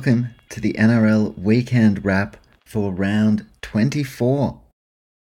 welcome 0.00 0.34
to 0.48 0.62
the 0.62 0.72
NRL 0.78 1.38
weekend 1.38 2.06
wrap 2.06 2.38
for 2.64 2.90
round 2.90 3.44
24. 3.60 4.58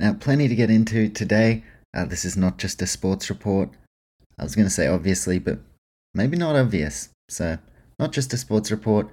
Now, 0.00 0.14
plenty 0.14 0.48
to 0.48 0.54
get 0.56 0.68
into 0.68 1.08
today. 1.08 1.62
Uh, 1.96 2.06
this 2.06 2.24
is 2.24 2.36
not 2.36 2.58
just 2.58 2.82
a 2.82 2.86
sports 2.88 3.30
report. 3.30 3.70
I 4.36 4.42
was 4.42 4.56
going 4.56 4.66
to 4.66 4.74
say 4.74 4.88
obviously, 4.88 5.38
but 5.38 5.60
maybe 6.12 6.36
not 6.36 6.56
obvious. 6.56 7.10
So, 7.28 7.58
not 8.00 8.10
just 8.10 8.32
a 8.32 8.36
sports 8.36 8.72
report. 8.72 9.08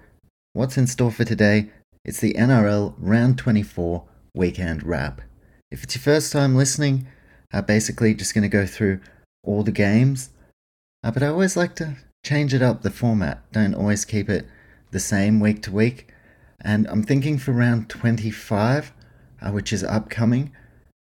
What's 0.53 0.79
in 0.79 0.87
store 0.87 1.11
for 1.11 1.25
today? 1.25 1.69
It's 2.03 2.21
the 2.21 2.33
NRL 2.33 2.95
round 2.97 3.37
24 3.37 4.03
weekend 4.33 4.81
wrap. 4.81 5.21
If 5.69 5.83
it's 5.83 5.93
your 5.93 6.01
first 6.01 6.31
time 6.31 6.55
listening, 6.55 7.05
I'm 7.53 7.65
basically 7.65 8.15
just 8.15 8.33
going 8.33 8.41
to 8.41 8.47
go 8.49 8.65
through 8.65 8.99
all 9.43 9.61
the 9.61 9.71
games. 9.71 10.31
Uh, 11.03 11.11
but 11.11 11.21
I 11.21 11.27
always 11.27 11.55
like 11.55 11.75
to 11.75 11.97
change 12.25 12.51
it 12.51 12.63
up 12.63 12.81
the 12.81 12.89
format. 12.89 13.43
Don't 13.51 13.75
always 13.75 14.05
keep 14.05 14.27
it 14.27 14.47
the 14.91 14.99
same 14.99 15.39
week 15.39 15.61
to 15.63 15.71
week. 15.71 16.11
And 16.59 16.87
I'm 16.87 17.03
thinking 17.03 17.37
for 17.37 17.51
round 17.51 17.89
25, 17.89 18.93
uh, 19.41 19.51
which 19.51 19.73
is 19.73 19.83
upcoming, 19.83 20.51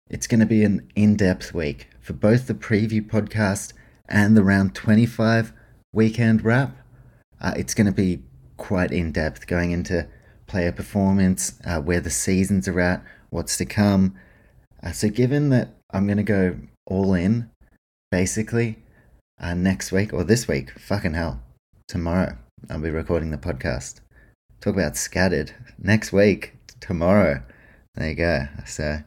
it's 0.10 0.28
going 0.28 0.40
to 0.40 0.46
be 0.46 0.64
an 0.64 0.90
in 0.96 1.16
depth 1.16 1.54
week 1.54 1.88
for 2.02 2.14
both 2.14 2.48
the 2.48 2.54
preview 2.54 3.02
podcast 3.02 3.74
and 4.08 4.36
the 4.36 4.44
round 4.44 4.76
25 4.76 5.54
weekend 5.94 6.44
wrap. 6.44 6.76
Uh, 7.42 7.54
it's 7.56 7.74
going 7.74 7.88
to 7.88 7.94
be 7.94 8.22
quite 8.58 8.92
in 8.92 9.12
depth 9.12 9.48
going 9.48 9.72
into 9.72 10.08
player 10.48 10.72
performance, 10.72 11.60
uh, 11.66 11.80
where 11.80 12.00
the 12.00 12.10
seasons 12.10 12.68
are 12.68 12.80
at, 12.80 13.04
what's 13.30 13.58
to 13.58 13.66
come. 13.66 14.16
Uh, 14.84 14.92
so, 14.92 15.10
given 15.10 15.50
that 15.50 15.70
I'm 15.92 16.06
going 16.06 16.18
to 16.18 16.24
go 16.24 16.58
all 16.86 17.14
in, 17.14 17.50
basically, 18.12 18.78
uh, 19.40 19.54
next 19.54 19.92
week 19.92 20.14
or 20.14 20.24
this 20.24 20.48
week. 20.48 20.72
Fucking 20.72 21.14
hell. 21.14 21.42
Tomorrow, 21.88 22.38
I'll 22.68 22.80
be 22.80 22.90
recording 22.90 23.30
the 23.30 23.38
podcast. 23.38 24.00
Talk 24.60 24.74
about 24.74 24.98
scattered. 24.98 25.54
Next 25.78 26.12
week, 26.12 26.58
tomorrow. 26.80 27.44
There 27.94 28.10
you 28.10 28.16
go. 28.16 28.48
So, 28.66 29.02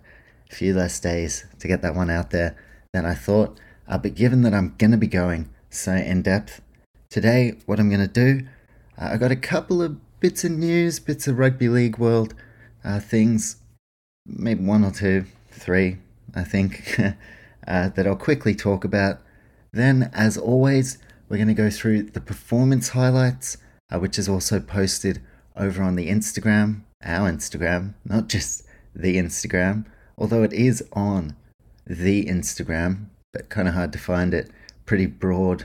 a 0.50 0.54
few 0.54 0.74
less 0.74 1.00
days 1.00 1.44
to 1.58 1.66
get 1.66 1.82
that 1.82 1.96
one 1.96 2.08
out 2.08 2.30
there 2.30 2.56
than 2.92 3.04
I 3.04 3.14
thought. 3.14 3.58
Uh, 3.88 3.98
but 3.98 4.14
given 4.14 4.42
that 4.42 4.54
I'm 4.54 4.76
going 4.78 4.92
to 4.92 4.96
be 4.96 5.08
going 5.08 5.50
so 5.70 5.92
in 5.92 6.22
depth, 6.22 6.62
today, 7.10 7.58
what 7.66 7.80
I'm 7.80 7.88
going 7.88 8.06
to 8.06 8.06
do, 8.06 8.46
uh, 8.96 9.10
I 9.12 9.16
got 9.16 9.32
a 9.32 9.36
couple 9.36 9.82
of 9.82 9.98
bits 10.20 10.44
of 10.44 10.52
news, 10.52 11.00
bits 11.00 11.26
of 11.26 11.38
rugby 11.38 11.68
league 11.68 11.98
world 11.98 12.34
uh, 12.84 13.00
things, 13.00 13.56
maybe 14.24 14.62
one 14.62 14.84
or 14.84 14.92
two, 14.92 15.24
three, 15.50 15.96
I 16.32 16.44
think, 16.44 16.96
uh, 17.66 17.88
that 17.88 18.06
I'll 18.06 18.14
quickly 18.14 18.54
talk 18.54 18.84
about. 18.84 19.18
Then, 19.72 20.10
as 20.12 20.38
always, 20.38 20.98
we're 21.28 21.36
going 21.36 21.48
to 21.48 21.54
go 21.54 21.70
through 21.70 22.02
the 22.04 22.20
performance 22.20 22.90
highlights, 22.90 23.58
uh, 23.92 23.98
which 23.98 24.18
is 24.18 24.28
also 24.28 24.60
posted 24.60 25.20
over 25.56 25.82
on 25.82 25.96
the 25.96 26.08
Instagram, 26.08 26.82
our 27.04 27.30
Instagram, 27.30 27.94
not 28.04 28.28
just 28.28 28.64
the 28.94 29.16
Instagram, 29.16 29.84
although 30.16 30.42
it 30.42 30.52
is 30.52 30.82
on 30.92 31.36
the 31.86 32.24
Instagram, 32.24 33.06
but 33.32 33.48
kind 33.48 33.68
of 33.68 33.74
hard 33.74 33.92
to 33.92 33.98
find 33.98 34.32
it. 34.32 34.50
Pretty 34.86 35.06
broad 35.06 35.64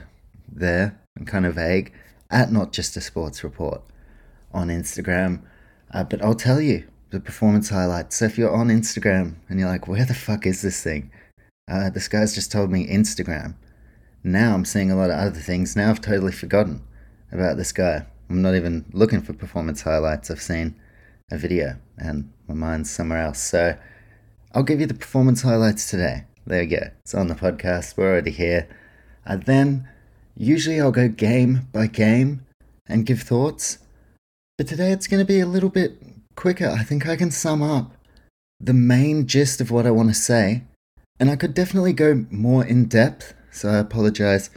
there 0.52 1.00
and 1.16 1.28
kind 1.28 1.46
of 1.46 1.56
vague. 1.56 1.94
At 2.30 2.52
not 2.52 2.74
just 2.74 2.98
a 2.98 3.02
sports 3.02 3.44
report 3.44 3.82
on 4.54 4.68
Instagram. 4.68 5.42
Uh, 5.94 6.04
but 6.04 6.22
I'll 6.22 6.36
tell 6.36 6.60
you 6.60 6.86
the 7.12 7.20
performance 7.20 7.70
highlights. 7.70 8.18
So 8.18 8.26
if 8.26 8.38
you're 8.38 8.54
on 8.54 8.70
Instagram 8.70 9.36
and 9.48 9.60
you're 9.60 9.70
like, 9.70 9.88
where 9.88 10.06
the 10.06 10.14
fuck 10.14 10.46
is 10.46 10.62
this 10.62 10.84
thing? 10.84 11.12
Uh, 11.72 11.90
this 11.90 12.08
guy's 12.08 12.36
just 12.36 12.52
told 12.52 12.72
me 12.72 12.88
Instagram. 12.88 13.56
Now 14.24 14.54
I'm 14.54 14.64
seeing 14.64 14.90
a 14.90 14.96
lot 14.96 15.10
of 15.10 15.20
other 15.20 15.40
things. 15.40 15.76
Now 15.76 15.90
I've 15.90 16.00
totally 16.00 16.32
forgotten 16.32 16.82
about 17.32 17.58
this 17.58 17.74
guy. 17.74 18.06
I'm 18.30 18.42
not 18.42 18.56
even 18.56 18.86
looking 18.94 19.22
for 19.22 19.34
performance 19.34 19.82
highlights. 19.82 20.32
I've 20.32 20.42
seen 20.42 20.76
a 21.30 21.38
video 21.38 21.76
and 21.98 22.32
my 22.48 22.54
mind's 22.54 22.90
somewhere 22.90 23.22
else. 23.22 23.40
So 23.40 23.78
I'll 24.54 24.64
give 24.64 24.80
you 24.80 24.86
the 24.88 24.94
performance 24.94 25.42
highlights 25.42 25.90
today. 25.90 26.24
There 26.48 26.64
you 26.64 26.70
go. 26.70 26.88
It's 27.02 27.14
on 27.14 27.28
the 27.28 27.36
podcast. 27.36 27.98
We're 27.98 28.12
already 28.12 28.32
here. 28.32 28.70
And 29.26 29.44
then 29.44 29.90
usually 30.38 30.80
I'll 30.80 30.92
go 30.92 31.10
game 31.10 31.68
by 31.74 31.88
game 31.88 32.46
and 32.88 33.06
give 33.06 33.22
thoughts. 33.22 33.80
But 34.58 34.68
today 34.68 34.92
it's 34.92 35.08
going 35.08 35.22
to 35.22 35.26
be 35.26 35.42
a 35.42 35.46
little 35.46 35.70
bit 35.70 36.02
quicker. 36.36 36.70
I 36.70 36.84
think 36.84 37.08
I 37.08 37.18
can 37.18 37.32
sum 37.32 37.62
up 37.62 37.92
the 38.58 38.74
main 38.74 39.28
gist 39.28 39.60
of 39.60 39.70
what 39.70 39.86
I 39.86 39.92
want 39.92 40.10
to 40.10 40.16
say. 40.16 40.64
And 41.20 41.30
I 41.30 41.36
could 41.36 41.54
definitely 41.54 41.94
go 41.94 42.26
more 42.30 42.64
in 42.64 42.86
depth 42.86 43.34
so 43.54 43.70
I 43.70 43.78
apologize 43.78 44.50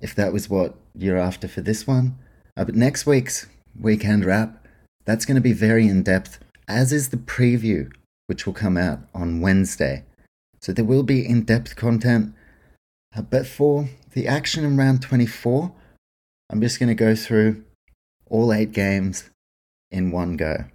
if 0.00 0.14
that 0.14 0.32
was 0.32 0.48
what 0.48 0.76
you're 0.94 1.18
after 1.18 1.48
for 1.48 1.60
this 1.60 1.86
one. 1.86 2.16
Uh, 2.56 2.64
but 2.64 2.76
next 2.76 3.04
week's 3.04 3.46
weekend 3.78 4.24
wrap, 4.24 4.64
that's 5.04 5.24
going 5.24 5.34
to 5.34 5.40
be 5.40 5.52
very 5.52 5.88
in 5.88 6.02
depth, 6.02 6.38
as 6.68 6.92
is 6.92 7.08
the 7.08 7.16
preview, 7.16 7.90
which 8.26 8.46
will 8.46 8.52
come 8.52 8.76
out 8.76 9.00
on 9.12 9.40
Wednesday. 9.40 10.04
So 10.60 10.72
there 10.72 10.84
will 10.84 11.02
be 11.02 11.26
in 11.26 11.42
depth 11.42 11.74
content. 11.76 12.32
Uh, 13.16 13.22
but 13.22 13.46
for 13.46 13.88
the 14.12 14.28
action 14.28 14.64
in 14.64 14.76
round 14.76 15.02
24, 15.02 15.72
I'm 16.50 16.60
just 16.60 16.78
going 16.78 16.88
to 16.88 16.94
go 16.94 17.16
through 17.16 17.64
all 18.26 18.52
eight 18.52 18.72
games 18.72 19.30
in 19.90 20.12
one 20.12 20.36
go. 20.36 20.66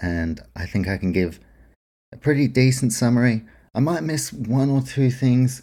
And 0.00 0.40
I 0.54 0.66
think 0.66 0.86
I 0.86 0.96
can 0.96 1.10
give 1.10 1.40
a 2.12 2.16
pretty 2.16 2.46
decent 2.46 2.92
summary. 2.92 3.42
I 3.74 3.80
might 3.80 4.02
miss 4.02 4.32
one 4.32 4.70
or 4.70 4.80
two 4.80 5.10
things 5.10 5.62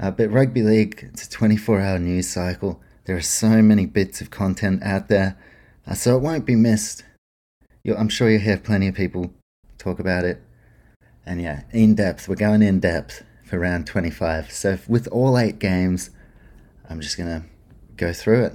uh, 0.00 0.10
but 0.10 0.30
rugby 0.30 0.62
league, 0.62 1.08
it's 1.12 1.26
a 1.26 1.30
24 1.30 1.80
hour 1.80 1.98
news 1.98 2.28
cycle. 2.28 2.80
There 3.04 3.16
are 3.16 3.22
so 3.22 3.62
many 3.62 3.86
bits 3.86 4.20
of 4.20 4.30
content 4.30 4.82
out 4.82 5.08
there, 5.08 5.36
uh, 5.86 5.94
so 5.94 6.16
it 6.16 6.22
won't 6.22 6.46
be 6.46 6.56
missed. 6.56 7.04
You'll, 7.84 7.98
I'm 7.98 8.08
sure 8.08 8.30
you'll 8.30 8.40
hear 8.40 8.58
plenty 8.58 8.88
of 8.88 8.94
people 8.94 9.32
talk 9.78 9.98
about 9.98 10.24
it. 10.24 10.40
And 11.26 11.40
yeah, 11.40 11.62
in 11.72 11.94
depth, 11.94 12.28
we're 12.28 12.36
going 12.36 12.62
in 12.62 12.80
depth 12.80 13.24
for 13.44 13.58
round 13.58 13.86
25. 13.86 14.50
So 14.50 14.78
with 14.88 15.06
all 15.08 15.38
eight 15.38 15.58
games, 15.58 16.10
I'm 16.88 17.00
just 17.00 17.16
going 17.16 17.28
to 17.28 17.46
go 17.96 18.12
through 18.12 18.44
it. 18.44 18.52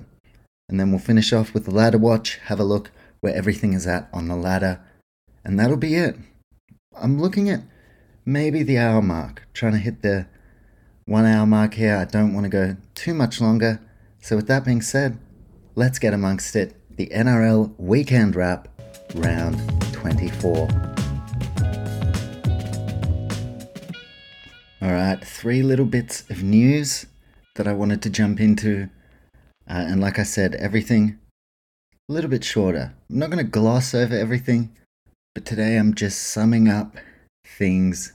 And 0.69 0.79
then 0.79 0.91
we'll 0.91 0.99
finish 0.99 1.31
off 1.31 1.53
with 1.53 1.65
the 1.65 1.71
ladder 1.71 1.97
watch, 1.97 2.39
have 2.45 2.59
a 2.59 2.65
look 2.65 2.91
where 3.21 3.35
everything 3.35 3.73
is 3.73 3.87
at 3.87 4.09
on 4.11 4.27
the 4.27 4.35
ladder. 4.35 4.81
And 5.45 5.59
that'll 5.59 5.77
be 5.77 5.95
it. 5.95 6.17
I'm 6.99 7.21
looking 7.21 7.49
at 7.49 7.61
maybe 8.25 8.63
the 8.63 8.77
hour 8.77 9.01
mark, 9.01 9.47
trying 9.53 9.73
to 9.73 9.77
hit 9.77 10.01
the 10.01 10.27
one 11.07 11.25
hour 11.25 11.45
mark 11.45 11.73
here. 11.73 11.95
I 11.95 12.03
don't 12.03 12.33
want 12.33 12.43
to 12.43 12.49
go 12.49 12.75
too 12.93 13.13
much 13.13 13.39
longer. 13.41 13.79
So, 14.19 14.35
with 14.35 14.47
that 14.47 14.65
being 14.65 14.81
said, 14.81 15.17
let's 15.73 15.99
get 15.99 16.13
amongst 16.13 16.55
it. 16.55 16.75
The 16.95 17.07
NRL 17.07 17.73
weekend 17.77 18.35
wrap, 18.35 18.67
round 19.15 19.57
24. 19.93 20.67
All 24.81 24.91
right, 24.91 25.25
three 25.25 25.63
little 25.63 25.85
bits 25.85 26.29
of 26.29 26.43
news 26.43 27.05
that 27.55 27.67
I 27.67 27.73
wanted 27.73 28.01
to 28.03 28.09
jump 28.09 28.39
into. 28.39 28.89
Uh, 29.69 29.85
and 29.87 30.01
like 30.01 30.19
I 30.19 30.23
said, 30.23 30.55
everything 30.55 31.17
a 32.09 32.13
little 32.13 32.29
bit 32.29 32.43
shorter. 32.43 32.93
I'm 33.09 33.19
not 33.19 33.29
going 33.29 33.43
to 33.43 33.49
gloss 33.49 33.93
over 33.93 34.15
everything, 34.15 34.75
but 35.33 35.45
today 35.45 35.77
I'm 35.77 35.93
just 35.93 36.21
summing 36.21 36.67
up 36.67 36.97
things 37.45 38.13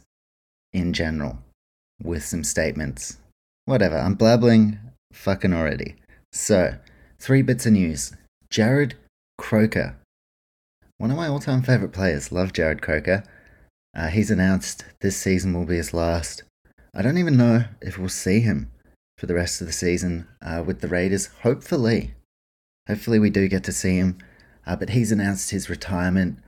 in 0.72 0.92
general 0.92 1.38
with 2.02 2.24
some 2.24 2.44
statements. 2.44 3.18
Whatever, 3.64 3.96
I'm 3.96 4.14
blabbling 4.14 4.78
fucking 5.12 5.52
already. 5.52 5.96
So, 6.32 6.76
three 7.18 7.42
bits 7.42 7.66
of 7.66 7.72
news. 7.72 8.12
Jarrod 8.50 8.94
Croker. 9.38 9.96
One 10.98 11.10
of 11.10 11.16
my 11.16 11.28
all 11.28 11.40
time 11.40 11.62
favourite 11.62 11.92
players. 11.92 12.32
Love 12.32 12.52
Jarrod 12.52 12.80
Croker. 12.80 13.24
Uh, 13.94 14.08
he's 14.08 14.30
announced 14.30 14.84
this 15.00 15.16
season 15.16 15.52
will 15.52 15.66
be 15.66 15.76
his 15.76 15.92
last. 15.92 16.42
I 16.94 17.02
don't 17.02 17.18
even 17.18 17.36
know 17.36 17.64
if 17.80 17.98
we'll 17.98 18.08
see 18.08 18.40
him 18.40 18.70
for 19.18 19.26
the 19.26 19.34
rest 19.34 19.60
of 19.60 19.66
the 19.66 19.72
season 19.72 20.26
uh, 20.40 20.62
with 20.66 20.80
the 20.80 20.88
Raiders. 20.88 21.28
Hopefully. 21.42 22.14
Hopefully, 22.88 23.18
we 23.18 23.30
do 23.30 23.48
get 23.48 23.64
to 23.64 23.72
see 23.72 23.96
him. 23.96 24.18
Uh, 24.66 24.76
but 24.76 24.90
he's 24.90 25.12
announced 25.12 25.50
his 25.50 25.68
retirement. 25.68 26.38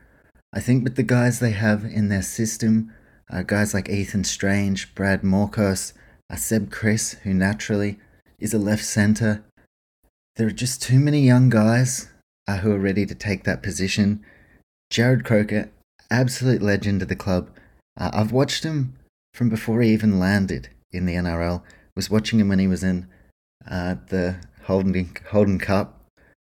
I 0.53 0.61
think 0.61 0.85
with 0.85 0.97
the 0.97 1.03
guys 1.03 1.41
they 1.41 1.51
have 1.51 1.85
in 1.85 2.09
their 2.09 2.23
system, 2.23 2.93
uh, 3.31 3.43
guys 3.43 3.75
like 3.75 3.89
Ethan 3.89 4.25
Strange, 4.25 4.95
Brad 4.95 5.23
Morcos, 5.23 5.93
uh, 6.31 6.37
Seb 6.37 6.71
Kris, 6.71 7.15
who 7.23 7.35
naturally 7.35 7.99
is 8.39 8.55
a 8.55 8.59
left 8.59 8.85
centre. 8.85 9.45
There 10.37 10.47
are 10.47 10.53
just 10.53 10.83
too 10.83 10.99
many 10.99 11.21
young 11.21 11.49
guys 11.49 12.09
uh, 12.49 12.59
who 12.59 12.73
are 12.73 12.79
ready 12.79 13.07
to 13.07 13.15
take 13.15 13.45
that 13.45 13.63
position. 13.63 14.25
Jarrod 14.93 15.25
Croker, 15.25 15.71
absolute 16.11 16.63
legend 16.63 17.03
of 17.03 17.09
the 17.09 17.17
club. 17.17 17.51
Uh, 17.99 18.11
I've 18.13 18.33
watched 18.33 18.65
him 18.65 18.95
from 19.33 19.49
before 19.49 19.81
he 19.81 19.93
even 19.93 20.19
landed 20.19 20.69
in 20.93 21.07
the 21.07 21.15
NRL. 21.15 21.63
Was 21.97 22.11
watching 22.11 22.41
him 22.41 22.49
when 22.49 22.59
he 22.59 22.67
was 22.67 22.83
in 22.83 23.07
uh, 23.71 23.97
the 24.09 24.37
Holden 24.65 25.11
Holden 25.31 25.59
Cup, 25.59 26.01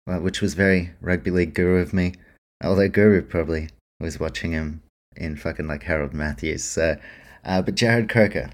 uh, 0.09 0.19
which 0.19 0.41
was 0.41 0.55
very 0.55 0.91
rugby 1.01 1.31
league 1.31 1.55
guru 1.55 1.81
of 1.81 1.93
me. 1.93 2.15
Although 2.63 2.89
Guru 2.89 3.23
probably 3.23 3.69
was 4.01 4.19
watching 4.19 4.53
him 4.53 4.83
in 5.17 5.37
fucking 5.37 5.67
like 5.67 5.85
Harold 5.85 6.15
Matthews. 6.15 6.65
So, 6.65 6.97
uh, 7.45 7.63
but 7.63 7.75
Jarrod 7.75 8.09
Croker, 8.09 8.51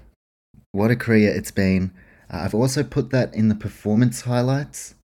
what 0.71 0.91
a 0.91 0.95
career 0.95 1.31
it's 1.31 1.51
been. 1.51 1.91
Uh, 2.31 2.41
I've 2.43 2.55
also 2.55 2.83
put 2.83 3.11
that 3.11 3.33
in 3.33 3.49
the 3.49 3.55
performance 3.55 4.21
highlights. 4.21 4.95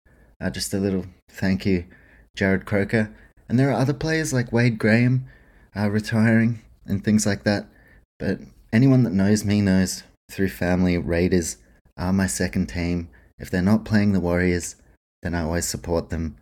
Uh, 0.41 0.49
just 0.49 0.73
a 0.73 0.79
little 0.79 1.05
thank 1.29 1.65
you, 1.65 1.85
Jarrod 2.37 2.65
Croker. 2.65 3.13
And 3.47 3.57
there 3.57 3.69
are 3.69 3.79
other 3.79 3.93
players 3.93 4.33
like 4.33 4.51
Wade 4.51 4.77
Graham 4.77 5.25
uh, 5.75 5.89
retiring 5.89 6.61
and 6.85 7.03
things 7.03 7.25
like 7.25 7.43
that. 7.43 7.67
But 8.17 8.39
anyone 8.71 9.03
that 9.03 9.13
knows 9.13 9.45
me 9.45 9.61
knows 9.61 10.03
through 10.31 10.49
family, 10.49 10.97
Raiders 10.97 11.57
are 11.97 12.13
my 12.13 12.27
second 12.27 12.67
team. 12.67 13.09
If 13.37 13.49
they're 13.49 13.61
not 13.61 13.85
playing 13.85 14.13
the 14.13 14.19
Warriors, 14.19 14.75
then 15.21 15.33
I 15.33 15.43
always 15.43 15.65
support 15.65 16.09
them, 16.09 16.37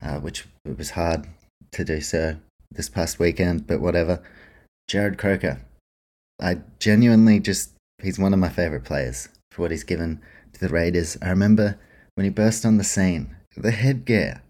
uh, 0.00 0.18
which 0.20 0.46
it 0.64 0.78
was 0.78 0.90
hard 0.90 1.26
to 1.72 1.84
do 1.84 2.00
so 2.00 2.36
this 2.74 2.88
past 2.88 3.18
weekend, 3.18 3.66
but 3.66 3.80
whatever. 3.80 4.22
Jarrod 4.90 5.18
Croker, 5.18 5.60
I 6.40 6.58
genuinely 6.78 7.40
just, 7.40 7.72
he's 8.02 8.18
one 8.18 8.32
of 8.32 8.38
my 8.38 8.48
favourite 8.48 8.84
players 8.84 9.28
for 9.50 9.62
what 9.62 9.70
he's 9.70 9.84
given 9.84 10.20
to 10.52 10.60
the 10.60 10.68
Raiders. 10.68 11.16
I 11.22 11.30
remember 11.30 11.78
when 12.14 12.24
he 12.24 12.30
burst 12.30 12.66
on 12.66 12.78
the 12.78 12.84
scene, 12.84 13.36
the 13.56 13.70
headgear, 13.70 14.42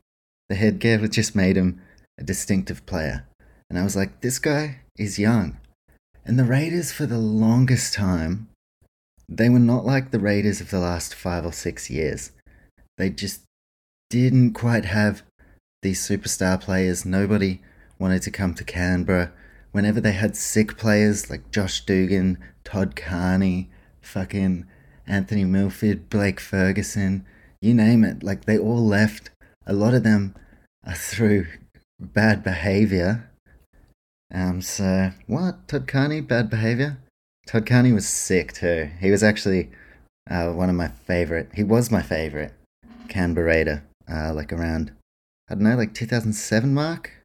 the 0.48 0.54
headgear 0.54 1.06
just 1.08 1.36
made 1.36 1.56
him 1.56 1.80
a 2.18 2.22
distinctive 2.22 2.84
player. 2.86 3.26
And 3.68 3.78
I 3.78 3.84
was 3.84 3.96
like, 3.96 4.20
this 4.20 4.38
guy 4.38 4.80
is 4.98 5.18
young. 5.18 5.58
And 6.24 6.38
the 6.38 6.44
Raiders, 6.44 6.92
for 6.92 7.06
the 7.06 7.18
longest 7.18 7.94
time, 7.94 8.48
they 9.28 9.48
were 9.48 9.58
not 9.58 9.84
like 9.84 10.10
the 10.10 10.20
Raiders 10.20 10.60
of 10.60 10.70
the 10.70 10.78
last 10.78 11.14
five 11.14 11.44
or 11.44 11.52
six 11.52 11.90
years. 11.90 12.32
They 12.98 13.10
just 13.10 13.42
didn't 14.10 14.52
quite 14.52 14.84
have 14.84 15.22
these 15.80 16.06
superstar 16.06 16.60
players. 16.60 17.04
Nobody 17.04 17.60
wanted 18.02 18.20
to 18.22 18.32
come 18.32 18.52
to 18.52 18.64
Canberra. 18.64 19.32
Whenever 19.70 20.00
they 20.00 20.12
had 20.12 20.36
sick 20.36 20.76
players 20.76 21.30
like 21.30 21.52
Josh 21.52 21.86
Dugan, 21.86 22.36
Todd 22.64 22.96
Carney, 22.96 23.70
fucking 24.02 24.66
Anthony 25.06 25.44
Milford, 25.44 26.10
Blake 26.10 26.40
Ferguson, 26.40 27.24
you 27.60 27.72
name 27.72 28.02
it, 28.02 28.24
like 28.24 28.44
they 28.44 28.58
all 28.58 28.84
left. 28.84 29.30
A 29.66 29.72
lot 29.72 29.94
of 29.94 30.02
them 30.02 30.34
are 30.84 30.96
through 30.96 31.46
bad 32.00 32.42
behavior. 32.42 33.30
Um, 34.34 34.60
so 34.60 35.12
what? 35.28 35.68
Todd 35.68 35.86
Carney, 35.86 36.20
bad 36.20 36.50
behavior? 36.50 36.98
Todd 37.46 37.66
Carney 37.66 37.92
was 37.92 38.08
sick 38.08 38.52
too. 38.52 38.90
He 39.00 39.12
was 39.12 39.22
actually 39.22 39.70
uh, 40.28 40.50
one 40.50 40.68
of 40.68 40.74
my 40.74 40.88
favorite. 40.88 41.50
He 41.54 41.62
was 41.62 41.90
my 41.90 42.02
favorite 42.02 42.52
Canberra 43.08 43.46
Raider, 43.46 43.84
uh, 44.12 44.34
like 44.34 44.52
around 44.52 44.90
I 45.48 45.54
don't 45.54 45.64
know, 45.64 45.76
like 45.76 45.94
2007 45.94 46.74
mark. 46.74 47.21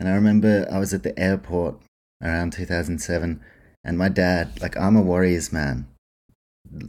And 0.00 0.08
I 0.08 0.12
remember 0.12 0.66
I 0.72 0.78
was 0.78 0.94
at 0.94 1.02
the 1.02 1.16
airport 1.18 1.76
around 2.22 2.54
2007, 2.54 3.40
and 3.84 3.98
my 3.98 4.08
dad, 4.08 4.60
like 4.62 4.76
I'm 4.76 4.96
a 4.96 5.02
Warriors 5.02 5.52
man 5.52 5.86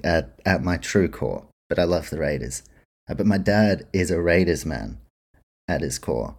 at 0.03 0.39
at 0.45 0.63
my 0.63 0.77
true 0.77 1.09
core, 1.09 1.45
but 1.67 1.77
I 1.77 1.83
love 1.83 2.09
the 2.09 2.19
Raiders. 2.19 2.63
Uh, 3.09 3.13
but 3.15 3.25
my 3.25 3.37
dad 3.37 3.85
is 3.91 4.11
a 4.11 4.21
Raiders 4.21 4.65
man 4.65 4.97
at 5.67 5.81
his 5.81 5.99
core. 5.99 6.35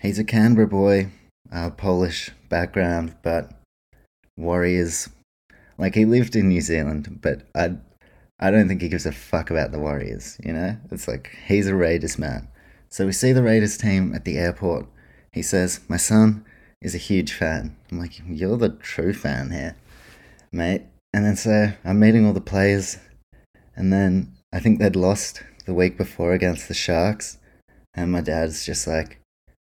He's 0.00 0.18
a 0.18 0.24
Canberra 0.24 0.66
boy, 0.66 1.10
uh, 1.52 1.70
Polish 1.70 2.30
background, 2.48 3.14
but 3.22 3.52
Warriors. 4.38 5.10
Like 5.78 5.94
he 5.94 6.06
lived 6.06 6.34
in 6.34 6.48
New 6.48 6.62
Zealand, 6.62 7.18
but 7.20 7.42
I, 7.54 7.76
I 8.40 8.50
don't 8.50 8.66
think 8.66 8.80
he 8.80 8.88
gives 8.88 9.04
a 9.04 9.12
fuck 9.12 9.50
about 9.50 9.72
the 9.72 9.78
Warriors. 9.78 10.38
You 10.42 10.54
know, 10.54 10.78
it's 10.90 11.06
like 11.06 11.36
he's 11.46 11.66
a 11.66 11.74
Raiders 11.74 12.18
man. 12.18 12.48
So 12.88 13.04
we 13.04 13.12
see 13.12 13.32
the 13.32 13.42
Raiders 13.42 13.76
team 13.76 14.14
at 14.14 14.24
the 14.24 14.38
airport. 14.38 14.86
He 15.36 15.42
says, 15.42 15.80
"My 15.86 15.98
son 15.98 16.46
is 16.80 16.94
a 16.94 17.08
huge 17.10 17.30
fan." 17.30 17.76
I'm 17.92 17.98
like, 17.98 18.22
"You're 18.26 18.56
the 18.56 18.70
true 18.70 19.12
fan 19.12 19.50
here, 19.50 19.76
mate." 20.50 20.84
And 21.12 21.26
then 21.26 21.36
so 21.36 21.74
I'm 21.84 22.00
meeting 22.00 22.24
all 22.24 22.32
the 22.32 22.40
players, 22.40 22.96
and 23.76 23.92
then 23.92 24.32
I 24.50 24.60
think 24.60 24.78
they'd 24.78 24.96
lost 24.96 25.42
the 25.66 25.74
week 25.74 25.98
before 25.98 26.32
against 26.32 26.68
the 26.68 26.74
Sharks, 26.74 27.36
and 27.92 28.10
my 28.10 28.22
dad's 28.22 28.64
just 28.64 28.86
like, 28.86 29.20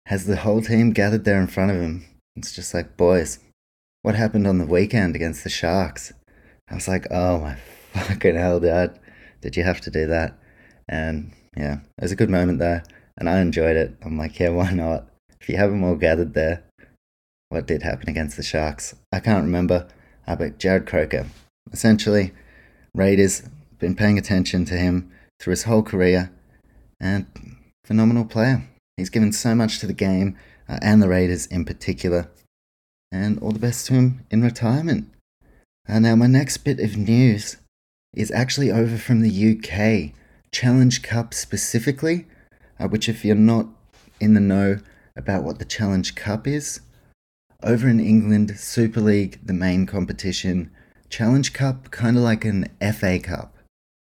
has 0.07 0.25
the 0.25 0.36
whole 0.36 0.62
team 0.62 0.92
gathered 0.92 1.24
there 1.24 1.39
in 1.39 1.48
front 1.48 1.71
of 1.71 1.80
him. 1.80 2.04
It's 2.36 2.54
just 2.54 2.74
like, 2.74 2.98
boys, 2.98 3.39
what 4.01 4.16
happened 4.16 4.45
on 4.45 4.57
the 4.57 4.66
weekend 4.66 5.16
against 5.16 5.45
the 5.45 5.50
Sharks? 5.50 6.12
I 6.69 6.75
was 6.75 6.89
like, 6.89 7.07
oh 7.09 7.39
my 7.39 7.56
fucking 7.94 8.36
hell, 8.36 8.59
dad, 8.59 9.00
did 9.39 9.56
you 9.56 9.63
have 9.63 9.80
to 9.81 9.92
do 9.92 10.07
that? 10.07 10.38
And 10.89 11.31
yeah, 11.56 11.77
it 11.98 12.01
was 12.01 12.12
a 12.12 12.18
good 12.18 12.30
moment 12.30 12.59
there, 12.59 12.83
and 13.18 13.30
I 13.30 13.39
enjoyed 13.39 13.77
it. 13.77 13.95
I'm 14.04 14.18
like, 14.18 14.38
yeah, 14.42 14.50
why 14.50 14.71
not? 14.71 15.07
If 15.44 15.50
you 15.50 15.57
have 15.57 15.72
them 15.72 15.84
all 15.84 15.95
gathered 15.95 16.36
there, 16.36 16.63
what 17.50 17.68
did 17.68 17.84
happen 17.84 18.07
against 18.07 18.38
the 18.38 18.44
Sharks? 18.44 18.95
I 19.12 19.19
can't 19.19 19.44
remember, 19.44 19.90
uh, 20.25 20.38
but 20.38 20.57
Jarrod 20.57 20.88
Croker, 20.88 21.25
essentially, 21.69 22.31
Raiders 22.95 23.44
been 23.78 23.94
paying 23.94 24.18
attention 24.18 24.63
to 24.63 24.75
him 24.75 25.12
through 25.42 25.51
his 25.51 25.63
whole 25.63 25.84
career, 25.84 26.31
and 26.98 27.25
phenomenal 27.84 28.24
player. 28.24 28.63
He's 28.95 29.10
given 29.10 29.34
so 29.34 29.54
much 29.54 29.80
to 29.80 29.86
the 29.86 29.94
game 29.94 30.38
uh, 30.69 30.80
and 30.81 31.04
the 31.04 31.10
Raiders 31.10 31.45
in 31.48 31.66
particular. 31.66 32.30
And 33.12 33.38
all 33.40 33.51
the 33.51 33.60
best 33.60 33.86
to 33.88 33.95
him 33.95 34.25
in 34.31 34.44
retirement. 34.44 35.12
Uh, 35.90 36.00
now, 36.00 36.16
my 36.16 36.28
next 36.28 36.60
bit 36.60 36.80
of 36.80 36.95
news 36.95 37.57
is 38.16 38.31
actually 38.31 38.72
over 38.72 38.95
from 38.95 39.19
the 39.19 39.57
UK, 39.60 40.16
Challenge 40.54 41.01
Cup 41.01 41.34
specifically, 41.34 42.28
uh, 42.80 42.88
which, 42.88 43.10
if 43.10 43.25
you're 43.25 43.36
not 43.36 43.68
in 44.22 44.36
the 44.36 44.40
know 44.40 44.80
about 45.15 45.44
what 45.44 45.60
the 45.60 45.65
Challenge 45.65 46.15
Cup 46.15 46.48
is, 46.48 46.81
over 47.62 47.88
in 47.88 48.00
England, 48.00 48.57
Super 48.57 49.00
League, 49.00 49.39
the 49.44 49.54
main 49.54 49.86
competition, 49.86 50.71
Challenge 51.10 51.54
Cup, 51.54 51.92
kind 51.92 52.18
of 52.18 52.24
like 52.24 52.45
an 52.45 52.68
FA 52.94 53.19
Cup. 53.19 53.56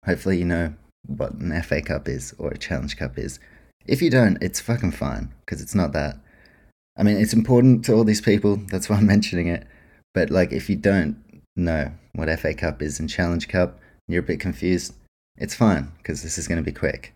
Hopefully, 0.05 0.39
you 0.39 0.45
know 0.45 0.75
what 1.07 1.33
an 1.35 1.63
FA 1.63 1.81
Cup 1.81 2.09
is 2.09 2.35
or 2.39 2.51
a 2.51 2.59
Challenge 2.59 2.97
Cup 2.97 3.19
is. 3.19 3.39
If 3.87 4.03
you 4.03 4.11
don't, 4.11 4.37
it's 4.43 4.61
fucking 4.61 4.93
fine 4.93 5.33
because 5.41 5.63
it's 5.63 5.75
not 5.75 5.93
that. 5.93 6.19
I 6.97 7.05
mean, 7.05 7.17
it's 7.17 7.33
important 7.33 7.85
to 7.87 7.95
all 7.95 8.05
these 8.05 8.21
people. 8.21 8.57
That's 8.57 8.89
why 8.89 8.97
I'm 8.97 9.07
mentioning 9.17 9.47
it. 9.49 9.67
But 10.13 10.31
like, 10.31 10.53
if 10.53 10.69
you 10.69 10.77
don't 10.77 11.17
know 11.57 11.93
what 12.15 12.37
FA 12.39 12.55
Cup 12.55 12.83
is 12.83 13.01
and 13.01 13.09
Challenge 13.09 13.49
Cup, 13.49 13.79
you're 14.09 14.23
a 14.23 14.27
bit 14.27 14.41
confused, 14.41 14.95
it's 15.37 15.55
fine 15.55 15.93
because 15.99 16.23
this 16.23 16.39
is 16.39 16.49
going 16.49 16.63
to 16.63 16.65
be 16.65 16.73
quick. 16.73 17.13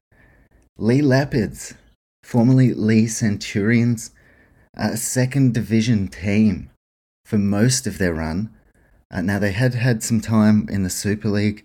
Leigh 0.78 1.02
Leopards, 1.02 1.74
formerly 2.22 2.74
Leigh 2.74 3.06
Centurions, 3.06 4.10
a 4.74 4.96
second 4.96 5.54
division 5.54 6.08
team 6.08 6.70
for 7.24 7.38
most 7.38 7.86
of 7.86 7.98
their 7.98 8.14
run. 8.14 8.50
Uh, 9.10 9.20
now 9.20 9.38
they 9.38 9.52
had 9.52 9.74
had 9.74 10.02
some 10.02 10.20
time 10.20 10.66
in 10.70 10.82
the 10.82 10.90
Super 10.90 11.28
League, 11.28 11.64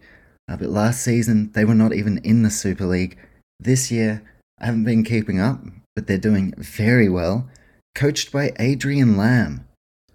uh, 0.49 0.57
but 0.57 0.69
last 0.69 1.01
season 1.01 1.51
they 1.53 1.63
were 1.63 1.75
not 1.75 1.93
even 1.93 2.17
in 2.19 2.43
the 2.43 2.49
Super 2.49 2.85
League. 2.85 3.17
This 3.59 3.91
year 3.91 4.23
I 4.59 4.65
haven't 4.65 4.83
been 4.85 5.03
keeping 5.03 5.39
up, 5.39 5.61
but 5.95 6.07
they're 6.07 6.17
doing 6.17 6.53
very 6.57 7.09
well. 7.09 7.47
Coached 7.95 8.31
by 8.31 8.51
Adrian 8.59 9.17
Lam, 9.17 9.67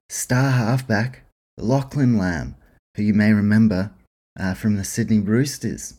star 0.08 0.50
halfback 0.50 1.24
Lachlan 1.58 2.18
Lam, 2.18 2.56
who 2.96 3.02
you 3.02 3.14
may 3.14 3.32
remember 3.32 3.92
uh, 4.38 4.54
from 4.54 4.76
the 4.76 4.84
Sydney 4.84 5.18
Roosters. 5.18 5.94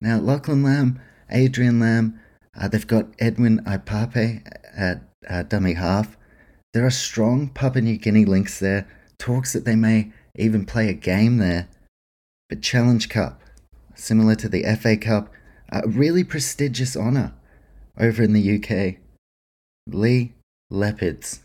Now, 0.00 0.18
Lachlan 0.18 0.62
Lam, 0.62 1.00
Adrian 1.30 1.78
Lam, 1.78 2.18
uh, 2.58 2.68
they've 2.68 2.86
got 2.86 3.08
Edwin 3.18 3.60
Ipape 3.64 4.46
at 4.76 5.02
uh, 5.28 5.42
dummy 5.44 5.74
half. 5.74 6.16
There 6.72 6.86
are 6.86 6.90
strong 6.90 7.48
Papua 7.48 7.82
New 7.82 7.98
Guinea 7.98 8.24
links 8.24 8.58
there. 8.58 8.88
Talks 9.18 9.52
that 9.52 9.64
they 9.64 9.76
may 9.76 10.12
even 10.36 10.64
play 10.64 10.88
a 10.88 10.94
game 10.94 11.38
there. 11.38 11.68
But 12.48 12.62
Challenge 12.62 13.08
Cup, 13.08 13.40
similar 13.94 14.34
to 14.36 14.48
the 14.48 14.64
FA 14.76 14.96
Cup, 14.96 15.32
a 15.70 15.86
really 15.86 16.24
prestigious 16.24 16.96
honour 16.96 17.32
over 17.98 18.22
in 18.22 18.32
the 18.32 18.56
UK. 18.56 18.96
Leigh 19.86 20.32
Leopards. 20.70 21.40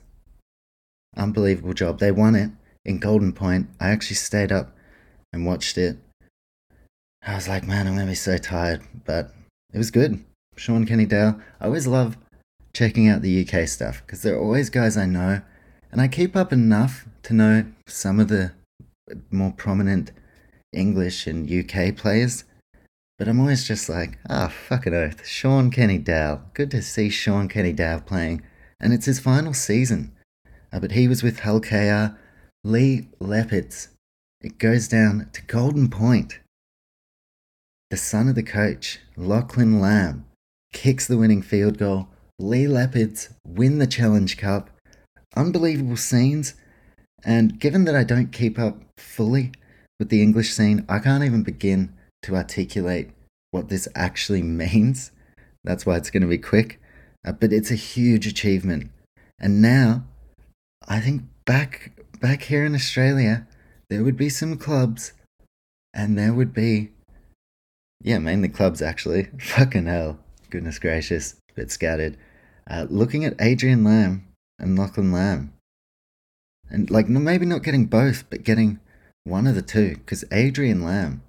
Unbelievable 1.16 1.74
job. 1.74 2.00
They 2.00 2.12
won 2.12 2.36
it 2.36 2.52
in 2.84 2.98
Golden 2.98 3.34
Point. 3.34 3.70
I 3.80 3.90
actually 3.90 4.16
stayed 4.16 4.52
up 4.52 4.76
and 5.32 5.46
watched 5.46 5.78
it. 5.78 5.98
I 7.26 7.36
was 7.36 7.48
like, 7.48 7.66
man, 7.68 7.88
I'm 7.88 7.96
going 7.96 8.08
to 8.08 8.12
be 8.12 8.16
so 8.16 8.38
tired. 8.38 8.82
But 9.06 9.32
it 9.74 9.78
was 9.78 9.92
good. 9.92 10.24
Shaun 10.56 10.86
Kenny-Dowell. 10.86 11.40
I 11.60 11.66
always 11.66 11.88
love 11.88 12.18
checking 12.74 13.08
out 13.08 13.22
the 13.22 13.48
UK 13.48 13.68
stuff 13.68 14.02
because 14.06 14.22
there 14.22 14.36
are 14.36 14.42
always 14.42 14.70
guys 14.70 14.98
I 14.98 15.06
know. 15.06 15.42
And 15.92 16.02
I 16.02 16.08
keep 16.08 16.36
up 16.36 16.52
enough 16.52 17.08
to 17.24 17.34
know 17.34 17.66
some 17.88 18.20
of 18.20 18.28
the 18.28 18.52
more 19.32 19.52
prominent 19.52 20.12
English 20.74 21.28
and 21.28 21.50
UK 21.50 21.96
players. 21.96 22.44
But 23.18 23.30
I'm 23.30 23.40
always 23.40 23.66
just 23.66 23.88
like, 23.88 24.20
ah, 24.30 24.48
oh, 24.48 24.50
fucking 24.50 24.94
oath. 24.94 25.26
Shaun 25.26 25.72
Kenny-Dowell. 25.72 26.42
Good 26.54 26.72
to 26.72 26.82
see 26.82 27.10
Shaun 27.10 27.48
Kenny-Dowell 27.48 28.02
playing. 28.02 28.42
And 28.80 28.94
it's 28.94 29.06
his 29.06 29.20
final 29.20 29.54
season. 29.54 30.12
Uh, 30.74 30.80
but 30.80 30.92
he 30.92 31.08
was 31.08 31.24
with 31.24 31.40
Hull 31.40 31.62
KR. 31.62 32.18
Leigh 32.66 33.08
Leopards. 33.20 33.90
It 34.42 34.58
goes 34.58 34.88
down 34.88 35.30
to 35.32 35.42
Golden 35.44 35.90
Point. 35.90 36.40
The 37.90 37.98
son 37.98 38.28
of 38.28 38.36
the 38.36 38.44
coach, 38.44 39.00
Lachlan 39.16 39.80
Lam, 39.80 40.26
kicks 40.76 41.08
the 41.08 41.18
winning 41.18 41.42
field 41.42 41.78
goal. 41.78 42.10
Leigh 42.38 42.68
Leopards 42.68 43.30
win 43.48 43.80
the 43.80 43.88
Challenge 43.88 44.38
Cup. 44.38 44.70
Unbelievable 45.36 45.96
scenes. 45.96 46.54
And 47.24 47.60
given 47.60 47.86
that 47.86 47.96
I 47.96 48.04
don't 48.04 48.32
keep 48.32 48.60
up 48.60 48.78
fully 48.98 49.54
with 49.98 50.10
the 50.10 50.22
English 50.22 50.52
scene, 50.52 50.86
I 50.90 51.00
can't 51.00 51.24
even 51.24 51.44
begin 51.44 51.94
to 52.24 52.36
articulate 52.36 53.10
what 53.52 53.70
this 53.70 53.88
actually 53.96 54.44
means. 54.64 55.12
That's 55.64 55.86
why 55.86 55.96
it's 55.96 56.12
going 56.12 56.22
to 56.22 56.28
be 56.28 56.38
quick. 56.38 56.80
Uh, 57.26 57.32
but 57.32 57.54
it's 57.54 57.72
a 57.72 57.76
huge 57.76 58.28
achievement. 58.28 58.92
And 59.40 59.62
now, 59.62 60.04
I 60.88 61.00
think 61.00 61.24
back 61.46 61.94
back 62.20 62.44
here 62.44 62.66
in 62.66 62.76
Australia, 62.76 63.48
there 63.90 64.04
would 64.04 64.18
be 64.18 64.30
some 64.30 64.58
clubs, 64.58 65.14
and 65.94 66.18
there 66.18 66.34
would 66.34 66.54
be, 66.54 66.92
yeah, 68.02 68.20
mainly 68.20 68.50
clubs 68.50 68.82
actually. 68.82 69.30
Fucking 69.40 69.88
hell, 69.88 70.20
goodness 70.50 70.80
gracious, 70.80 71.36
a 71.52 71.54
bit 71.54 71.72
scattered. 71.72 72.18
Uh, 72.70 72.88
looking 72.90 73.26
at 73.26 73.36
Adrian 73.40 73.84
Lam 73.84 74.28
and 74.58 74.78
Lachlan 74.78 75.12
Lam, 75.12 75.54
and 76.70 76.90
like 76.90 77.08
maybe 77.08 77.46
not 77.46 77.64
getting 77.64 77.86
both, 77.86 78.30
but 78.30 78.44
getting 78.44 78.80
one 79.24 79.48
of 79.48 79.56
the 79.56 79.62
two, 79.62 79.96
because 79.98 80.24
Adrian 80.32 80.84
Lam 80.84 81.22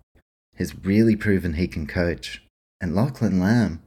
has 0.57 0.85
really 0.85 1.17
proven 1.17 1.55
he 1.55 1.69
can 1.69 1.87
coach, 1.87 2.43
and 2.81 2.95
Lachlan 2.95 3.39
Lam 3.39 3.83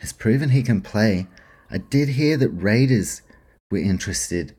has 0.00 0.12
proven 0.12 0.50
he 0.50 0.62
can 0.62 0.80
play. 0.80 1.26
I 1.70 1.78
did 1.78 2.10
hear 2.10 2.36
that 2.36 2.48
Raiders 2.48 3.22
were 3.70 3.78
interested, 3.78 4.56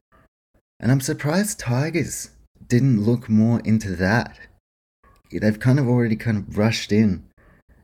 and 0.80 0.91
I'm 0.91 1.01
surprised 1.01 1.60
Tigers 1.60 2.30
didn't 2.65 3.03
look 3.03 3.27
more 3.27 3.60
into 3.65 3.96
that. 3.98 4.39
They've 5.32 5.60
kind 5.60 5.80
of 5.80 5.88
already 5.88 6.15
kind 6.15 6.38
of 6.38 6.58
rushed 6.58 6.91
in 6.91 7.27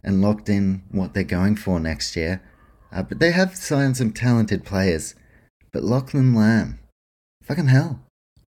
and 0.07 0.21
locked 0.21 0.47
in 0.47 0.81
what 0.89 1.13
they're 1.13 1.25
going 1.25 1.57
for 1.57 1.81
next 1.81 2.15
year, 2.15 2.41
uh, 2.93 3.03
but 3.03 3.19
they 3.19 3.31
have 3.31 3.57
signed 3.57 3.97
some 3.97 4.13
talented 4.13 4.63
players. 4.63 5.15
But 5.73 5.83
Lachlan 5.83 6.33
Lam, 6.33 6.79
fucking 7.43 7.67
hell, 7.67 7.99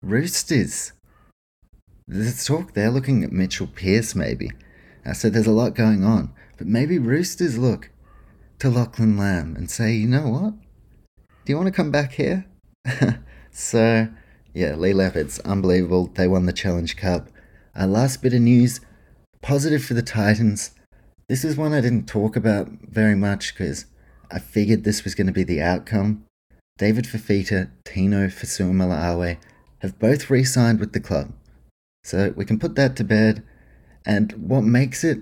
Roosters. 0.02 0.94
There's 2.08 2.46
talk 2.46 2.72
they're 2.72 2.90
looking 2.90 3.22
at 3.22 3.30
Mitchell 3.30 3.66
Pearce 3.66 4.14
maybe. 4.14 4.52
I 5.04 5.12
said 5.12 5.34
there's 5.34 5.46
a 5.46 5.52
lot 5.52 5.74
going 5.74 6.02
on, 6.02 6.32
but 6.56 6.66
maybe 6.66 6.98
Roosters 6.98 7.58
look 7.58 7.90
to 8.60 8.70
Lachlan 8.70 9.18
Lam 9.18 9.54
and 9.54 9.70
say, 9.70 9.92
you 9.92 10.08
know 10.08 10.28
what? 10.28 10.54
Do 11.44 11.52
you 11.52 11.56
want 11.56 11.66
to 11.66 11.72
come 11.72 11.90
back 11.90 12.12
here? 12.12 12.46
so, 13.50 14.08
yeah, 14.54 14.74
Leigh 14.76 14.94
Leopards, 14.94 15.40
unbelievable. 15.40 16.06
They 16.06 16.26
won 16.26 16.46
the 16.46 16.54
Challenge 16.54 16.96
Cup. 16.96 17.28
Our 17.76 17.86
last 17.86 18.22
bit 18.22 18.32
of 18.32 18.40
news 18.40 18.80
positive 19.42 19.84
for 19.84 19.92
the 19.92 20.02
Titans. 20.02 20.70
This 21.30 21.44
is 21.44 21.56
one 21.56 21.72
I 21.72 21.80
didn't 21.80 22.08
talk 22.08 22.34
about 22.34 22.66
very 22.82 23.14
much 23.14 23.54
because 23.54 23.86
I 24.32 24.40
figured 24.40 24.82
this 24.82 25.04
was 25.04 25.14
going 25.14 25.28
to 25.28 25.32
be 25.32 25.44
the 25.44 25.62
outcome. 25.62 26.24
David 26.76 27.04
Fifita, 27.04 27.70
Tino 27.84 28.26
Fa'asuamaleaui 28.26 29.38
have 29.78 29.96
both 30.00 30.28
re 30.28 30.42
signed 30.42 30.80
with 30.80 30.92
the 30.92 30.98
club. 30.98 31.32
So 32.02 32.34
we 32.34 32.44
can 32.44 32.58
put 32.58 32.74
that 32.74 32.96
to 32.96 33.04
bed. 33.04 33.44
And 34.04 34.32
what 34.32 34.62
makes 34.62 35.04
it 35.04 35.20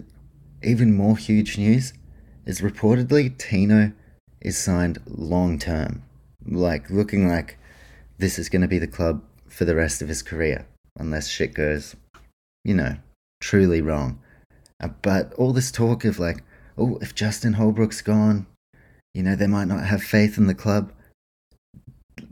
even 0.63 0.97
more 0.97 1.19
huge 1.19 1.59
news 1.59 1.93
is 2.47 2.63
reportedly 2.63 3.37
Tino 3.37 3.93
is 4.41 4.57
signed 4.57 5.03
long 5.07 5.59
term, 5.59 6.05
like 6.43 6.89
looking 6.89 7.29
like 7.29 7.59
this 8.17 8.39
is 8.39 8.49
going 8.49 8.63
to 8.63 8.67
be 8.67 8.79
the 8.79 8.87
club 8.87 9.23
for 9.47 9.67
the 9.67 9.77
rest 9.77 10.01
of 10.01 10.09
his 10.09 10.23
career, 10.23 10.67
unless 10.99 11.29
shit 11.29 11.53
goes, 11.53 11.95
you 12.65 12.73
know, 12.73 12.97
truly 13.43 13.83
wrong. 13.83 14.19
Uh, 14.81 14.89
but 15.03 15.33
all 15.35 15.53
this 15.53 15.71
talk 15.71 16.05
of 16.05 16.19
like, 16.19 16.43
oh, 16.77 16.99
if 17.01 17.15
Justin 17.15 17.55
Holbrook's 17.55 18.03
gone, 18.03 18.47
you 19.15 19.23
know, 19.23 19.35
they 19.35 19.47
might 19.47 19.69
not 19.69 19.87
have 19.87 20.03
faith 20.03 20.39
in 20.39 20.47
the 20.47 20.55
club. 20.55 20.93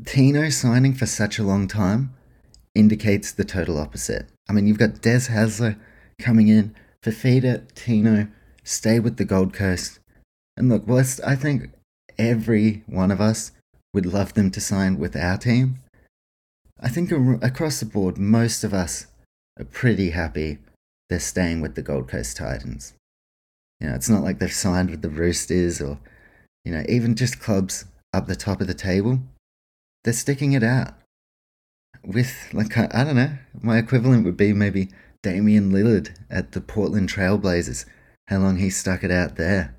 Tino 0.05 0.49
signing 0.51 0.95
for 0.95 1.07
such 1.07 1.39
a 1.39 1.45
long 1.45 1.67
time 1.67 2.15
indicates 2.75 3.33
the 3.33 3.45
total 3.45 3.79
opposite. 3.79 4.27
I 4.49 4.53
mean, 4.53 4.67
you've 4.67 4.79
got 4.79 5.01
Des 5.01 5.29
Hasler 5.31 5.77
coming 6.19 6.49
in, 6.49 6.75
Fifita, 7.03 7.63
Tino, 7.75 8.29
stay 8.63 9.01
with 9.01 9.17
the 9.17 9.25
Gold 9.25 9.53
Coast. 9.53 9.99
And 10.57 10.69
look, 10.69 10.85
I 11.25 11.35
think 11.35 11.71
every 12.19 12.85
one 12.87 13.11
of 13.11 13.21
us 13.21 13.53
would 13.93 14.07
love 14.07 14.35
them 14.35 14.51
to 14.53 14.61
sign 14.61 14.99
with 14.99 15.17
our 15.17 15.37
team. 15.37 15.81
I 16.81 16.89
think 16.89 17.11
across 17.43 17.81
the 17.81 17.87
board, 17.87 18.19
most 18.19 18.63
of 18.63 18.75
us 18.75 19.07
are 19.59 19.65
pretty 19.65 20.11
happy 20.11 20.59
they're 21.09 21.21
staying 21.21 21.61
with 21.61 21.75
the 21.75 21.83
Gold 21.83 22.09
Coast 22.09 22.37
Titans. 22.37 22.95
You 23.81 23.89
know, 23.89 23.95
it's 23.95 24.09
not 24.09 24.23
like 24.23 24.39
they've 24.39 24.53
signed 24.53 24.91
with 24.91 25.03
the 25.03 25.11
Roosters 25.11 25.81
or, 25.81 25.99
you 26.65 26.73
know, 26.73 26.85
even 26.89 27.15
just 27.15 27.41
clubs 27.41 27.85
up 28.13 28.27
the 28.27 28.37
top 28.37 28.61
of 28.61 28.67
the 28.67 28.75
table. 28.75 29.21
They're 30.05 30.13
sticking 30.13 30.53
it 30.53 30.63
out. 30.63 30.95
With, 32.05 32.49
like, 32.53 32.77
I, 32.79 32.89
I 32.93 33.05
don't 33.05 33.17
know, 33.17 33.37
my 33.61 33.79
equivalent 33.79 34.25
would 34.25 34.37
be 34.37 34.53
maybe 34.53 34.89
Damian 35.23 35.73
Lillard 35.73 36.17
at 36.31 36.53
the 36.53 36.61
Portland 36.61 37.09
Trailblazers, 37.09 37.85
how 38.29 38.39
long 38.39 38.57
he 38.57 38.71
stuck 38.71 39.03
it 39.03 39.11
out 39.11 39.37
there. 39.37 39.75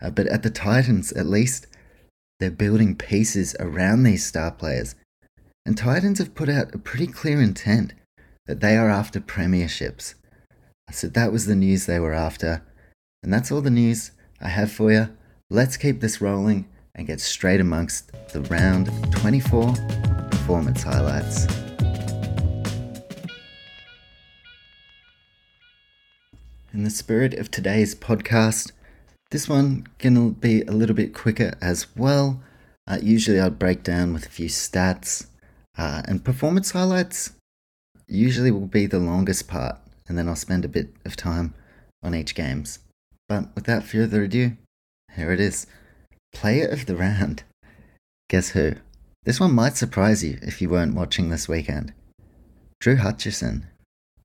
Uh, 0.00 0.10
but 0.10 0.26
at 0.26 0.42
the 0.42 0.50
Titans, 0.50 1.12
at 1.12 1.26
least, 1.26 1.66
they're 2.40 2.50
building 2.50 2.96
pieces 2.96 3.54
around 3.60 4.02
these 4.02 4.24
star 4.24 4.50
players. 4.50 4.94
And 5.64 5.76
Titans 5.76 6.18
have 6.18 6.34
put 6.34 6.48
out 6.48 6.74
a 6.74 6.78
pretty 6.78 7.06
clear 7.06 7.40
intent 7.40 7.92
that 8.46 8.60
they 8.60 8.76
are 8.76 8.90
after 8.90 9.20
premierships. 9.20 10.14
So 10.90 11.08
that 11.08 11.32
was 11.32 11.46
the 11.46 11.56
news 11.56 11.86
they 11.86 11.98
were 11.98 12.12
after. 12.12 12.62
And 13.22 13.32
that's 13.32 13.50
all 13.50 13.60
the 13.60 13.70
news 13.70 14.12
I 14.40 14.48
have 14.48 14.70
for 14.70 14.92
you. 14.92 15.08
Let's 15.50 15.76
keep 15.76 16.00
this 16.00 16.20
rolling 16.20 16.68
and 16.94 17.06
get 17.06 17.20
straight 17.20 17.60
amongst 17.60 18.12
the 18.32 18.40
round 18.42 18.90
24 19.12 19.74
performance 20.30 20.82
highlights. 20.82 21.46
In 26.72 26.84
the 26.84 26.90
spirit 26.90 27.34
of 27.34 27.50
today's 27.50 27.94
podcast, 27.94 28.70
this 29.30 29.48
one 29.48 29.86
gonna 29.98 30.30
be 30.30 30.62
a 30.62 30.72
little 30.72 30.94
bit 30.94 31.14
quicker 31.14 31.54
as 31.60 31.86
well. 31.96 32.42
Uh, 32.86 32.98
usually 33.02 33.40
I'd 33.40 33.58
break 33.58 33.82
down 33.82 34.12
with 34.12 34.26
a 34.26 34.30
few 34.30 34.48
stats 34.48 35.26
uh, 35.76 36.02
and 36.06 36.24
performance 36.24 36.70
highlights. 36.70 37.32
Usually 38.06 38.50
will 38.50 38.66
be 38.66 38.86
the 38.86 39.00
longest 39.00 39.48
part, 39.48 39.78
and 40.08 40.16
then 40.16 40.28
I'll 40.28 40.36
spend 40.36 40.64
a 40.64 40.68
bit 40.68 40.90
of 41.04 41.16
time 41.16 41.54
on 42.02 42.14
each 42.14 42.34
games. 42.34 42.78
But 43.28 43.54
without 43.54 43.84
further 43.84 44.22
ado, 44.22 44.56
here 45.14 45.32
it 45.32 45.40
is. 45.40 45.66
Player 46.32 46.66
of 46.68 46.86
the 46.86 46.96
round. 46.96 47.42
Guess 48.28 48.50
who? 48.50 48.74
This 49.24 49.40
one 49.40 49.52
might 49.52 49.76
surprise 49.76 50.22
you 50.22 50.38
if 50.42 50.62
you 50.62 50.68
weren't 50.68 50.94
watching 50.94 51.30
this 51.30 51.48
weekend. 51.48 51.92
Drew 52.80 52.96
Hutchison. 52.96 53.66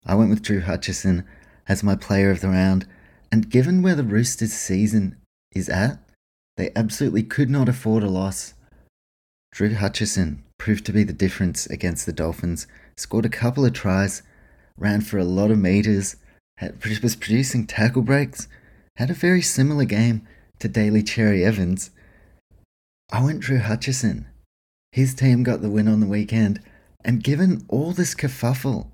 I 0.06 0.16
went 0.16 0.30
with 0.30 0.44
Drew 0.44 0.62
Hutchison 0.62 1.26
as 1.68 1.84
my 1.84 1.96
player 1.96 2.32
of 2.32 2.42
the 2.42 2.50
round, 2.50 2.86
and 3.32 3.50
given 3.50 3.82
where 3.82 3.96
the 3.96 4.04
Roosters' 4.04 4.54
season 4.54 5.16
is 5.54 5.70
at, 5.70 6.00
they 6.58 6.72
absolutely 6.76 7.24
could 7.24 7.50
not 7.50 7.70
afford 7.70 8.04
a 8.04 8.10
loss. 8.10 8.54
Drew 9.52 9.74
Hutchison 9.74 10.44
proved 10.58 10.86
to 10.86 10.94
be 10.94 11.04
the 11.04 11.14
difference 11.14 11.66
against 11.68 12.06
the 12.06 12.14
Dolphins, 12.14 12.68
scored 12.98 13.26
a 13.26 13.30
couple 13.30 13.66
of 13.66 13.74
tries, 13.74 14.22
ran 14.78 15.02
for 15.02 15.18
a 15.18 15.24
lot 15.24 15.52
of 15.52 15.58
meters, 15.58 16.16
had, 16.58 16.84
was 17.02 17.16
producing 17.16 17.66
tackle 17.66 18.02
breaks, 18.02 18.48
had 18.98 19.10
a 19.10 19.16
very 19.16 19.42
similar 19.42 19.86
game 19.86 20.28
to 20.60 20.68
Daly 20.68 21.04
Cherry 21.04 21.44
Evans. 21.44 21.92
I 23.12 23.24
went 23.24 23.42
Drew 23.42 23.60
Hutchison. 23.60 24.28
His 24.92 25.14
team 25.14 25.44
got 25.44 25.62
the 25.62 25.70
win 25.70 25.88
on 25.88 26.00
the 26.00 26.08
weekend, 26.08 26.62
and 27.04 27.24
given 27.24 27.66
all 27.68 27.92
this 27.92 28.14
kerfuffle 28.14 28.88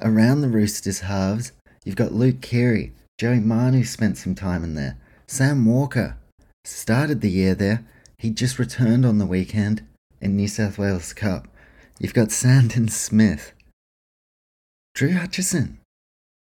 around 0.00 0.40
the 0.40 0.48
Roosters' 0.48 1.00
halves, 1.00 1.52
You've 1.84 1.96
got 1.96 2.12
Luke 2.12 2.40
Keary, 2.40 2.92
Joey 3.18 3.40
Manu 3.40 3.82
spent 3.82 4.16
some 4.16 4.36
time 4.36 4.62
in 4.62 4.74
there. 4.74 4.96
Sam 5.26 5.64
Walker 5.66 6.16
started 6.64 7.20
the 7.20 7.30
year 7.30 7.56
there. 7.56 7.84
He 8.18 8.30
just 8.30 8.58
returned 8.58 9.04
on 9.04 9.18
the 9.18 9.26
weekend 9.26 9.84
in 10.20 10.36
New 10.36 10.46
South 10.46 10.78
Wales 10.78 11.12
Cup. 11.12 11.48
You've 11.98 12.14
got 12.14 12.30
Sandon 12.30 12.86
Smith. 12.86 13.52
Drew 14.94 15.12
Hutchison. 15.12 15.78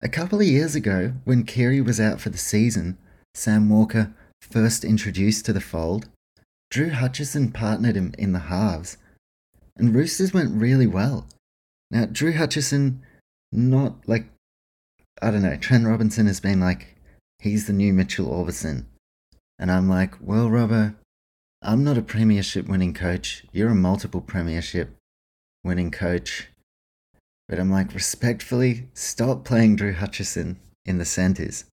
A 0.02 0.10
couple 0.10 0.40
of 0.40 0.46
years 0.46 0.76
ago, 0.76 1.14
when 1.24 1.46
Keary 1.46 1.82
was 1.82 2.00
out 2.00 2.22
for 2.22 2.30
the 2.30 2.38
season, 2.38 2.98
Sam 3.34 3.70
Walker 3.70 4.14
first 4.40 4.84
introduced 4.84 5.46
to 5.46 5.54
the 5.54 5.62
fold, 5.62 6.08
Drew 6.70 6.92
Hutchison 6.92 7.52
partnered 7.52 7.96
him 7.96 8.14
in 8.18 8.34
the 8.34 8.40
halves, 8.40 8.98
and 9.76 9.96
Roosters 9.96 10.34
went 10.34 10.60
really 10.60 10.88
well. 10.88 11.28
Now, 11.90 12.06
Drew 12.06 12.34
Hutchison, 12.34 13.02
not 13.52 14.08
like 14.08 14.28
I 15.22 15.32
don't 15.32 15.44
know, 15.44 15.56
Trent 15.56 15.88
Robinson 15.88 16.28
has 16.28 16.40
been 16.40 16.60
like, 16.60 16.96
he's 17.40 17.68
the 17.68 17.74
new 17.74 17.94
Mitchell 17.94 18.28
Aubusson. 18.28 18.86
And 19.58 19.72
I'm 19.72 19.88
like, 19.88 20.16
well, 20.20 20.50
Robbo, 20.50 20.96
I'm 21.62 21.84
not 21.84 21.98
a 21.98 22.02
premiership 22.02 22.68
winning 22.68 22.94
coach. 22.94 23.46
You're 23.54 23.70
a 23.70 23.76
multiple 23.76 24.22
premiership 24.22 24.96
winning 25.64 25.90
coach. 25.90 26.50
But 27.48 27.60
I'm 27.60 27.72
like, 27.72 27.94
respectfully, 27.94 28.88
stop 28.94 29.46
playing 29.46 29.76
Drew 29.76 29.94
Hutchison 29.94 30.60
in 30.86 30.98
the 30.98 31.06
centres. 31.06 31.66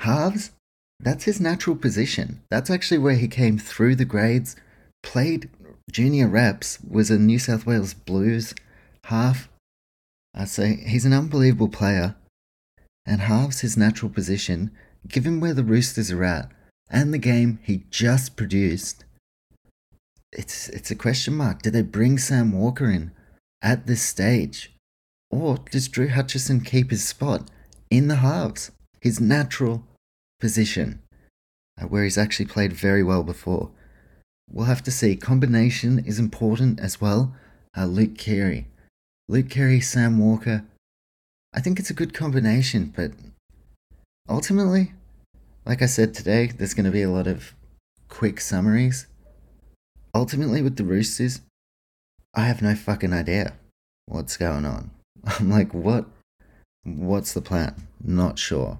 Halves, 0.00 0.50
that's 0.98 1.24
his 1.24 1.40
natural 1.40 1.76
position. 1.76 2.42
That's 2.50 2.70
actually 2.70 2.98
where 2.98 3.14
he 3.14 3.28
came 3.28 3.58
through 3.58 3.96
the 3.96 4.04
grades, 4.04 4.56
played 5.02 5.50
junior 5.90 6.28
reps, 6.28 6.78
was 6.88 7.10
a 7.10 7.18
New 7.18 7.38
South 7.38 7.66
Wales 7.66 7.94
Blues 7.94 8.54
half. 9.04 9.48
Uh, 10.34 10.42
I 10.42 10.44
say 10.44 10.82
he's 10.86 11.04
an 11.04 11.12
unbelievable 11.12 11.68
player, 11.68 12.16
and 13.04 13.20
halves 13.20 13.60
his 13.60 13.76
natural 13.76 14.10
position, 14.10 14.70
given 15.06 15.40
where 15.40 15.54
the 15.54 15.64
Roosters 15.64 16.10
are 16.10 16.24
at 16.24 16.50
and 16.88 17.12
the 17.12 17.18
game 17.18 17.58
he 17.62 17.84
just 17.90 18.36
produced. 18.36 19.04
It's 20.32 20.68
it's 20.68 20.90
a 20.90 20.94
question 20.94 21.34
mark. 21.34 21.62
Do 21.62 21.70
they 21.70 21.82
bring 21.82 22.18
Sam 22.18 22.52
Walker 22.52 22.90
in 22.90 23.12
at 23.60 23.86
this 23.86 24.02
stage? 24.02 24.71
Or 25.32 25.58
does 25.70 25.88
Drew 25.88 26.08
Hutchison 26.08 26.60
keep 26.60 26.90
his 26.90 27.08
spot 27.08 27.50
in 27.90 28.08
the 28.08 28.16
halves, 28.16 28.70
his 29.00 29.18
natural 29.18 29.82
position, 30.38 31.00
uh, 31.80 31.86
where 31.86 32.04
he's 32.04 32.18
actually 32.18 32.46
played 32.46 32.74
very 32.74 33.02
well 33.02 33.22
before? 33.24 33.70
We'll 34.50 34.66
have 34.66 34.82
to 34.84 34.90
see. 34.90 35.16
Combination 35.16 35.98
is 36.04 36.18
important 36.18 36.78
as 36.78 37.00
well. 37.00 37.34
Uh, 37.76 37.86
Luke 37.86 38.18
Keary. 38.18 38.68
Luke 39.28 39.48
Keary, 39.48 39.80
Sam 39.80 40.18
Walker. 40.18 40.64
I 41.54 41.60
think 41.60 41.78
it's 41.78 41.90
a 41.90 41.94
good 41.94 42.12
combination, 42.12 42.92
but 42.94 43.12
ultimately, 44.28 44.92
like 45.64 45.80
I 45.80 45.86
said 45.86 46.12
today, 46.12 46.48
there's 46.48 46.74
going 46.74 46.84
to 46.84 46.90
be 46.90 47.02
a 47.02 47.10
lot 47.10 47.26
of 47.26 47.54
quick 48.08 48.40
summaries. 48.40 49.06
Ultimately, 50.14 50.60
with 50.60 50.76
the 50.76 50.84
Roosters, 50.84 51.40
I 52.34 52.42
have 52.42 52.60
no 52.60 52.74
fucking 52.74 53.14
idea 53.14 53.54
what's 54.06 54.36
going 54.36 54.66
on. 54.66 54.90
I'm 55.38 55.50
like, 55.50 55.72
what? 55.72 56.06
What's 56.84 57.32
the 57.32 57.40
plan? 57.40 57.88
Not 58.02 58.38
sure. 58.38 58.78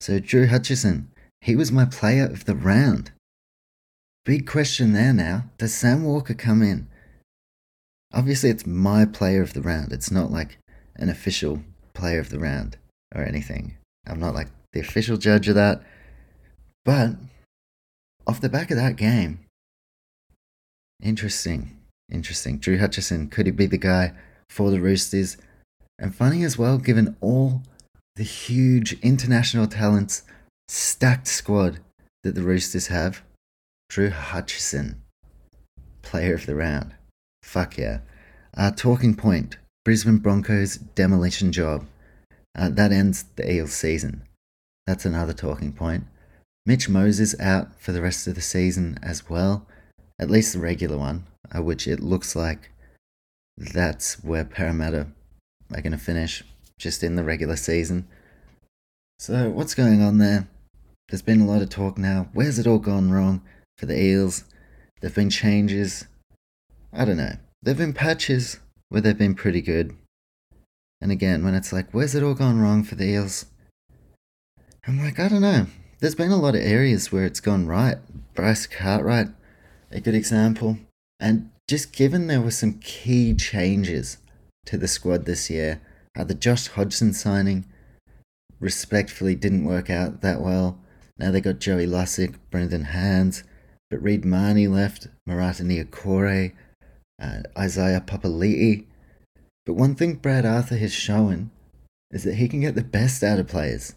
So, 0.00 0.18
Drew 0.18 0.46
Hutchison, 0.46 1.10
he 1.40 1.56
was 1.56 1.72
my 1.72 1.84
player 1.84 2.24
of 2.24 2.44
the 2.44 2.54
round. 2.54 3.12
Big 4.24 4.46
question 4.46 4.92
there 4.92 5.12
now. 5.12 5.44
Does 5.56 5.72
Sam 5.72 6.02
Walker 6.02 6.34
come 6.34 6.62
in? 6.62 6.88
Obviously, 8.12 8.50
it's 8.50 8.66
my 8.66 9.04
player 9.04 9.42
of 9.42 9.54
the 9.54 9.62
round. 9.62 9.92
It's 9.92 10.10
not 10.10 10.30
like 10.30 10.58
an 10.96 11.08
official 11.08 11.62
player 11.94 12.18
of 12.18 12.30
the 12.30 12.38
round 12.38 12.76
or 13.14 13.22
anything. 13.22 13.76
I'm 14.06 14.18
not 14.18 14.34
like 14.34 14.48
the 14.72 14.80
official 14.80 15.16
judge 15.16 15.48
of 15.48 15.54
that. 15.54 15.82
But 16.84 17.16
off 18.26 18.40
the 18.40 18.48
back 18.48 18.70
of 18.70 18.76
that 18.76 18.96
game, 18.96 19.40
interesting, 21.02 21.76
interesting. 22.10 22.58
Drew 22.58 22.78
Hutchison, 22.78 23.28
could 23.28 23.46
he 23.46 23.52
be 23.52 23.66
the 23.66 23.78
guy 23.78 24.12
for 24.48 24.70
the 24.70 24.80
Roosters? 24.80 25.36
And 25.98 26.14
funny 26.14 26.42
as 26.42 26.58
well, 26.58 26.78
given 26.78 27.16
all 27.20 27.62
the 28.16 28.22
huge 28.22 28.98
international 29.00 29.66
talents, 29.66 30.22
stacked 30.68 31.28
squad 31.28 31.78
that 32.22 32.34
the 32.34 32.42
Roosters 32.42 32.88
have, 32.88 33.22
Drew 33.88 34.10
Hutchison, 34.10 35.02
player 36.02 36.34
of 36.34 36.46
the 36.46 36.54
round. 36.54 36.94
Fuck 37.42 37.78
yeah. 37.78 38.00
Uh, 38.56 38.70
talking 38.70 39.14
point 39.14 39.56
Brisbane 39.84 40.18
Broncos 40.18 40.76
demolition 40.76 41.52
job. 41.52 41.86
Uh, 42.58 42.70
that 42.70 42.90
ends 42.90 43.24
the 43.36 43.50
Eels 43.50 43.72
season. 43.72 44.22
That's 44.86 45.04
another 45.04 45.32
talking 45.32 45.72
point. 45.72 46.04
Mitch 46.64 46.88
Moses 46.88 47.38
out 47.38 47.80
for 47.80 47.92
the 47.92 48.02
rest 48.02 48.26
of 48.26 48.34
the 48.34 48.40
season 48.40 48.98
as 49.02 49.30
well, 49.30 49.66
at 50.18 50.30
least 50.30 50.52
the 50.52 50.58
regular 50.58 50.96
one, 50.96 51.26
uh, 51.54 51.62
which 51.62 51.86
it 51.86 52.00
looks 52.00 52.34
like 52.34 52.72
that's 53.56 54.24
where 54.24 54.44
Parramatta 54.44 55.06
are 55.72 55.80
going 55.80 55.92
to 55.92 55.98
finish, 55.98 56.42
just 56.78 57.02
in 57.02 57.16
the 57.16 57.24
regular 57.24 57.56
season. 57.56 58.06
So, 59.18 59.50
what's 59.50 59.74
going 59.74 60.02
on 60.02 60.18
there? 60.18 60.48
There's 61.08 61.22
been 61.22 61.40
a 61.40 61.46
lot 61.46 61.62
of 61.62 61.70
talk 61.70 61.98
now. 61.98 62.28
Where's 62.32 62.58
it 62.58 62.66
all 62.66 62.78
gone 62.78 63.10
wrong 63.10 63.42
for 63.78 63.86
the 63.86 64.00
Eels? 64.00 64.44
There 65.00 65.08
have 65.08 65.14
been 65.16 65.30
changes. 65.30 66.06
I 66.92 67.04
don't 67.04 67.16
know. 67.16 67.36
There 67.62 67.72
have 67.72 67.78
been 67.78 67.92
patches 67.92 68.58
where 68.88 69.00
they've 69.00 69.16
been 69.16 69.34
pretty 69.34 69.62
good. 69.62 69.96
And 71.00 71.12
again, 71.12 71.44
when 71.44 71.54
it's 71.54 71.72
like, 71.72 71.92
where's 71.92 72.14
it 72.14 72.22
all 72.22 72.34
gone 72.34 72.60
wrong 72.60 72.82
for 72.82 72.94
the 72.94 73.04
Eels? 73.04 73.46
I'm 74.86 74.98
like, 74.98 75.18
I 75.18 75.28
don't 75.28 75.42
know. 75.42 75.66
There's 76.00 76.14
been 76.14 76.30
a 76.30 76.36
lot 76.36 76.54
of 76.54 76.60
areas 76.60 77.10
where 77.10 77.24
it's 77.24 77.40
gone 77.40 77.66
right. 77.66 77.98
Bryce 78.34 78.66
Cartwright, 78.66 79.28
a 79.90 80.00
good 80.00 80.14
example. 80.14 80.78
And 81.18 81.50
just 81.68 81.92
given 81.92 82.26
there 82.26 82.40
were 82.40 82.50
some 82.50 82.74
key 82.74 83.34
changes 83.34 84.18
to 84.66 84.76
the 84.76 84.88
squad 84.88 85.24
this 85.24 85.50
year, 85.50 85.80
uh, 86.16 86.24
the 86.24 86.34
Josh 86.34 86.68
Hodgson 86.68 87.12
signing 87.12 87.64
respectfully 88.60 89.34
didn't 89.34 89.64
work 89.64 89.90
out 89.90 90.20
that 90.20 90.40
well. 90.40 90.78
Now 91.18 91.30
they 91.30 91.40
got 91.40 91.58
Joey 91.58 91.86
Lussick, 91.86 92.36
Brendan 92.50 92.84
Hands, 92.84 93.42
but 93.90 94.02
Reed 94.02 94.24
Mahoney 94.24 94.68
left, 94.68 95.08
Marata 95.28 95.62
Niukore, 95.62 96.52
uh, 97.20 97.42
Isaiah 97.58 98.02
Papali'i. 98.04 98.84
But 99.64 99.74
one 99.74 99.94
thing 99.94 100.14
Brad 100.14 100.44
Arthur 100.44 100.76
has 100.76 100.92
shown 100.92 101.50
is 102.10 102.24
that 102.24 102.34
he 102.34 102.48
can 102.48 102.60
get 102.60 102.74
the 102.74 102.82
best 102.82 103.22
out 103.22 103.38
of 103.38 103.48
players. 103.48 103.94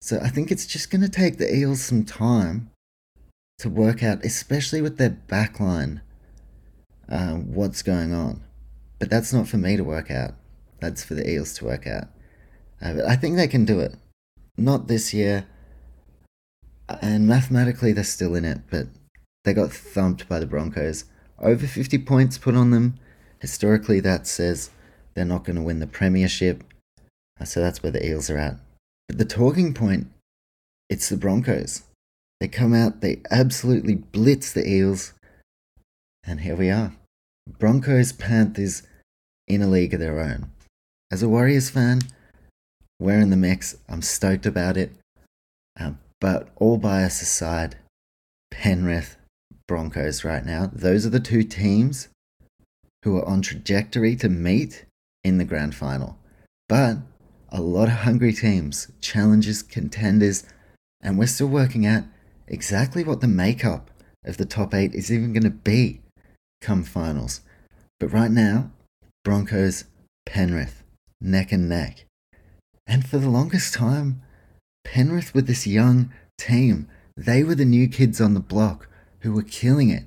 So 0.00 0.18
I 0.20 0.28
think 0.28 0.50
it's 0.50 0.66
just 0.66 0.90
going 0.90 1.02
to 1.02 1.08
take 1.08 1.38
the 1.38 1.54
Eels 1.54 1.82
some 1.82 2.04
time 2.04 2.70
to 3.58 3.70
work 3.70 4.02
out, 4.02 4.24
especially 4.24 4.82
with 4.82 4.98
their 4.98 5.16
backline, 5.28 6.00
uh, 7.08 7.34
what's 7.34 7.82
going 7.82 8.12
on. 8.12 8.42
But 9.02 9.10
that's 9.10 9.32
not 9.32 9.48
for 9.48 9.56
me 9.56 9.76
to 9.76 9.82
work 9.82 10.12
out. 10.12 10.34
That's 10.78 11.02
for 11.02 11.14
the 11.14 11.28
Eels 11.28 11.54
to 11.54 11.64
work 11.64 11.88
out. 11.88 12.04
Uh, 12.80 13.02
I 13.04 13.16
think 13.16 13.34
they 13.34 13.48
can 13.48 13.64
do 13.64 13.80
it. 13.80 13.96
Not 14.56 14.86
this 14.86 15.12
year. 15.12 15.48
And 16.88 17.26
mathematically, 17.26 17.92
they're 17.92 18.04
still 18.04 18.36
in 18.36 18.44
it, 18.44 18.60
but 18.70 18.86
they 19.42 19.54
got 19.54 19.72
thumped 19.72 20.28
by 20.28 20.38
the 20.38 20.46
Broncos. 20.46 21.06
Over 21.40 21.66
50 21.66 21.98
points 21.98 22.38
put 22.38 22.54
on 22.54 22.70
them. 22.70 22.94
Historically, 23.40 23.98
that 23.98 24.28
says 24.28 24.70
they're 25.14 25.24
not 25.24 25.42
going 25.42 25.56
to 25.56 25.62
win 25.62 25.80
the 25.80 25.88
Premiership. 25.88 26.62
Uh, 27.40 27.44
so 27.44 27.58
that's 27.58 27.82
where 27.82 27.90
the 27.90 28.06
Eels 28.06 28.30
are 28.30 28.38
at. 28.38 28.60
But 29.08 29.18
the 29.18 29.24
talking 29.24 29.74
point, 29.74 30.12
it's 30.88 31.08
the 31.08 31.16
Broncos. 31.16 31.82
They 32.38 32.46
come 32.46 32.72
out, 32.72 33.00
they 33.00 33.20
absolutely 33.32 33.96
blitz 33.96 34.52
the 34.52 34.64
Eels, 34.64 35.12
and 36.22 36.42
here 36.42 36.54
we 36.54 36.70
are. 36.70 36.92
Broncos, 37.58 38.12
Panthers 38.12 38.84
in 39.54 39.62
a 39.62 39.68
league 39.68 39.94
of 39.94 40.00
their 40.00 40.20
own. 40.20 40.50
As 41.10 41.22
a 41.22 41.28
Warriors 41.28 41.70
fan, 41.70 42.00
we're 42.98 43.20
in 43.20 43.30
the 43.30 43.36
mix. 43.36 43.76
I'm 43.88 44.02
stoked 44.02 44.46
about 44.46 44.76
it. 44.76 44.92
Um, 45.78 45.98
but 46.20 46.48
all 46.56 46.78
bias 46.78 47.20
aside, 47.20 47.76
Penrith, 48.50 49.16
Broncos 49.66 50.24
right 50.24 50.44
now, 50.44 50.70
those 50.72 51.04
are 51.06 51.10
the 51.10 51.20
two 51.20 51.42
teams 51.42 52.08
who 53.04 53.16
are 53.16 53.28
on 53.28 53.42
trajectory 53.42 54.14
to 54.16 54.28
meet 54.28 54.84
in 55.24 55.38
the 55.38 55.44
grand 55.44 55.74
final. 55.74 56.18
But 56.68 56.98
a 57.50 57.60
lot 57.60 57.88
of 57.88 57.94
hungry 57.94 58.32
teams, 58.32 58.90
challengers, 59.00 59.62
contenders, 59.62 60.44
and 61.00 61.18
we're 61.18 61.26
still 61.26 61.48
working 61.48 61.86
out 61.86 62.04
exactly 62.46 63.04
what 63.04 63.20
the 63.20 63.28
makeup 63.28 63.90
of 64.24 64.36
the 64.36 64.44
top 64.44 64.72
eight 64.72 64.94
is 64.94 65.12
even 65.12 65.32
going 65.32 65.42
to 65.42 65.50
be 65.50 66.00
come 66.60 66.84
finals. 66.84 67.40
But 67.98 68.12
right 68.12 68.30
now, 68.30 68.70
Broncos, 69.24 69.84
Penrith, 70.26 70.82
neck 71.20 71.52
and 71.52 71.68
neck. 71.68 72.04
And 72.86 73.06
for 73.06 73.18
the 73.18 73.28
longest 73.30 73.74
time, 73.74 74.22
Penrith 74.84 75.32
with 75.34 75.46
this 75.46 75.66
young 75.66 76.12
team, 76.36 76.88
they 77.16 77.44
were 77.44 77.54
the 77.54 77.64
new 77.64 77.88
kids 77.88 78.20
on 78.20 78.34
the 78.34 78.40
block 78.40 78.88
who 79.20 79.32
were 79.32 79.42
killing 79.42 79.90
it. 79.90 80.04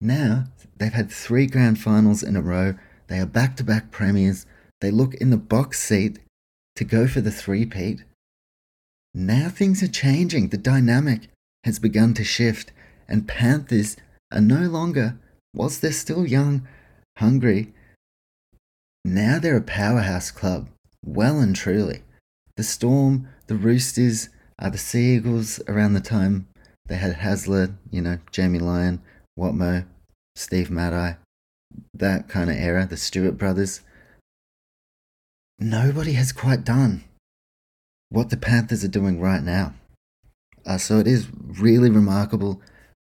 Now, 0.00 0.44
they've 0.76 0.92
had 0.92 1.10
three 1.10 1.46
grand 1.46 1.80
finals 1.80 2.22
in 2.22 2.36
a 2.36 2.40
row. 2.40 2.74
They 3.08 3.18
are 3.18 3.26
back 3.26 3.56
to 3.56 3.64
back 3.64 3.90
premiers. 3.90 4.46
They 4.80 4.90
look 4.90 5.14
in 5.14 5.30
the 5.30 5.36
box 5.36 5.80
seat 5.80 6.20
to 6.76 6.84
go 6.84 7.08
for 7.08 7.20
the 7.20 7.30
three-peat. 7.30 8.04
Now 9.14 9.48
things 9.48 9.82
are 9.82 9.88
changing. 9.88 10.48
The 10.48 10.58
dynamic 10.58 11.28
has 11.64 11.78
begun 11.78 12.14
to 12.14 12.24
shift, 12.24 12.70
and 13.08 13.26
Panthers 13.26 13.96
are 14.30 14.40
no 14.40 14.68
longer, 14.68 15.18
whilst 15.54 15.80
they're 15.80 15.92
still 15.92 16.26
young, 16.26 16.68
hungry, 17.16 17.72
now 19.06 19.38
they're 19.38 19.56
a 19.56 19.62
powerhouse 19.62 20.30
club, 20.30 20.68
well 21.04 21.38
and 21.38 21.54
truly. 21.54 22.02
The 22.56 22.62
Storm, 22.62 23.28
the 23.46 23.56
Roosters, 23.56 24.28
are 24.58 24.70
the 24.70 24.78
Sea 24.78 25.16
Eagles 25.16 25.60
around 25.68 25.92
the 25.92 26.00
time 26.00 26.48
they 26.86 26.96
had 26.96 27.16
Hasler, 27.16 27.76
you 27.90 28.00
know, 28.00 28.18
Jamie 28.30 28.58
Lyon, 28.58 29.02
Watmo, 29.38 29.86
Steve 30.34 30.70
Matai, 30.70 31.16
that 31.92 32.28
kind 32.28 32.48
of 32.48 32.56
era, 32.56 32.86
the 32.88 32.96
Stewart 32.96 33.36
brothers 33.36 33.80
nobody 35.58 36.12
has 36.12 36.32
quite 36.32 36.64
done 36.64 37.04
what 38.08 38.30
the 38.30 38.36
Panthers 38.36 38.84
are 38.84 38.88
doing 38.88 39.20
right 39.20 39.42
now. 39.42 39.74
Uh, 40.64 40.78
so 40.78 40.98
it 40.98 41.06
is 41.06 41.28
really 41.32 41.90
remarkable. 41.90 42.60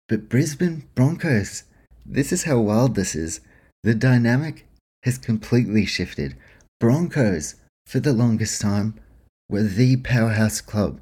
But 0.07 0.29
Brisbane 0.29 0.87
Broncos, 0.95 1.63
this 2.05 2.31
is 2.31 2.43
how 2.43 2.59
wild 2.59 2.95
this 2.95 3.15
is. 3.15 3.41
The 3.83 3.93
dynamic 3.93 4.67
has 5.03 5.17
completely 5.17 5.85
shifted. 5.85 6.35
Broncos, 6.79 7.55
for 7.85 7.99
the 7.99 8.13
longest 8.13 8.61
time, 8.61 8.95
were 9.49 9.63
the 9.63 9.97
powerhouse 9.97 10.61
club. 10.61 11.01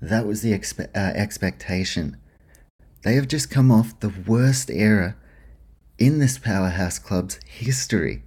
That 0.00 0.26
was 0.26 0.42
the 0.42 0.52
expe- 0.52 0.94
uh, 0.94 1.12
expectation. 1.14 2.16
They 3.02 3.14
have 3.14 3.28
just 3.28 3.50
come 3.50 3.70
off 3.70 3.98
the 4.00 4.12
worst 4.26 4.70
era 4.70 5.16
in 5.98 6.18
this 6.18 6.38
powerhouse 6.38 6.98
club's 6.98 7.40
history. 7.46 8.22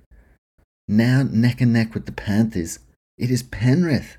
Now, 0.88 1.24
neck 1.24 1.62
and 1.62 1.72
neck 1.72 1.94
with 1.94 2.06
the 2.06 2.12
Panthers, 2.12 2.80
it 3.18 3.30
is 3.30 3.44
Penrith 3.44 4.18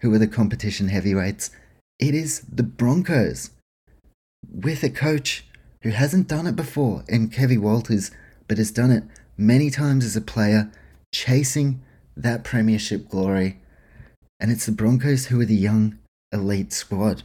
who 0.00 0.12
are 0.14 0.18
the 0.18 0.28
competition 0.28 0.88
heavyweights. 0.88 1.50
It 1.98 2.14
is 2.14 2.40
the 2.40 2.62
Broncos 2.62 3.50
with 4.48 4.82
a 4.82 4.90
coach 4.90 5.44
who 5.82 5.90
hasn't 5.90 6.28
done 6.28 6.46
it 6.46 6.56
before 6.56 7.04
in 7.08 7.28
Kevin 7.28 7.62
Walters, 7.62 8.10
but 8.46 8.58
has 8.58 8.70
done 8.70 8.90
it 8.90 9.04
many 9.38 9.70
times 9.70 10.04
as 10.04 10.16
a 10.16 10.20
player, 10.20 10.70
chasing 11.14 11.80
that 12.16 12.44
premiership 12.44 13.08
glory. 13.08 13.60
And 14.40 14.50
it's 14.50 14.66
the 14.66 14.72
Broncos 14.72 15.26
who 15.26 15.40
are 15.40 15.46
the 15.46 15.54
young 15.54 15.98
elite 16.32 16.72
squad. 16.72 17.22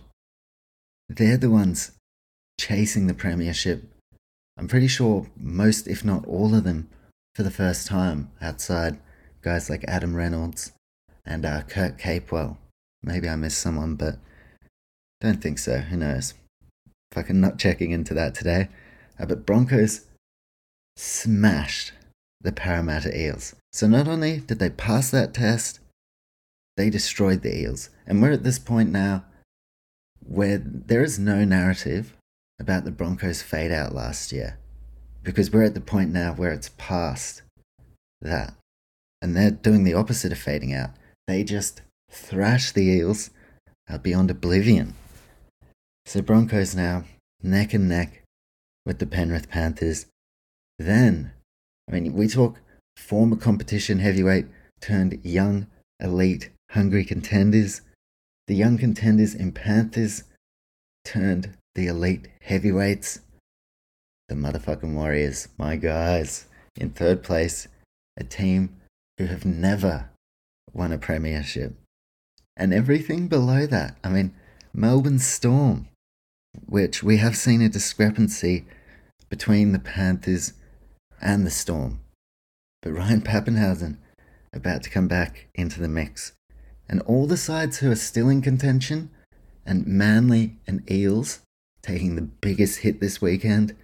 They're 1.10 1.38
the 1.38 1.50
ones 1.50 1.92
chasing 2.60 3.08
the 3.08 3.14
premiership. 3.14 3.84
I'm 4.58 4.68
pretty 4.68 4.88
sure 4.88 5.28
most, 5.36 5.88
if 5.88 6.06
not 6.06 6.26
all 6.26 6.56
of 6.56 6.64
them, 6.64 6.90
for 7.36 7.44
the 7.44 7.52
first 7.52 7.88
time 7.88 8.32
outside 8.40 9.00
guys 9.42 9.70
like 9.70 9.84
Adam 9.88 10.16
Reynolds 10.16 10.72
and 11.26 11.46
uh, 11.46 11.64
Kurt 11.64 11.98
Capewell. 11.98 12.58
Maybe 13.02 13.28
I 13.28 13.36
missed 13.36 13.60
someone, 13.60 13.96
but 13.96 14.18
don't 15.20 15.42
think 15.42 15.60
so. 15.60 15.80
Who 15.80 15.98
knows? 15.98 16.36
Fucking 17.12 17.40
not 17.40 17.60
checking 17.60 17.92
into 17.92 18.14
that 18.14 18.36
today. 18.36 18.70
Uh, 19.20 19.26
but 19.26 19.46
Broncos 19.46 20.06
smashed 20.96 21.92
the 22.44 22.52
Parramatta 22.52 23.18
Eels. 23.18 23.56
So 23.72 23.88
not 23.88 24.08
only 24.08 24.40
did 24.40 24.60
they 24.60 24.70
pass 24.70 25.10
that 25.12 25.34
test, 25.34 25.80
they 26.78 26.90
destroyed 26.90 27.42
the 27.42 27.58
Eels. 27.58 27.90
And 28.06 28.22
we're 28.22 28.34
at 28.34 28.44
this 28.44 28.60
point 28.60 28.92
now 28.92 29.24
where 30.26 30.58
there 30.58 31.04
is 31.04 31.20
no 31.20 31.44
narrative 31.44 32.16
about 32.60 32.86
the 32.86 32.92
Broncos 32.92 33.42
fade 33.42 33.72
out 33.72 33.96
last 33.96 34.32
year. 34.32 34.58
Because 35.24 35.52
we're 35.52 35.64
at 35.64 35.74
the 35.74 35.82
point 35.82 36.12
now 36.12 36.34
where 36.34 36.52
it's 36.52 36.72
past 36.78 37.42
that. 38.22 38.54
And 39.22 39.36
they're 39.36 39.52
doing 39.52 39.84
the 39.84 39.94
opposite 39.94 40.32
of 40.32 40.38
fading 40.38 40.74
out. 40.74 40.92
They 41.28 41.44
just 41.44 41.82
thrash 42.12 42.72
the 42.72 42.84
Eels 42.84 43.30
uh, 43.90 43.98
beyond 43.98 44.30
oblivion. 44.30 44.96
So 46.06 46.22
Broncos 46.22 46.76
now 46.76 47.06
neck 47.42 47.74
and 47.74 47.88
neck 47.88 48.24
with 48.86 49.00
the 49.00 49.06
Penrith 49.06 49.50
Panthers. 49.50 50.08
Then, 50.78 51.32
I 51.88 51.92
mean, 51.92 52.14
we 52.14 52.28
talk 52.28 52.60
former 52.98 53.36
competition 53.36 54.00
heavyweight 54.00 54.46
turned 54.82 55.20
young, 55.24 55.68
elite, 56.00 56.50
hungry 56.72 57.06
contenders. 57.06 57.82
The 58.48 58.56
young 58.56 58.78
contenders 58.78 59.34
in 59.34 59.52
Panthers 59.52 60.24
turned 61.06 61.58
the 61.76 61.88
elite 61.88 62.28
heavyweights. 62.42 63.22
The 64.30 64.36
motherfucking 64.36 64.94
Warriors, 64.94 65.48
my 65.58 65.76
guys, 65.76 66.46
in 66.76 66.92
third 66.92 67.24
place, 67.24 67.68
a 68.18 68.24
team 68.24 68.76
who 69.18 69.26
have 69.26 69.46
never 69.46 70.10
won 70.74 70.92
a 70.92 70.98
premiership 70.98 71.76
and 72.56 72.74
everything 72.74 73.28
below 73.28 73.66
that. 73.66 73.98
I 74.04 74.10
mean, 74.10 74.34
Melbourne 74.74 75.20
Storm, 75.20 75.88
which 76.66 77.04
we 77.04 77.18
have 77.18 77.36
seen 77.36 77.62
a 77.62 77.70
discrepancy 77.70 78.66
between 79.30 79.72
the 79.72 79.80
Panthers 79.80 80.54
and 81.24 81.46
the 81.46 81.52
Storm. 81.52 82.02
But 82.84 82.94
Ryan 82.94 83.22
Papenhuyzen 83.22 83.98
about 84.54 84.84
to 84.84 84.90
come 84.90 85.08
back 85.08 85.48
into 85.56 85.80
the 85.80 85.88
mix. 85.88 86.34
And 86.88 87.02
all 87.02 87.26
the 87.26 87.38
sides 87.38 87.78
who 87.78 87.90
are 87.90 87.96
still 87.96 88.30
in 88.30 88.42
contention, 88.42 89.10
and 89.66 89.88
Manly 89.88 90.58
and 90.68 90.90
Eels 90.92 91.40
taking 91.82 92.16
the 92.16 92.22
biggest 92.22 92.80
hit 92.80 93.00
this 93.00 93.22
weekend 93.22 93.76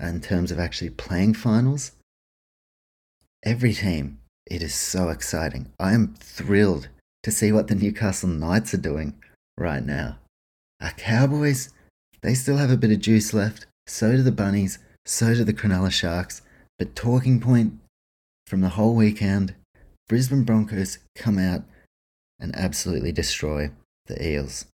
in 0.00 0.20
terms 0.20 0.50
of 0.50 0.58
actually 0.58 0.90
playing 0.90 1.34
finals. 1.34 1.92
Every 3.44 3.72
team, 3.72 4.18
it 4.46 4.62
is 4.62 4.74
so 4.74 5.08
exciting. 5.08 5.72
I 5.78 5.92
am 5.92 6.14
thrilled 6.18 6.88
to 7.22 7.30
see 7.30 7.52
what 7.52 7.68
the 7.68 7.74
Newcastle 7.74 8.28
Knights 8.28 8.74
are 8.74 8.78
doing 8.78 9.14
right 9.56 9.84
now. 9.84 10.18
Our 10.80 10.90
Cowboys, 10.90 11.70
they 12.22 12.34
still 12.34 12.56
have 12.56 12.70
a 12.70 12.76
bit 12.76 12.90
of 12.90 13.00
juice 13.00 13.32
left. 13.32 13.66
So 13.86 14.12
do 14.12 14.22
the 14.22 14.32
Bunnies. 14.32 14.78
So 15.06 15.34
do 15.34 15.44
the 15.44 15.54
Cronulla 15.54 15.92
Sharks. 15.92 16.42
But 16.78 16.94
talking 16.94 17.40
point 17.40 17.74
from 18.46 18.60
the 18.60 18.70
whole 18.70 18.94
weekend, 18.94 19.54
Brisbane 20.08 20.44
Broncos 20.44 20.98
come 21.14 21.38
out 21.38 21.62
and 22.40 22.54
absolutely 22.54 23.12
destroy 23.12 23.70
the 24.06 24.26
Eels. 24.26 24.66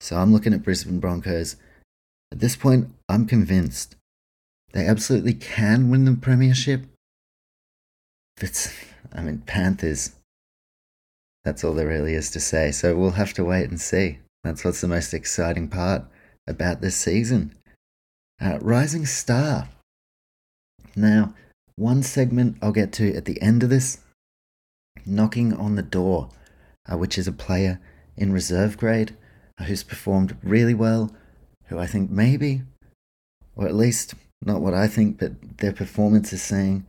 So 0.00 0.16
I'm 0.16 0.32
looking 0.32 0.52
at 0.52 0.62
Brisbane 0.62 1.00
Broncos. 1.00 1.56
At 2.30 2.40
this 2.40 2.56
point, 2.56 2.88
I'm 3.08 3.26
convinced 3.26 3.96
they 4.72 4.86
absolutely 4.86 5.34
can 5.34 5.90
win 5.90 6.04
the 6.04 6.14
premiership. 6.14 6.82
But, 8.38 8.72
I 9.12 9.22
mean, 9.22 9.38
Panthers, 9.46 10.12
that's 11.44 11.64
all 11.64 11.72
there 11.72 11.88
really 11.88 12.14
is 12.14 12.30
to 12.32 12.40
say. 12.40 12.70
So 12.72 12.94
we'll 12.94 13.12
have 13.12 13.32
to 13.34 13.44
wait 13.44 13.70
and 13.70 13.80
see. 13.80 14.18
That's 14.44 14.64
what's 14.64 14.80
the 14.80 14.88
most 14.88 15.14
exciting 15.14 15.68
part 15.68 16.04
about 16.46 16.80
this 16.80 16.96
season. 16.96 17.54
Uh, 18.40 18.58
Rising 18.60 19.06
Star. 19.06 19.68
Now, 20.98 21.34
one 21.76 22.02
segment 22.02 22.58
I'll 22.60 22.72
get 22.72 22.92
to 22.94 23.14
at 23.14 23.24
the 23.24 23.40
end 23.40 23.62
of 23.62 23.70
this 23.70 23.98
Knocking 25.06 25.52
on 25.52 25.76
the 25.76 25.82
Door, 25.82 26.28
uh, 26.90 26.98
which 26.98 27.16
is 27.16 27.28
a 27.28 27.32
player 27.32 27.80
in 28.16 28.32
reserve 28.32 28.76
grade 28.76 29.16
uh, 29.58 29.64
who's 29.64 29.82
performed 29.82 30.36
really 30.42 30.74
well, 30.74 31.14
who 31.66 31.78
I 31.78 31.86
think 31.86 32.10
maybe, 32.10 32.62
or 33.56 33.66
at 33.66 33.74
least 33.74 34.14
not 34.42 34.60
what 34.60 34.74
I 34.74 34.86
think, 34.88 35.18
but 35.18 35.58
their 35.58 35.72
performance 35.72 36.32
is 36.32 36.42
saying, 36.42 36.84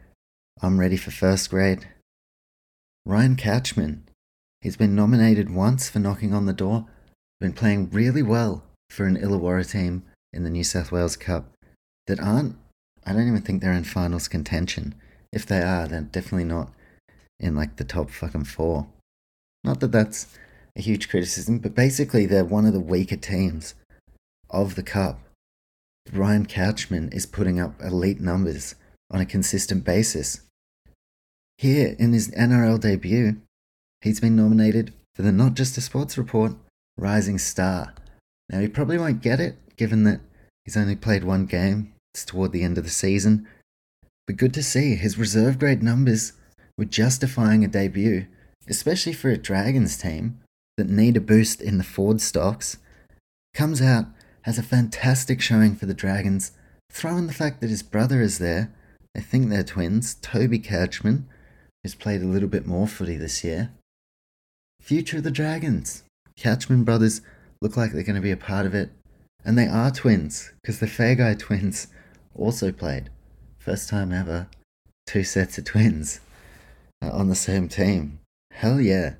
I'm 0.62 0.80
ready 0.80 0.98
for 0.98 1.12
first 1.12 1.50
grade. 1.50 1.88
Ryan 3.06 3.36
Couchman 3.36 4.02
He's 4.62 4.76
been 4.76 4.95
nominated 4.95 5.50
once 5.50 5.89
for 5.89 6.00
knocking 6.00 6.34
on 6.34 6.45
the 6.45 6.54
door, 6.54 6.86
been 7.39 7.54
playing 7.54 7.91
really 7.91 8.22
well 8.22 8.63
for 8.89 9.06
an 9.06 9.15
Illawarra 9.15 9.69
team 9.69 10.04
in 10.34 10.43
the 10.43 10.50
New 10.50 10.65
South 10.65 10.91
Wales 10.91 11.15
Cup 11.15 11.54
that 12.08 12.19
aren't, 12.19 12.58
I 13.10 13.13
don't 13.13 13.28
even 13.28 13.41
think 13.41 13.62
they're 13.62 13.74
in 13.74 13.84
finals 13.84 14.28
contention. 14.28 14.95
If 15.34 15.45
they 15.45 15.62
are, 15.62 15.88
they're 15.88 16.02
definitely 16.02 16.45
not 16.45 16.72
in 17.39 17.56
like 17.56 17.78
the 17.78 17.84
top 17.84 18.10
fucking 18.10 18.45
four. 18.45 18.88
Not 19.63 19.80
that 19.80 19.91
that's 19.91 20.28
a 20.76 20.82
huge 20.82 21.10
criticism, 21.10 21.60
but 21.60 21.76
basically 21.76 22.26
they're 22.26 22.45
one 22.45 22.65
of 22.65 22.74
the 22.74 22.80
weaker 22.80 23.17
teams 23.17 23.76
of 24.50 24.76
the 24.76 24.84
Cup. 24.84 25.19
Ryan 26.13 26.45
Couchman 26.45 27.13
is 27.13 27.26
putting 27.26 27.60
up 27.60 27.82
elite 27.82 28.22
numbers 28.22 28.76
on 29.12 29.19
a 29.19 29.26
consistent 29.26 29.84
basis. 29.84 30.41
Here 31.58 31.95
in 32.00 32.13
his 32.13 32.30
NRL 32.32 32.80
debut, 32.80 33.41
He's 34.02 34.22
been 34.22 34.36
nominated 34.38 34.93
for 35.13 35.24
the 35.24 35.32
Not 35.34 35.56
Just 35.56 35.78
a 35.78 35.82
Sports 35.82 36.17
Report 36.17 36.54
Rising 36.98 37.38
Star. 37.38 37.93
Now, 38.50 38.62
he 38.62 38.69
probably 38.69 38.98
won't 38.98 39.22
get 39.22 39.41
it, 39.41 39.58
given 39.76 40.06
that 40.06 40.22
he's 40.63 40.78
only 40.78 40.95
played 40.95 41.26
one 41.26 41.45
game. 41.45 41.93
It's 42.13 42.26
toward 42.26 42.52
the 42.52 42.63
end 42.63 42.78
of 42.78 42.84
the 42.84 42.89
season. 42.89 43.48
But 44.28 44.38
good 44.38 44.54
to 44.56 44.63
see 44.63 44.95
his 44.95 45.17
reserve 45.17 45.60
grade 45.60 45.84
numbers 45.84 46.34
were 46.78 46.86
justifying 46.86 47.63
a 47.63 47.67
debut, 47.67 48.28
especially 48.67 49.13
for 49.13 49.30
a 49.30 49.38
Dragons 49.38 49.98
team 49.98 50.39
that 50.78 50.89
need 50.89 51.17
a 51.17 51.22
boost 51.22 51.62
in 51.62 51.78
the 51.78 51.84
Ford 51.84 52.22
stocks. 52.22 52.78
Comes 53.54 53.82
out, 53.82 54.06
has 54.43 54.58
a 54.58 54.63
fantastic 54.63 55.41
showing 55.41 55.76
for 55.76 55.86
the 55.86 55.93
Dragons. 55.93 56.52
Throw 56.91 57.17
in 57.17 57.28
the 57.28 57.34
fact 57.34 57.62
that 57.62 57.69
his 57.69 57.84
brother 57.84 58.22
is 58.22 58.38
there. 58.38 58.74
I 59.15 59.19
think 59.19 59.50
they're 59.50 59.63
twins, 59.63 60.15
Toby 60.15 60.60
Couchman, 60.60 61.24
who's 61.84 61.95
played 61.95 62.22
a 62.22 62.28
little 62.28 62.48
bit 62.48 62.65
more 62.65 62.88
footy 62.88 63.17
this 63.17 63.43
year. 63.43 63.72
Future 64.82 65.17
of 65.17 65.24
the 65.24 65.32
Dragons. 65.32 66.04
Couchman 66.38 66.86
brothers 66.86 67.22
look 67.62 67.76
like 67.76 67.91
they're 67.91 68.04
going 68.04 68.15
to 68.15 68.22
be 68.22 68.32
a 68.32 68.38
part 68.38 68.65
of 68.65 68.74
it. 68.74 68.91
And 69.43 69.58
they 69.58 69.67
are 69.67 69.91
twins, 69.91 70.52
because 70.62 70.80
the 70.80 70.86
Feagai 70.86 71.39
twins 71.39 71.88
also 72.39 72.71
played. 72.71 73.10
First 73.58 73.89
time 73.89 74.12
ever, 74.12 74.47
two 75.06 75.23
sets 75.23 75.58
of 75.58 75.65
twins 75.65 76.21
uh, 77.02 77.12
on 77.12 77.28
the 77.28 77.36
same 77.36 77.67
team. 77.67 78.19
Hell 78.52 78.80
yeah. 78.80 79.15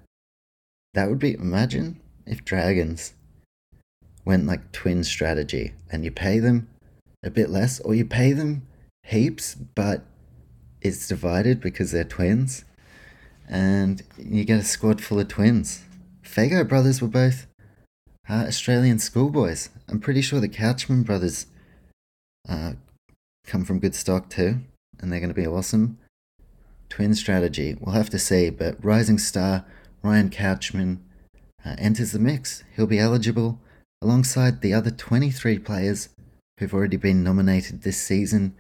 That 0.93 1.10
would 1.10 1.19
be, 1.19 1.34
imagine 1.34 1.99
if 2.25 2.45
Dragons 2.45 3.13
went 4.25 4.45
like 4.45 4.71
twin 4.71 5.03
strategy 5.03 5.73
and 5.91 6.03
you 6.03 6.12
pay 6.12 6.39
them 6.39 6.67
a 7.23 7.29
bit 7.29 7.49
less, 7.49 7.79
or 7.82 7.93
you 7.93 8.05
pay 8.05 8.32
them 8.32 8.65
heaps, 9.03 9.55
but 9.55 10.03
it's 10.82 11.08
divided 11.08 11.60
because 11.60 11.91
they're 11.91 12.03
twins 12.03 12.63
and 13.47 14.03
you 14.17 14.45
get 14.45 14.60
a 14.60 14.63
squad 14.63 15.01
full 15.01 15.19
of 15.19 15.27
twins. 15.27 15.84
Feagai 16.23 16.67
brothers 16.67 17.01
were 17.01 17.08
both 17.08 17.47
uh, 18.29 18.45
Australian 18.47 18.99
schoolboys. 18.99 19.69
I'm 19.88 19.99
pretty 19.99 20.21
sure 20.21 20.39
the 20.39 20.47
Couchman 20.47 21.03
brothers 21.03 21.47
uh, 22.47 22.73
come 23.49 23.65
from 23.65 23.79
good 23.79 23.95
stock 23.95 24.29
too, 24.29 24.59
and 24.99 25.12
they're 25.12 25.19
going 25.19 25.33
to 25.33 25.35
be 25.35 25.47
awesome. 25.47 25.97
Twin 26.88 27.13
strategy, 27.13 27.75
we'll 27.79 27.95
have 27.95 28.09
to 28.12 28.19
see, 28.19 28.49
but 28.49 28.83
rising 28.83 29.17
star 29.17 29.65
Ryan 30.01 30.29
Couchman 30.29 30.99
uh, 31.65 31.75
enters 31.77 32.12
the 32.12 32.19
mix. 32.19 32.63
He'll 32.75 32.88
be 32.88 32.99
eligible 32.99 33.59
alongside 34.01 34.62
the 34.62 34.73
other 34.73 34.91
23 34.91 35.59
players 35.59 36.09
who've 36.57 36.73
already 36.73 36.97
been 36.97 37.23
nominated 37.23 37.81
this 37.81 38.01
season. 38.01 38.55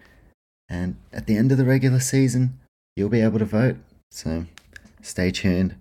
And 0.67 0.97
at 1.13 1.27
the 1.27 1.37
end 1.37 1.51
of 1.51 1.57
the 1.57 1.65
regular 1.65 1.99
season, 1.99 2.59
you'll 2.95 3.09
be 3.09 3.21
able 3.21 3.39
to 3.39 3.45
vote. 3.45 3.77
So 4.11 4.45
stay 5.01 5.31
tuned 5.31 5.75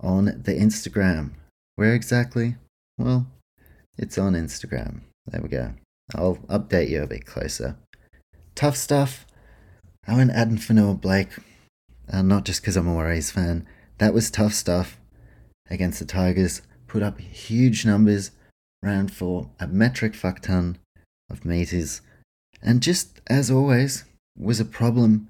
on 0.00 0.26
the 0.26 0.54
Instagram. 0.54 1.30
Where 1.76 1.94
exactly? 1.94 2.56
Well, 2.98 3.26
it's 3.98 4.18
on 4.18 4.34
Instagram. 4.34 5.00
There 5.26 5.42
we 5.42 5.48
go. 5.48 5.74
I'll 6.14 6.36
update 6.48 6.90
you 6.90 7.02
a 7.02 7.06
bit 7.06 7.26
closer. 7.26 7.76
Tough 8.54 8.76
stuff. 8.76 9.26
I 10.06 10.16
went 10.16 10.30
Addin 10.32 10.58
Fonua-Blake, 10.58 11.30
uh, 12.12 12.22
not 12.22 12.44
just 12.44 12.60
because 12.60 12.76
I'm 12.76 12.88
a 12.88 12.92
Warriors 12.92 13.30
fan. 13.30 13.66
That 13.98 14.14
was 14.14 14.30
tough 14.30 14.52
stuff 14.52 14.98
against 15.70 15.98
the 15.98 16.04
Tigers. 16.04 16.62
Put 16.86 17.02
up 17.02 17.20
huge 17.20 17.86
numbers, 17.86 18.32
ran 18.82 19.08
for 19.08 19.50
a 19.58 19.66
metric 19.66 20.14
fuck 20.14 20.40
ton 20.40 20.78
of 21.30 21.44
meters, 21.44 22.02
and 22.60 22.82
just 22.82 23.20
as 23.28 23.50
always, 23.50 24.04
was 24.38 24.60
a 24.60 24.64
problem 24.64 25.28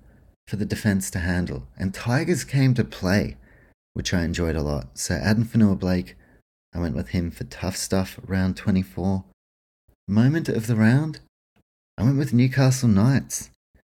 for 0.48 0.56
the 0.56 0.64
defense 0.64 1.11
to 1.11 1.20
handle. 1.20 1.68
And 1.78 1.94
Tigers 1.94 2.44
came 2.44 2.74
to 2.74 2.85
play, 2.85 3.37
which 3.94 4.12
I 4.12 4.24
enjoyed 4.24 4.56
a 4.56 4.62
lot. 4.62 4.98
So 4.98 5.14
Addin 5.14 5.44
Fonua-Blake, 5.44 6.16
I 6.74 6.80
went 6.80 6.96
with 6.96 7.08
him 7.08 7.30
for 7.30 7.44
tough 7.44 7.76
stuff, 7.76 8.18
round 8.26 8.56
24. 8.56 9.24
Moment 10.08 10.48
of 10.48 10.66
the 10.66 10.76
round, 10.76 11.20
I 11.98 12.05
went 12.05 12.18
with 12.18 12.33
Newcastle 12.33 12.88
Knights, 12.88 13.50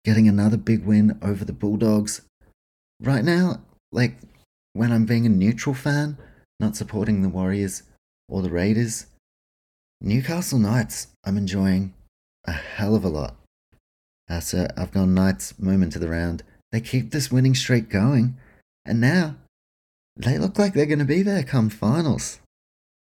getting 0.05 0.27
another 0.27 0.57
big 0.57 0.85
win 0.85 1.17
over 1.21 1.43
the 1.43 1.53
Bulldogs. 1.53 2.21
Right 3.01 3.23
now, 3.23 3.61
like 3.91 4.17
when 4.73 4.91
I'm 4.91 5.05
being 5.05 5.25
a 5.25 5.29
neutral 5.29 5.75
fan, 5.75 6.17
not 6.59 6.75
supporting 6.75 7.21
the 7.21 7.29
Warriors 7.29 7.83
or 8.29 8.41
the 8.41 8.49
Raiders, 8.49 9.07
Newcastle 10.01 10.59
Knights, 10.59 11.07
I'm 11.25 11.37
enjoying 11.37 11.93
a 12.45 12.51
hell 12.51 12.95
of 12.95 13.03
a 13.03 13.09
lot. 13.09 13.35
Uh, 14.29 14.39
so 14.39 14.67
I've 14.77 14.91
gone 14.91 15.13
Knights 15.13 15.57
moment 15.57 15.95
of 15.95 16.01
the 16.01 16.09
round. 16.09 16.43
They 16.71 16.81
keep 16.81 17.11
this 17.11 17.31
winning 17.31 17.55
streak 17.55 17.89
going, 17.89 18.37
and 18.85 19.01
now 19.01 19.35
they 20.15 20.37
look 20.37 20.59
like 20.59 20.73
they're 20.73 20.85
going 20.85 20.99
to 20.99 21.05
be 21.05 21.23
there 21.23 21.43
come 21.43 21.69
finals. 21.69 22.39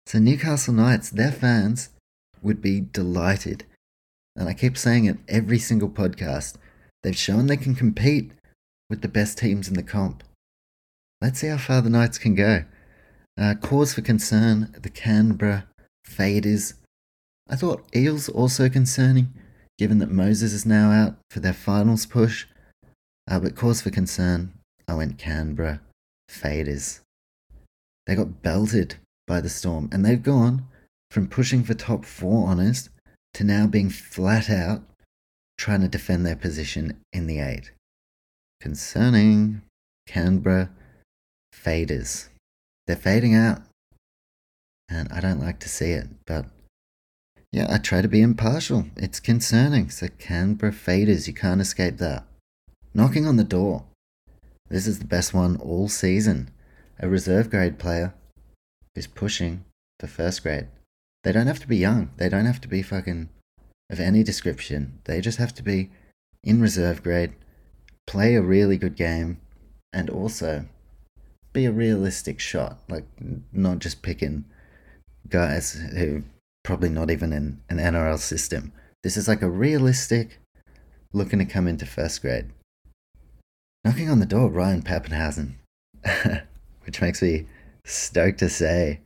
So 0.06 0.20
Newcastle 0.20 0.74
Knights, 0.74 1.10
their 1.10 1.32
fans 1.32 1.90
would 2.42 2.62
be 2.62 2.80
delighted. 2.80 3.66
And 4.36 4.50
I 4.50 4.54
keep 4.54 4.78
saying 4.78 5.06
it 5.06 5.18
every 5.28 5.60
single 5.60 5.90
podcast. 5.90 6.56
They've 7.04 7.16
shown 7.16 7.48
they 7.48 7.58
can 7.58 7.76
compete 7.76 8.32
with 8.90 9.02
the 9.02 9.08
best 9.08 9.38
teams 9.38 9.68
in 9.68 9.76
the 9.76 9.84
comp. 9.84 10.24
Let's 11.22 11.40
see 11.40 11.48
how 11.48 11.58
far 11.58 11.82
the 11.82 11.90
Knights 11.90 12.18
can 12.18 12.36
go. 12.36 12.66
Uh, 13.40 13.56
cause 13.62 13.94
for 13.94 14.02
concern 14.02 14.76
the 14.82 14.90
Canberra 14.90 15.68
Faders. 16.08 16.74
I 17.50 17.56
thought 17.56 17.86
Eels 17.96 18.30
also 18.30 18.70
concerning, 18.70 19.34
given 19.78 20.00
that 20.00 20.12
Moses 20.12 20.54
is 20.54 20.66
now 20.66 20.92
out 20.92 21.16
for 21.30 21.40
their 21.40 21.54
finals 21.54 22.06
push. 22.06 22.46
Uh, 23.30 23.40
but 23.40 23.56
cause 23.56 23.82
for 23.82 23.90
concern, 23.90 24.54
I 24.88 24.96
went 24.96 25.18
Canberra 25.18 25.82
Faders. 26.30 27.02
They 28.06 28.16
got 28.16 28.42
belted 28.42 28.96
by 29.28 29.42
the 29.42 29.50
Storm, 29.50 29.90
and 29.92 30.06
they've 30.06 30.22
gone 30.22 30.68
from 31.12 31.28
pushing 31.28 31.64
for 31.64 31.74
top 31.74 32.06
four 32.06 32.48
honours 32.48 32.90
to 33.36 33.44
now 33.44 33.68
being 33.68 33.90
flat 33.90 34.50
out 34.50 34.82
trying 35.58 35.82
to 35.82 35.88
defend 35.88 36.26
their 36.26 36.36
position 36.36 37.00
in 37.14 37.28
the 37.28 37.40
eight. 37.40 37.72
Concerning 38.62 39.62
Canberra 40.08 40.70
Faders. 41.54 42.30
They're 42.88 42.96
fading 42.96 43.36
out. 43.36 43.62
And 44.90 45.12
I 45.12 45.20
don't 45.20 45.42
like 45.42 45.60
to 45.60 45.70
see 45.70 45.92
it, 45.92 46.08
but 46.26 46.46
yeah, 47.52 47.68
I 47.70 47.78
try 47.78 48.02
to 48.02 48.08
be 48.08 48.22
impartial. 48.22 48.86
It's 48.96 49.20
concerning. 49.20 49.90
So, 49.90 50.08
Canberra 50.20 50.72
Faders, 50.72 51.28
you 51.28 51.34
can't 51.34 51.62
escape 51.62 51.98
that. 51.98 52.24
Knocking 52.94 53.26
on 53.26 53.38
the 53.38 53.44
door. 53.44 53.86
This 54.70 54.88
is 54.88 55.00
the 55.00 55.06
best 55.06 55.34
one 55.34 55.58
all 55.58 55.88
season. 55.90 56.52
A 57.00 57.10
reserve 57.10 57.50
grade 57.50 57.80
player 57.80 58.14
is 58.96 59.08
pushing 59.08 59.66
for 60.00 60.08
first 60.08 60.44
grade. 60.44 60.68
They 61.26 61.32
don't 61.32 61.48
have 61.48 61.60
to 61.62 61.68
be 61.68 61.78
young. 61.78 62.12
They 62.18 62.30
don't 62.30 62.46
have 62.46 62.62
to 62.62 62.68
be 62.68 62.84
fucking 62.84 63.30
of 63.90 64.00
any 64.00 64.22
description. 64.22 65.00
They 65.06 65.22
just 65.22 65.40
have 65.40 65.56
to 65.56 65.64
be 65.64 65.90
in 66.44 66.62
reserve 66.62 67.02
grade, 67.02 67.34
play 68.06 68.36
a 68.36 68.44
really 68.44 68.78
good 68.78 68.96
game, 68.96 69.42
and 69.92 70.08
also 70.12 70.66
be 71.52 71.66
a 71.66 71.72
realistic 71.72 72.40
shot. 72.40 72.78
Like, 72.88 73.06
not 73.52 73.80
just 73.80 74.04
picking 74.04 74.46
guys 75.28 75.74
who 75.98 76.22
probably 76.64 76.90
not 76.90 77.10
even 77.10 77.34
in 77.34 77.60
an 77.70 77.78
NRL 77.78 78.20
system. 78.20 78.72
This 79.02 79.18
is 79.18 79.28
like 79.28 79.42
a 79.42 79.50
realistic 79.50 80.40
looking 81.12 81.40
to 81.40 81.46
come 81.46 81.68
into 81.68 81.88
first 81.88 82.22
grade. 82.22 82.52
Knocking 83.84 84.12
on 84.12 84.20
the 84.20 84.28
door, 84.28 84.48
Ryan 84.48 84.84
Papenhuyzen, 84.84 85.56
which 86.86 87.02
makes 87.02 87.24
me 87.24 87.48
stoked 87.84 88.38
to 88.40 88.50
say. 88.50 89.00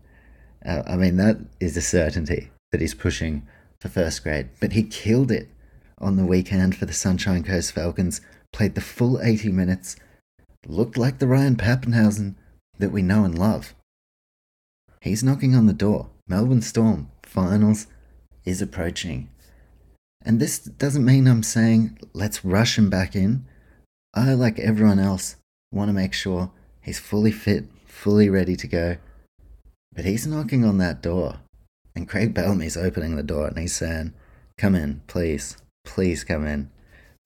Uh, 0.66 0.84
I 0.86 0.96
mean, 0.96 1.18
that 1.18 1.38
is 1.60 1.78
a 1.78 1.82
certainty 1.82 2.50
that 2.72 2.82
he's 2.82 2.94
pushing 2.94 3.48
for 3.80 3.90
first 3.90 4.24
grade, 4.24 4.50
but 4.60 4.74
he 4.74 4.84
killed 4.84 5.32
it 5.32 5.50
on 6.00 6.16
the 6.16 6.26
weekend 6.26 6.76
for 6.76 6.86
the 6.86 6.94
Sunshine 6.94 7.44
Coast 7.44 7.72
Falcons, 7.72 8.22
played 8.52 8.76
the 8.76 8.82
full 8.82 9.22
80 9.22 9.52
minutes, 9.52 9.96
looked 10.68 10.98
like 10.98 11.20
the 11.20 11.28
Ryan 11.28 11.56
Papenhuyzen 11.56 12.36
that 12.78 12.92
we 12.92 13.02
know 13.02 13.24
and 13.24 13.38
love. 13.38 13.74
He's 15.02 15.24
knocking 15.24 15.56
on 15.56 15.66
the 15.66 15.74
door. 15.74 16.10
Melbourne 16.28 16.62
Storm 16.62 17.10
finals 17.24 17.88
is 18.46 18.62
approaching. 18.62 19.30
And 20.26 20.40
this 20.40 20.60
doesn't 20.60 21.06
mean 21.06 21.28
I'm 21.28 21.44
saying 21.44 21.98
let's 22.14 22.44
rush 22.44 22.78
him 22.78 22.90
back 22.90 23.16
in. 23.16 23.46
I, 24.14 24.34
like 24.34 24.60
everyone 24.60 25.00
else, 25.00 25.38
want 25.72 25.90
to 25.90 25.94
make 25.94 26.14
sure 26.14 26.52
he's 26.82 27.00
fully 27.00 27.32
fit, 27.32 27.66
fully 27.86 28.30
ready 28.30 28.56
to 28.58 28.68
go. 28.68 28.98
But 29.94 30.06
he's 30.06 30.28
knocking 30.28 30.64
on 30.64 30.78
that 30.78 31.02
door. 31.02 31.40
And 31.96 32.08
Craig 32.08 32.34
Bellamy's 32.34 32.78
opening 32.78 33.16
the 33.16 33.24
door 33.24 33.48
and 33.48 33.58
he's 33.58 33.76
saying, 33.76 34.14
Come 34.58 34.76
in, 34.76 35.02
please, 35.08 35.58
please 35.86 36.24
come 36.24 36.46
in. 36.46 36.70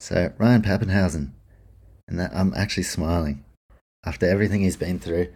So, 0.00 0.32
Ryan 0.38 0.62
Papenhuyzen, 0.62 1.30
and 2.08 2.18
that, 2.18 2.32
I'm 2.34 2.52
actually 2.54 2.82
smiling. 2.84 3.44
After 4.04 4.26
everything 4.26 4.62
he's 4.62 4.76
been 4.76 4.98
through, 4.98 5.28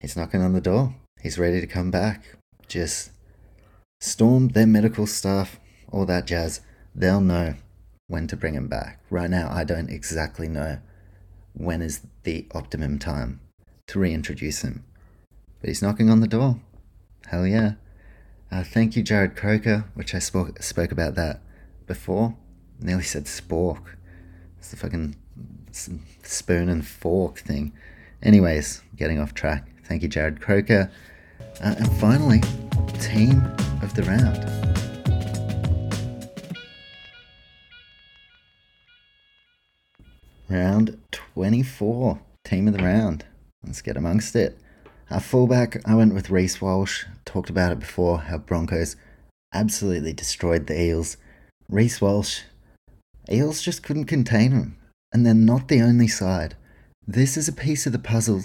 he's 0.00 0.16
knocking 0.16 0.42
on 0.42 0.52
the 0.52 0.60
door. 0.60 0.94
He's 1.20 1.38
ready 1.38 1.60
to 1.60 1.66
come 1.66 1.90
back. 1.90 2.36
Just 2.68 3.10
Storm, 4.02 4.48
their 4.48 4.66
medical 4.66 5.06
staff, 5.06 5.60
all 5.92 6.06
that 6.06 6.26
jazz, 6.26 6.62
they'll 6.94 7.20
know 7.20 7.54
when 8.06 8.26
to 8.28 8.36
bring 8.36 8.54
him 8.54 8.66
back. 8.66 8.98
Right 9.10 9.28
now, 9.28 9.50
I 9.50 9.64
don't 9.64 9.90
exactly 9.90 10.48
know 10.48 10.78
when 11.52 11.82
is 11.82 12.00
the 12.22 12.46
optimum 12.54 12.98
time 12.98 13.40
to 13.88 13.98
reintroduce 13.98 14.62
him. 14.62 14.84
But 15.60 15.68
he's 15.68 15.82
knocking 15.82 16.10
on 16.10 16.20
the 16.20 16.26
door. 16.26 16.60
Hell 17.26 17.46
yeah. 17.46 17.74
Uh, 18.50 18.64
thank 18.64 18.96
you, 18.96 19.04
Jarrod 19.04 19.36
Croker, 19.36 19.84
which 19.94 20.14
I 20.14 20.18
spoke, 20.18 20.62
spoke 20.62 20.90
about 20.90 21.14
that 21.14 21.40
before. 21.86 22.34
Nearly 22.80 23.02
said 23.02 23.26
spork. 23.26 23.96
It's 24.58 24.70
the 24.70 24.76
fucking 24.76 25.16
spoon 25.72 26.68
and 26.68 26.86
fork 26.86 27.38
thing. 27.38 27.72
Anyways, 28.22 28.82
getting 28.96 29.18
off 29.18 29.34
track. 29.34 29.68
Thank 29.84 30.02
you, 30.02 30.08
Jarrod 30.08 30.40
Croker. 30.40 30.90
Uh, 31.62 31.74
and 31.78 31.92
finally, 31.98 32.40
team 33.00 33.42
of 33.82 33.94
the 33.94 34.02
round. 34.02 34.44
Round 40.48 40.98
24, 41.12 42.20
team 42.44 42.66
of 42.66 42.74
the 42.74 42.82
round. 42.82 43.24
Let's 43.64 43.82
get 43.82 43.96
amongst 43.96 44.34
it. 44.34 44.58
Our 45.10 45.18
fullback, 45.18 45.76
I 45.88 45.96
went 45.96 46.14
with 46.14 46.30
Reece 46.30 46.60
Walsh. 46.60 47.04
Talked 47.24 47.50
about 47.50 47.72
it 47.72 47.80
before, 47.80 48.20
how 48.20 48.38
Broncos 48.38 48.94
absolutely 49.52 50.12
destroyed 50.12 50.68
the 50.68 50.80
Eels. 50.80 51.16
Reece 51.68 52.00
Walsh, 52.00 52.42
Eels 53.28 53.60
just 53.60 53.82
couldn't 53.82 54.04
contain 54.04 54.52
him. 54.52 54.76
And 55.12 55.26
they're 55.26 55.34
not 55.34 55.66
the 55.66 55.82
only 55.82 56.06
side. 56.06 56.54
This 57.08 57.36
is 57.36 57.48
a 57.48 57.52
piece 57.52 57.86
of 57.86 57.92
the 57.92 57.98
puzzle 57.98 58.42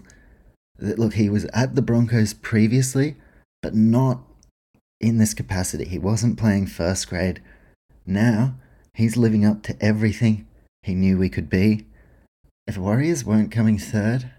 that, 0.79 0.97
look, 0.97 1.13
he 1.13 1.29
was 1.29 1.45
at 1.53 1.75
the 1.75 1.83
Broncos 1.83 2.33
previously, 2.33 3.15
but 3.61 3.75
not 3.75 4.23
in 4.99 5.19
this 5.19 5.35
capacity. 5.35 5.85
He 5.85 5.99
wasn't 5.99 6.39
playing 6.39 6.65
first 6.65 7.07
grade. 7.07 7.43
Now, 8.07 8.55
he's 8.95 9.17
living 9.17 9.45
up 9.45 9.61
to 9.63 9.77
everything 9.79 10.47
he 10.81 10.95
knew 10.95 11.19
we 11.19 11.29
could 11.29 11.47
be. 11.47 11.85
If 12.65 12.75
Warriors 12.75 13.23
weren't 13.23 13.51
coming 13.51 13.77
third, 13.77 14.31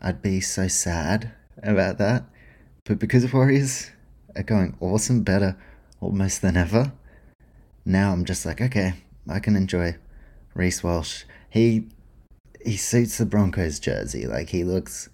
I'd 0.00 0.22
be 0.22 0.40
so 0.40 0.68
sad 0.68 1.32
about 1.62 1.98
that. 1.98 2.24
But 2.84 2.98
because 2.98 3.32
Warriors 3.32 3.90
are 4.36 4.42
going 4.42 4.76
awesome, 4.80 5.22
better 5.22 5.56
almost 6.00 6.42
than 6.42 6.56
ever. 6.56 6.92
Now 7.84 8.12
I'm 8.12 8.24
just 8.24 8.44
like, 8.44 8.60
okay, 8.60 8.94
I 9.28 9.38
can 9.38 9.56
enjoy 9.56 9.96
Reece 10.54 10.82
Walsh. 10.82 11.24
He 11.50 11.88
he 12.64 12.76
suits 12.76 13.18
the 13.18 13.26
Broncos 13.26 13.78
jersey. 13.78 14.26
Like 14.26 14.50
he 14.50 14.64
looks 14.64 15.08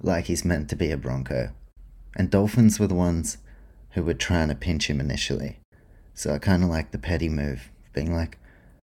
like 0.00 0.26
he's 0.26 0.44
meant 0.44 0.68
to 0.70 0.76
be 0.76 0.90
a 0.90 0.96
Bronco. 0.96 1.50
And 2.16 2.30
Dolphins 2.30 2.78
were 2.78 2.86
the 2.86 2.94
ones 2.94 3.38
who 3.90 4.02
were 4.02 4.14
trying 4.14 4.48
to 4.48 4.54
pinch 4.54 4.88
him 4.88 5.00
initially. 5.00 5.58
So 6.14 6.32
I 6.32 6.38
kind 6.38 6.62
of 6.62 6.70
like 6.70 6.92
the 6.92 6.98
petty 6.98 7.28
move, 7.28 7.70
being 7.92 8.14
like, 8.14 8.38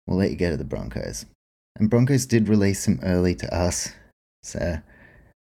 we'll 0.06 0.18
let 0.18 0.30
you 0.30 0.36
go 0.36 0.50
to 0.50 0.56
the 0.56 0.64
Broncos. 0.64 1.26
And 1.76 1.90
Broncos 1.90 2.24
did 2.26 2.48
release 2.48 2.86
him 2.86 2.98
early 3.02 3.34
to 3.36 3.54
us. 3.54 3.92
So 4.42 4.78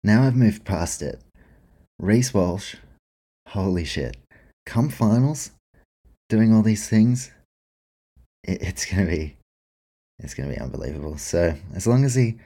now 0.03 0.23
I've 0.23 0.35
moved 0.35 0.65
past 0.65 1.01
it. 1.01 1.19
Reece 1.99 2.33
Walsh, 2.33 2.75
holy 3.49 3.85
shit. 3.85 4.17
Come 4.65 4.89
finals, 4.89 5.51
doing 6.29 6.53
all 6.53 6.61
these 6.61 6.87
things, 6.87 7.31
it, 8.43 8.61
it's 8.61 8.85
gonna 8.85 9.05
be 9.05 9.37
it's 10.19 10.33
gonna 10.33 10.53
be 10.53 10.59
unbelievable. 10.59 11.17
So 11.17 11.55
as 11.73 11.87
long 11.87 12.05
as 12.05 12.15
he 12.15 12.37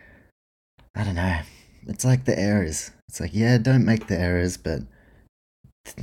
I 0.97 1.03
don't 1.03 1.15
know. 1.15 1.39
It's 1.87 2.03
like 2.03 2.25
the 2.25 2.37
errors. 2.37 2.91
It's 3.07 3.19
like, 3.19 3.29
yeah, 3.33 3.59
don't 3.59 3.85
make 3.85 4.07
the 4.07 4.19
errors, 4.19 4.57
but 4.57 4.81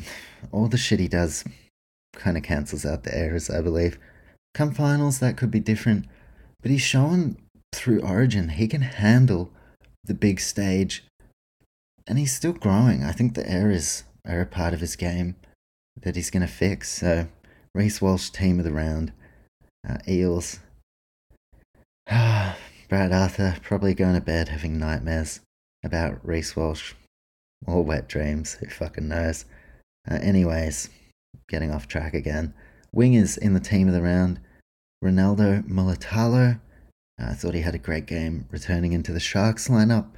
all 0.52 0.68
the 0.68 0.76
shit 0.76 1.00
he 1.00 1.09
does 1.09 1.44
kind 2.14 2.37
of 2.37 2.44
cancels 2.44 2.87
out 2.87 3.02
the 3.02 3.16
errors, 3.16 3.50
I 3.50 3.61
believe. 3.61 3.98
Come 4.54 4.72
finals, 4.72 5.18
that 5.18 5.37
could 5.37 5.50
be 5.50 5.59
different. 5.59 6.07
But 6.62 6.70
he's 6.70 6.80
shown 6.80 7.37
through 7.74 8.02
Origin 8.02 8.50
he 8.50 8.68
can 8.68 8.83
handle 8.83 9.50
the 10.04 10.14
big 10.14 10.38
stage. 10.38 11.04
And 12.06 12.18
he's 12.18 12.34
still 12.34 12.52
growing. 12.52 13.02
I 13.02 13.12
think 13.12 13.34
the 13.34 13.48
errors 13.48 14.04
are 14.26 14.40
a 14.40 14.46
part 14.46 14.74
of 14.74 14.80
his 14.80 14.96
game 14.96 15.36
that 16.02 16.16
he's 16.16 16.30
going 16.30 16.46
to 16.46 16.52
fix. 16.52 16.90
So, 16.90 17.28
Reece 17.74 18.02
Walsh, 18.02 18.30
team 18.30 18.58
of 18.58 18.64
the 18.64 18.72
round. 18.72 19.12
Uh, 19.88 19.98
Eels. 20.08 20.60
Brad 22.08 23.12
Arthur 23.12 23.56
probably 23.62 23.94
going 23.94 24.14
to 24.14 24.20
bed 24.20 24.48
having 24.48 24.78
nightmares 24.78 25.40
about 25.82 26.24
Reece 26.26 26.54
Walsh 26.54 26.94
or 27.66 27.82
wet 27.82 28.08
dreams. 28.08 28.54
Who 28.54 28.66
fucking 28.66 29.08
knows? 29.08 29.46
Uh, 30.10 30.16
anyways, 30.16 30.90
getting 31.48 31.70
off 31.70 31.88
track 31.88 32.14
again. 32.14 32.54
Wingers 32.94 33.38
in 33.38 33.54
the 33.54 33.60
team 33.60 33.88
of 33.88 33.94
the 33.94 34.02
round. 34.02 34.40
Ronaldo 35.02 35.66
Mulitalo. 35.68 36.60
Uh, 37.20 37.26
I 37.30 37.34
thought 37.34 37.54
he 37.54 37.62
had 37.62 37.74
a 37.74 37.78
great 37.78 38.06
game 38.06 38.46
returning 38.50 38.92
into 38.92 39.12
the 39.12 39.20
Sharks 39.20 39.68
lineup. 39.68 40.08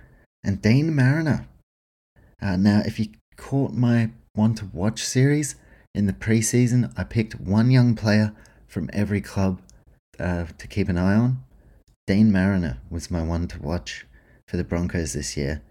And 0.45 0.61
Deine 0.63 0.93
Mariner. 0.93 1.47
Uh, 2.41 2.57
now, 2.57 2.83
if 2.85 2.99
you 2.99 3.09
caught 3.37 3.73
my 3.73 4.11
one 4.35 4.55
to 4.55 4.67
watch 4.73 5.05
series 5.05 5.57
in 5.95 6.07
the 6.07 6.13
preseason, 6.13 6.93
I 6.97 7.05
picked 7.05 7.41
one 7.41 7.71
young 7.71 7.95
player 7.95 8.35
from 8.67 8.91
every 8.93 9.21
club 9.21 9.61
uh, 10.19 10.47
to 10.59 10.67
keep 10.67 10.89
an 10.89 10.99
eye 10.99 11.15
on. 11.15 11.43
Deine 12.07 12.31
Mariner 12.31 12.79
was 12.91 13.11
my 13.11 13.23
one 13.23 13.49
to 13.49 13.61
watch 13.61 14.07
for 14.47 14.57
the 14.57 14.65
Broncos 14.65 15.13
this 15.13 15.37
year. 15.37 15.63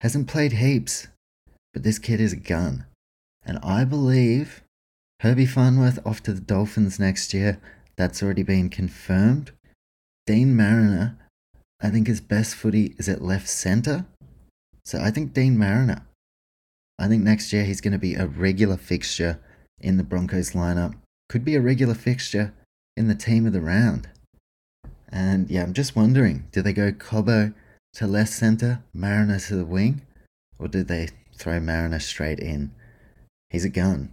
Hasn't 0.00 0.28
played 0.28 0.52
heaps, 0.52 1.08
but 1.72 1.82
this 1.82 1.98
kid 1.98 2.20
is 2.20 2.32
a 2.32 2.36
gun. 2.36 2.86
And 3.44 3.58
I 3.62 3.84
believe 3.84 4.62
Herbie 5.20 5.46
Farnworth 5.46 6.04
off 6.06 6.22
to 6.22 6.32
the 6.32 6.40
Dolphins 6.40 6.98
next 6.98 7.34
year. 7.34 7.60
That's 7.96 8.22
already 8.22 8.42
been 8.42 8.70
confirmed. 8.70 9.52
Deine 10.26 10.54
Mariner, 10.54 11.18
I 11.80 11.90
think 11.90 12.06
his 12.06 12.20
best 12.20 12.54
footy 12.54 12.94
is 12.98 13.08
at 13.08 13.22
left 13.22 13.48
centre. 13.48 14.06
So 14.84 15.00
I 15.00 15.10
think 15.10 15.32
Deine 15.32 15.56
Mariner. 15.56 16.06
I 16.98 17.08
think 17.08 17.22
next 17.22 17.52
year 17.52 17.64
he's 17.64 17.80
going 17.80 17.92
to 17.92 17.98
be 17.98 18.14
a 18.14 18.26
regular 18.26 18.76
fixture 18.76 19.40
in 19.80 19.96
the 19.96 20.04
Broncos 20.04 20.52
lineup. 20.52 20.94
Could 21.28 21.44
be 21.44 21.56
a 21.56 21.60
regular 21.60 21.94
fixture 21.94 22.54
in 22.96 23.08
the 23.08 23.14
team 23.14 23.46
of 23.46 23.52
the 23.52 23.60
round. 23.60 24.08
And 25.08 25.50
yeah, 25.50 25.62
I'm 25.62 25.74
just 25.74 25.96
wondering 25.96 26.46
do 26.52 26.62
they 26.62 26.72
go 26.72 26.92
Cobbo 26.92 27.54
to 27.94 28.06
left 28.06 28.32
centre, 28.32 28.82
Mariner 28.92 29.38
to 29.38 29.56
the 29.56 29.64
wing, 29.64 30.02
or 30.58 30.68
do 30.68 30.82
they 30.82 31.08
throw 31.36 31.60
Mariner 31.60 32.00
straight 32.00 32.40
in? 32.40 32.72
He's 33.50 33.64
a 33.64 33.70
gun. 33.70 34.12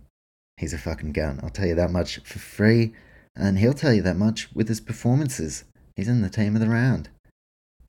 He's 0.58 0.74
a 0.74 0.78
fucking 0.78 1.14
gun. 1.14 1.40
I'll 1.42 1.50
tell 1.50 1.68
you 1.68 1.76
that 1.76 1.92
much 1.92 2.20
for 2.24 2.40
free. 2.40 2.94
And 3.36 3.58
he'll 3.58 3.74
tell 3.74 3.94
you 3.94 4.02
that 4.04 4.18
much 4.18 4.54
with 4.54 4.68
his 4.68 4.82
performances. 4.82 5.64
He's 5.96 6.08
in 6.08 6.22
the 6.22 6.30
team 6.30 6.56
of 6.56 6.62
the 6.62 6.70
round. 6.70 7.10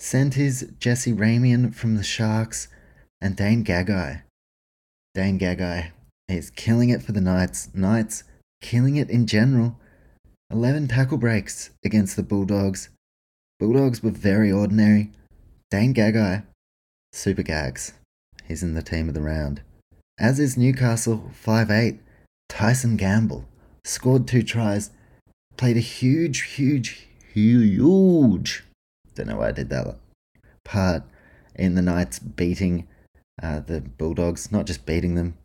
Centres 0.02 0.64
Jesse 0.80 1.12
Ramien 1.12 1.72
from 1.72 1.94
the 1.94 2.02
Sharks 2.02 2.66
and 3.20 3.36
Dane 3.36 3.62
Gagai. 3.62 4.22
Dane 5.14 5.38
Gagai 5.38 5.92
is 6.28 6.50
killing 6.50 6.88
it 6.88 7.04
for 7.04 7.12
the 7.12 7.20
Knights. 7.20 7.72
Knights 7.72 8.24
killing 8.60 8.96
it 8.96 9.08
in 9.08 9.28
general. 9.28 9.78
11 10.50 10.88
tackle 10.88 11.18
breaks 11.18 11.70
against 11.84 12.16
the 12.16 12.24
Bulldogs. 12.24 12.88
Bulldogs 13.60 14.02
were 14.02 14.10
very 14.10 14.50
ordinary. 14.50 15.12
Dane 15.70 15.94
Gagai, 15.94 16.42
super 17.12 17.44
gags. 17.44 17.92
He's 18.44 18.64
in 18.64 18.74
the 18.74 18.82
team 18.82 19.06
of 19.06 19.14
the 19.14 19.22
round. 19.22 19.62
As 20.18 20.40
is 20.40 20.56
Newcastle, 20.56 21.30
5'8. 21.46 22.00
Tyson 22.48 22.96
Gamble 22.96 23.44
scored 23.84 24.26
two 24.26 24.42
tries, 24.42 24.90
played 25.56 25.76
a 25.76 25.80
huge, 25.80 26.40
huge, 26.54 27.06
huge, 27.32 28.64
don't 29.14 29.28
know 29.28 29.36
why 29.36 29.48
I 29.48 29.52
did 29.52 29.70
that 29.70 29.96
part 30.64 31.02
in 31.54 31.74
the 31.74 31.82
Knights 31.82 32.18
beating 32.18 32.86
uh, 33.42 33.60
the 33.60 33.80
Bulldogs, 33.80 34.52
not 34.52 34.66
just 34.66 34.86
beating 34.86 35.14
them, 35.14 35.36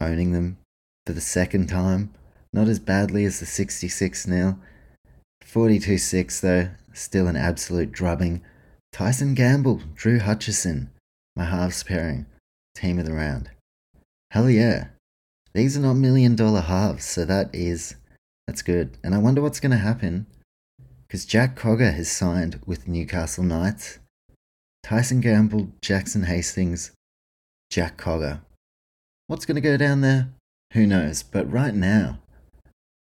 owning 0.00 0.32
them 0.32 0.58
for 1.06 1.12
the 1.12 1.20
second 1.20 1.68
time 1.68 2.14
not 2.54 2.68
as 2.68 2.78
badly 2.78 3.24
as 3.24 3.40
the 3.40 3.46
66 3.46 4.22
0. 4.22 4.58
42 5.42 5.98
6, 5.98 6.40
though, 6.40 6.68
still 6.92 7.26
an 7.26 7.36
absolute 7.36 7.90
drubbing. 7.90 8.42
Tyson 8.92 9.34
Gamble, 9.34 9.82
Drew 9.94 10.20
Hutchison, 10.20 10.90
my 11.34 11.44
halves 11.44 11.82
pairing, 11.82 12.26
team 12.76 13.00
of 13.00 13.06
the 13.06 13.12
round. 13.12 13.50
Hell 14.30 14.48
yeah. 14.48 14.86
These 15.52 15.76
are 15.76 15.80
not 15.80 15.94
million 15.94 16.36
dollar 16.36 16.60
halves, 16.60 17.04
so 17.04 17.24
that 17.24 17.50
is, 17.52 17.96
that's 18.46 18.62
good. 18.62 18.96
And 19.02 19.14
I 19.14 19.18
wonder 19.18 19.42
what's 19.42 19.60
going 19.60 19.72
to 19.72 19.76
happen 19.76 20.26
because 21.14 21.26
Jack 21.26 21.54
Cogger 21.54 21.94
has 21.94 22.10
signed 22.10 22.60
with 22.66 22.88
Newcastle 22.88 23.44
Knights. 23.44 24.00
Tyson 24.82 25.20
Gamble, 25.20 25.68
Jackson 25.80 26.24
Hastings, 26.24 26.90
Jack 27.70 27.96
Cogger. 27.96 28.40
What's 29.28 29.46
going 29.46 29.54
to 29.54 29.60
go 29.60 29.76
down 29.76 30.00
there? 30.00 30.30
Who 30.72 30.88
knows? 30.88 31.22
But 31.22 31.48
right 31.48 31.72
now, 31.72 32.18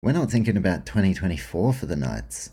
we're 0.03 0.13
not 0.13 0.31
thinking 0.31 0.59
about 0.59 0.85
2024 0.85 1.73
for 1.73 1.87
the 1.87 1.97
Knights. 1.97 2.51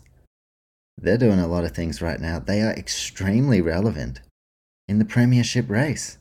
They're 0.96 1.18
doing 1.18 1.38
a 1.38 1.46
lot 1.46 1.64
of 1.64 1.72
things 1.72 2.00
right 2.00 2.20
now. 2.20 2.38
They 2.38 2.62
are 2.62 2.72
extremely 2.72 3.60
relevant 3.60 4.22
in 4.88 4.98
the 4.98 5.04
Premiership 5.04 5.68
race. 5.68 6.16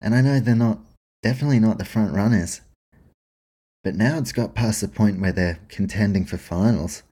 And 0.00 0.14
I 0.14 0.22
know 0.22 0.40
they're 0.40 0.56
not, 0.56 0.78
definitely 1.22 1.60
not 1.60 1.76
the 1.76 1.84
front 1.84 2.14
runners. 2.14 2.62
But 3.84 3.96
now 3.96 4.16
it's 4.16 4.32
got 4.32 4.54
past 4.54 4.80
the 4.80 4.88
point 4.88 5.20
where 5.20 5.32
they're 5.32 5.60
contending 5.68 6.24
for 6.24 6.38
finals. 6.38 7.02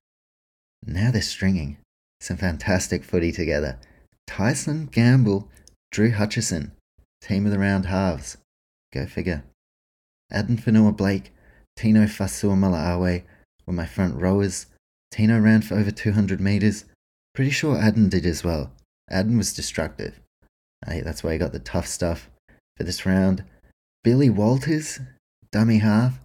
Now 0.86 1.10
they're 1.10 1.22
stringing 1.22 1.78
some 2.20 2.36
fantastic 2.36 3.04
footy 3.04 3.32
together. 3.32 3.78
Tyson 4.26 4.86
Gamble, 4.86 5.48
Drew 5.90 6.10
Hutchison, 6.10 6.72
team 7.20 7.46
of 7.46 7.52
the 7.52 7.58
round 7.58 7.86
halves. 7.86 8.36
Go 8.92 9.06
figure. 9.06 9.44
Addin 10.30 10.56
Fonua-Blake, 10.56 11.32
Tino 11.76 12.06
Fa'asuamaleaui 12.06 13.22
were 13.66 13.72
my 13.72 13.86
front 13.86 14.20
rowers. 14.20 14.66
Tino 15.10 15.38
ran 15.38 15.62
for 15.62 15.74
over 15.74 15.90
200 15.90 16.40
metres. 16.40 16.84
Pretty 17.34 17.50
sure 17.50 17.76
Addin 17.76 18.08
did 18.08 18.26
as 18.26 18.44
well. 18.44 18.72
Addin 19.10 19.36
was 19.36 19.52
destructive. 19.52 20.20
Hey, 20.86 21.00
that's 21.00 21.22
why 21.22 21.32
he 21.32 21.38
got 21.38 21.52
the 21.52 21.58
tough 21.58 21.86
stuff 21.86 22.30
for 22.76 22.84
this 22.84 23.06
round. 23.06 23.44
Billy 24.02 24.30
Walters, 24.30 25.00
dummy 25.50 25.78
half. 25.78 26.20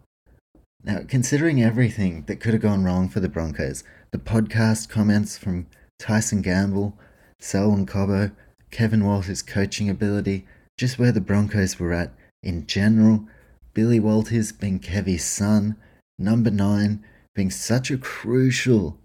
Now, 0.84 1.01
considering 1.07 1.62
everything 1.62 2.24
that 2.28 2.39
could 2.39 2.53
have 2.53 2.62
gone 2.62 2.84
wrong 2.84 3.10
for 3.10 3.20
the 3.20 3.30
Broncos, 3.30 3.84
the 4.12 4.18
podcast 4.18 4.89
comments 4.89 5.38
from 5.38 5.68
Tyson 5.99 6.41
Gamble, 6.41 6.97
Selwyn 7.39 7.86
Cobbo, 7.86 8.32
Kevin 8.72 9.05
Walters' 9.05 9.41
coaching 9.41 9.89
ability, 9.89 10.45
just 10.78 10.97
where 10.97 11.12
the 11.12 11.22
Broncos 11.22 11.80
were 11.80 11.93
at 11.93 12.14
in 12.41 12.66
general, 12.66 13.28
Billy 13.74 13.99
Walters 13.99 14.51
being 14.51 14.80
Kevy's 14.80 15.26
son, 15.26 15.76
number 16.18 16.51
nine 16.51 17.03
being 17.36 17.51
such 17.51 17.91
a 17.91 17.97
crucial, 17.97 18.97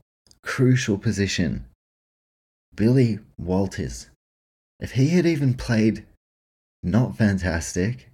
crucial 0.42 0.98
position. 0.98 1.66
Billy 2.74 3.18
Walters, 3.38 4.11
if 4.80 4.92
he 4.92 5.11
had 5.11 5.26
even 5.26 5.55
played 5.55 6.05
not 6.82 7.16
fantastic, 7.16 8.09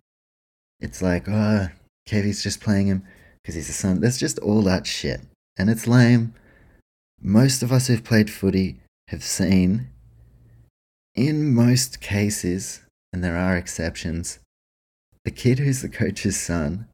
it's 0.80 1.02
like, 1.02 1.28
oh, 1.28 1.68
Kevy's 2.08 2.42
just 2.42 2.60
playing 2.60 2.86
him 2.86 3.04
because 3.42 3.54
he's 3.54 3.68
a 3.68 3.72
son. 3.72 4.00
There's 4.00 4.18
just 4.18 4.38
all 4.40 4.62
that 4.62 4.86
shit. 4.86 5.20
And 5.56 5.68
it's 5.70 5.86
lame. 5.86 6.34
Most 7.22 7.62
of 7.62 7.70
us 7.70 7.88
who've 7.88 8.02
played 8.02 8.30
footy 8.30 8.80
have 9.08 9.22
seen, 9.22 9.88
in 11.14 11.52
most 11.52 12.00
cases, 12.00 12.80
and 13.12 13.22
there 13.22 13.36
are 13.36 13.56
exceptions, 13.56 14.38
the 15.24 15.30
kid 15.30 15.58
who's 15.58 15.82
the 15.82 15.88
coach's 15.88 16.40
son 16.40 16.88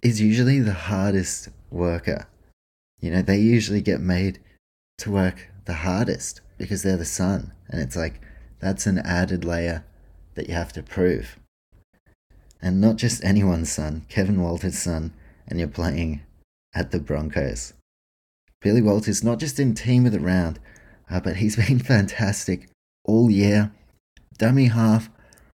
is 0.00 0.20
usually 0.20 0.60
the 0.60 0.72
hardest 0.72 1.50
worker. 1.70 2.26
You 3.00 3.10
know, 3.10 3.20
they 3.20 3.38
usually 3.38 3.82
get 3.82 4.00
made 4.00 4.38
to 4.98 5.10
work 5.10 5.50
the 5.66 5.74
hardest 5.74 6.40
because 6.56 6.82
they're 6.82 6.96
the 6.96 7.04
son. 7.04 7.52
And 7.68 7.82
it's 7.82 7.96
like, 7.96 8.22
that's 8.60 8.86
an 8.86 8.98
added 8.98 9.44
layer 9.44 9.84
that 10.36 10.48
you 10.48 10.54
have 10.54 10.72
to 10.72 10.82
prove. 10.82 11.38
And 12.62 12.80
not 12.80 12.96
just 12.96 13.22
anyone's 13.22 13.70
son, 13.70 14.06
Kevin 14.08 14.40
Walters' 14.40 14.78
son, 14.78 15.12
and 15.46 15.58
you're 15.58 15.68
playing 15.68 16.22
at 16.74 16.92
the 16.92 16.98
Broncos. 16.98 17.74
Billy 18.64 18.80
Walters, 18.80 19.22
not 19.22 19.38
just 19.38 19.60
in 19.60 19.74
team 19.74 20.06
of 20.06 20.12
the 20.12 20.18
round, 20.18 20.58
uh, 21.10 21.20
but 21.20 21.36
he's 21.36 21.54
been 21.68 21.78
fantastic 21.78 22.70
all 23.04 23.30
year. 23.30 23.70
Dummy 24.38 24.66
half, 24.66 25.10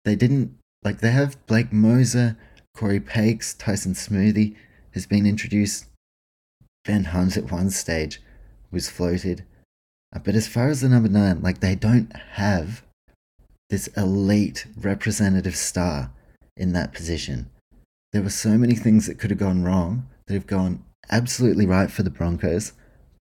they 0.04 0.14
didn't, 0.14 0.54
like, 0.84 1.00
they 1.00 1.10
have 1.10 1.44
Blake 1.46 1.70
Mozer, 1.70 2.36
Cory 2.76 3.00
Paix, 3.00 3.54
Tyson 3.54 3.94
Smoothy 3.94 4.54
has 4.92 5.06
been 5.06 5.26
introduced. 5.26 5.86
Ben 6.84 7.04
Hunt 7.04 7.36
at 7.36 7.50
one 7.50 7.70
stage 7.70 8.20
was 8.70 8.90
floated. 8.90 9.44
Uh, 10.14 10.18
but 10.20 10.34
as 10.34 10.46
far 10.46 10.68
as 10.68 10.82
the 10.82 10.88
number 10.88 11.08
nine, 11.08 11.40
like, 11.40 11.60
they 11.60 11.74
don't 11.74 12.14
have 12.32 12.82
this 13.70 13.88
elite 13.96 14.66
representative 14.76 15.56
star 15.56 16.12
in 16.58 16.74
that 16.74 16.92
position. 16.92 17.50
There 18.12 18.22
were 18.22 18.30
so 18.30 18.58
many 18.58 18.74
things 18.74 19.06
that 19.06 19.18
could 19.18 19.30
have 19.30 19.38
gone 19.38 19.62
wrong 19.62 20.08
that 20.26 20.34
have 20.34 20.46
gone 20.46 20.84
absolutely 21.10 21.64
right 21.64 21.90
for 21.90 22.02
the 22.02 22.10
Broncos. 22.10 22.72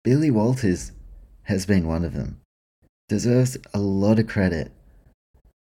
Billy 0.06 0.30
Walters 0.30 0.92
has 1.42 1.66
been 1.66 1.88
one 1.88 2.04
of 2.04 2.14
them. 2.14 2.40
Deserves 3.08 3.56
a 3.74 3.80
lot 3.80 4.20
of 4.20 4.28
credit 4.28 4.70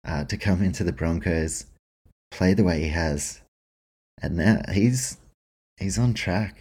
uh, 0.07 0.25
to 0.25 0.37
come 0.37 0.63
into 0.63 0.85
the 0.85 0.93
Broncos, 0.93 1.65
play 2.31 2.53
the 2.53 2.63
way 2.63 2.83
he 2.83 2.89
has, 2.89 3.41
and 4.21 4.37
now 4.37 4.61
he's 4.71 5.17
he's 5.79 5.99
on 5.99 6.13
track 6.13 6.57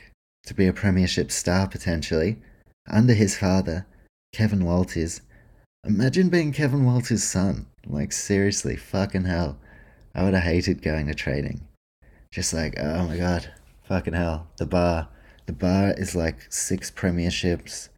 to 0.46 0.54
be 0.54 0.66
a 0.66 0.72
premiership 0.72 1.30
star 1.30 1.68
potentially 1.68 2.38
under 2.90 3.14
his 3.14 3.38
father, 3.38 3.86
Kevin 4.32 4.64
Walters. 4.64 5.20
Imagine 5.86 6.30
being 6.30 6.54
Kevin 6.54 6.86
Walters' 6.86 7.26
son. 7.26 7.66
Like 7.86 8.14
seriously, 8.14 8.78
fucking 8.78 9.26
hell. 9.26 9.58
I 10.16 10.24
would 10.24 10.36
have 10.36 10.44
hated 10.44 10.82
going 10.82 11.08
to 11.08 11.14
training. 11.14 11.68
Just 12.32 12.54
like, 12.54 12.80
oh 12.80 13.10
my 13.10 13.18
god, 13.18 13.52
fucking 13.84 14.14
hell. 14.14 14.48
The 14.56 14.68
bar. 14.68 15.10
The 15.46 15.54
bar 15.54 15.94
is 15.98 16.16
like 16.16 16.52
six 16.52 16.90
premierships, 16.90 17.90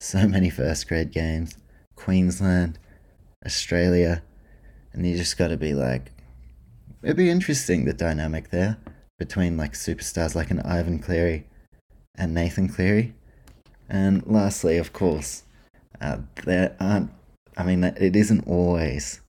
so 0.00 0.26
many 0.26 0.50
first 0.50 0.88
grade 0.88 1.12
games, 1.12 1.56
Queensland, 1.94 2.78
Australia, 3.46 4.22
and 4.92 5.06
you 5.06 5.16
just 5.16 5.38
gotta 5.38 5.56
be 5.56 5.72
like, 5.72 6.12
it'd 7.02 7.16
be 7.16 7.30
interesting 7.30 7.84
the 7.84 7.92
dynamic 7.92 8.50
there 8.50 8.78
between 9.18 9.56
like 9.56 9.74
superstars 9.74 10.34
like 10.34 10.50
an 10.50 10.60
Ivan 10.60 10.98
Cleary 10.98 11.46
and 12.16 12.34
Nathan 12.34 12.68
Cleary. 12.68 13.14
And 13.88 14.26
lastly, 14.26 14.78
of 14.78 14.92
course, 14.92 15.44
uh, 16.00 16.18
there 16.44 16.76
aren't, 16.80 17.10
I 17.56 17.64
mean, 17.64 17.84
it 17.84 18.16
isn't 18.16 18.46
always 18.46 19.20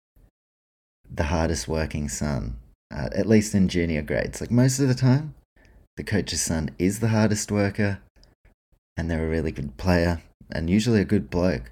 the 1.14 1.26
hardest 1.26 1.68
working 1.68 2.10
son, 2.10 2.58
uh, 2.94 3.10
at 3.14 3.28
least 3.28 3.54
in 3.54 3.68
junior 3.68 4.02
grades. 4.02 4.40
Like 4.40 4.52
most 4.52 4.80
of 4.80 4.88
the 4.88 4.96
time, 4.96 5.36
the 5.98 6.04
coach's 6.04 6.42
son 6.42 6.72
is 6.80 7.00
the 7.00 7.10
hardest 7.10 7.52
worker, 7.52 8.00
and 8.98 9.10
they're 9.10 9.26
a 9.26 9.30
really 9.30 9.52
good 9.52 9.78
player, 9.78 10.22
and 10.52 10.70
usually 10.70 11.02
a 11.02 11.06
good 11.06 11.30
bloke. 11.30 11.72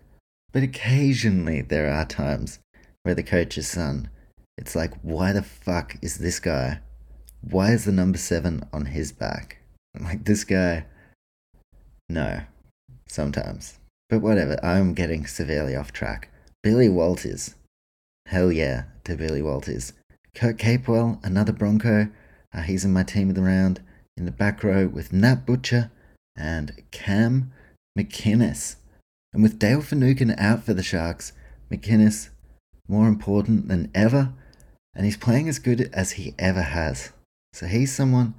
But 0.51 0.63
occasionally 0.63 1.61
there 1.61 1.91
are 1.91 2.05
times 2.05 2.59
where 3.03 3.15
the 3.15 3.23
coach's 3.23 3.67
son, 3.67 4.09
it's 4.57 4.75
like, 4.75 4.93
why 5.01 5.31
the 5.31 5.43
fuck 5.43 5.97
is 6.01 6.17
this 6.17 6.39
guy? 6.39 6.79
Why 7.41 7.71
is 7.71 7.85
the 7.85 7.91
number 7.91 8.17
seven 8.17 8.63
on 8.73 8.87
his 8.87 9.11
back? 9.11 9.59
Like, 9.99 10.25
this 10.25 10.43
guy. 10.43 10.85
No, 12.09 12.41
sometimes. 13.07 13.79
But 14.09 14.21
whatever, 14.21 14.59
I'm 14.63 14.93
getting 14.93 15.25
severely 15.25 15.75
off 15.75 15.93
track. 15.93 16.29
Billy 16.61 16.89
Walters. 16.89 17.55
Hell 18.25 18.51
yeah 18.51 18.83
to 19.05 19.15
Billy 19.15 19.41
Walters. 19.41 19.93
Kurt 20.35 20.57
Capewell, 20.57 21.23
another 21.23 21.53
Bronco. 21.53 22.09
Uh, 22.53 22.61
he's 22.61 22.83
in 22.83 22.91
my 22.91 23.03
team 23.03 23.29
of 23.29 23.35
the 23.35 23.41
round 23.41 23.81
in 24.19 24.25
the 24.25 24.31
back 24.31 24.63
row 24.63 24.87
with 24.87 25.13
Nat 25.13 25.45
Butcher 25.45 25.89
and 26.35 26.83
Cam 26.91 27.51
McInnes. 27.97 28.75
And 29.33 29.41
with 29.41 29.59
Dale 29.59 29.81
Finucane 29.81 30.35
out 30.37 30.63
for 30.63 30.73
the 30.73 30.83
Sharks, 30.83 31.33
McInnes 31.71 32.29
more 32.87 33.07
important 33.07 33.67
than 33.67 33.91
ever, 33.93 34.33
and 34.95 35.05
he's 35.05 35.17
playing 35.17 35.47
as 35.47 35.59
good 35.59 35.89
as 35.93 36.11
he 36.11 36.33
ever 36.39 36.61
has. 36.61 37.11
So 37.53 37.67
he's 37.67 37.93
someone 37.93 38.35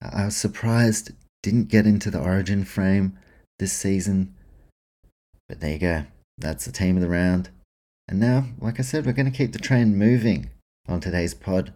I 0.00 0.26
was 0.26 0.36
surprised 0.36 1.12
didn't 1.42 1.68
get 1.68 1.86
into 1.86 2.10
the 2.10 2.20
origin 2.20 2.64
frame 2.64 3.18
this 3.58 3.72
season. 3.72 4.34
But 5.48 5.60
there 5.60 5.72
you 5.72 5.78
go. 5.78 6.04
That's 6.38 6.64
the 6.64 6.72
team 6.72 6.96
of 6.96 7.02
the 7.02 7.08
round. 7.08 7.50
And 8.08 8.20
now, 8.20 8.46
like 8.60 8.78
I 8.78 8.82
said, 8.82 9.06
we're 9.06 9.12
going 9.12 9.30
to 9.30 9.36
keep 9.36 9.52
the 9.52 9.58
train 9.58 9.96
moving 9.96 10.50
on 10.88 11.00
today's 11.00 11.32
pod. 11.32 11.72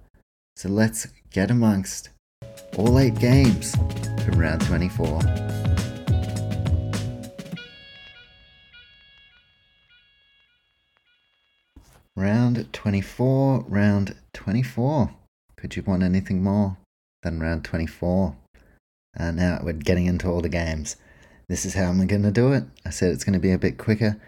So 0.57 0.69
let's 0.69 1.07
get 1.31 1.51
amongst 1.51 2.11
all 2.77 2.99
eight 2.99 3.19
games 3.19 3.75
from 4.25 4.39
round 4.39 4.61
24. 4.63 5.21
Round 12.17 12.73
24, 12.73 13.65
round 13.69 14.17
24. 14.33 15.11
Could 15.57 15.77
you 15.77 15.83
want 15.83 16.03
anything 16.03 16.43
more 16.43 16.77
than 17.23 17.41
round 17.41 17.65
24? 17.65 18.37
And 19.17 19.37
now 19.37 19.61
we're 19.63 19.73
getting 19.73 20.07
into 20.07 20.29
all 20.29 20.41
the 20.41 20.49
games. 20.49 20.97
This 21.49 21.65
is 21.65 21.75
how 21.75 21.85
I'm 21.85 22.07
going 22.07 22.23
to 22.23 22.31
do 22.31 22.53
it. 22.53 22.65
I 22.85 22.91
said 22.91 23.13
it's 23.13 23.25
going 23.25 23.35
to 23.35 23.39
be 23.39 23.53
a 23.53 23.59
bit 23.59 23.79
quicker. 23.79 24.21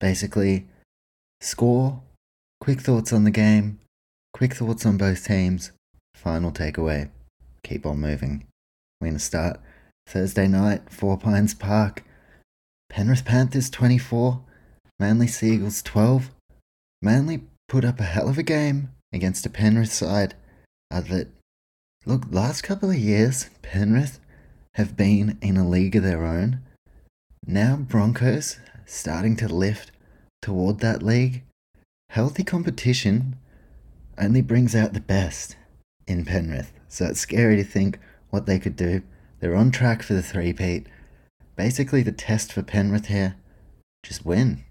Basically, 0.00 0.66
score, 1.40 2.02
quick 2.60 2.80
thoughts 2.80 3.12
on 3.12 3.24
the 3.24 3.30
game, 3.30 3.80
quick 4.32 4.54
thoughts 4.54 4.84
on 4.84 4.98
both 4.98 5.26
teams, 5.26 5.72
final 6.14 6.52
takeaway 6.52 7.10
keep 7.64 7.84
on 7.84 7.98
moving. 7.98 8.46
We're 9.00 9.08
going 9.08 9.18
to 9.18 9.24
start 9.24 9.60
Thursday 10.06 10.46
night, 10.46 10.90
Four 10.90 11.18
Pines 11.18 11.54
Park. 11.54 12.04
Penrith 12.88 13.24
Panthers 13.24 13.70
24, 13.70 14.40
Manly 15.00 15.26
Seagulls 15.26 15.82
12. 15.82 16.30
Manly 17.02 17.42
put 17.68 17.84
up 17.84 17.98
a 17.98 18.04
hell 18.04 18.28
of 18.28 18.38
a 18.38 18.42
game 18.44 18.90
against 19.12 19.46
a 19.46 19.50
Penrith 19.50 19.92
side 19.92 20.34
uh, 20.92 21.00
that, 21.00 21.28
look, 22.06 22.24
last 22.30 22.62
couple 22.62 22.90
of 22.90 22.96
years, 22.96 23.50
Penrith 23.62 24.20
have 24.74 24.96
been 24.96 25.38
in 25.40 25.56
a 25.56 25.68
league 25.68 25.96
of 25.96 26.02
their 26.02 26.24
own. 26.24 26.60
Now 27.46 27.76
Broncos 27.76 28.58
starting 28.86 29.36
to 29.36 29.48
lift 29.48 29.90
toward 30.42 30.80
that 30.80 31.02
league. 31.02 31.42
Healthy 32.10 32.44
competition 32.44 33.36
only 34.18 34.42
brings 34.42 34.76
out 34.76 34.92
the 34.92 35.00
best 35.00 35.56
in 36.06 36.24
Penrith. 36.24 36.72
So 36.94 37.06
it's 37.06 37.18
scary 37.18 37.56
to 37.56 37.64
think 37.64 37.98
what 38.30 38.46
they 38.46 38.60
could 38.60 38.76
do. 38.76 39.02
They're 39.40 39.56
on 39.56 39.72
track 39.72 40.04
for 40.04 40.14
the 40.14 40.22
three-peat. 40.22 40.86
Basically, 41.56 42.04
the 42.04 42.12
test 42.12 42.52
for 42.52 42.62
Penrith 42.62 43.06
here 43.06 43.34
just 44.04 44.24
win. 44.24 44.62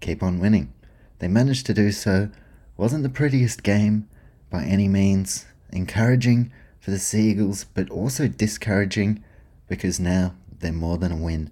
Keep 0.00 0.20
on 0.20 0.40
winning. 0.40 0.72
They 1.20 1.28
managed 1.28 1.66
to 1.66 1.74
do 1.74 1.92
so. 1.92 2.30
Wasn't 2.76 3.04
the 3.04 3.08
prettiest 3.08 3.62
game 3.62 4.08
by 4.50 4.64
any 4.64 4.88
means. 4.88 5.46
Encouraging 5.70 6.50
for 6.80 6.90
the 6.90 6.98
Seagulls, 6.98 7.62
but 7.62 7.88
also 7.90 8.26
discouraging 8.26 9.22
because 9.68 10.00
now 10.00 10.34
they're 10.58 10.72
more 10.72 10.98
than 10.98 11.12
a 11.12 11.16
win 11.16 11.48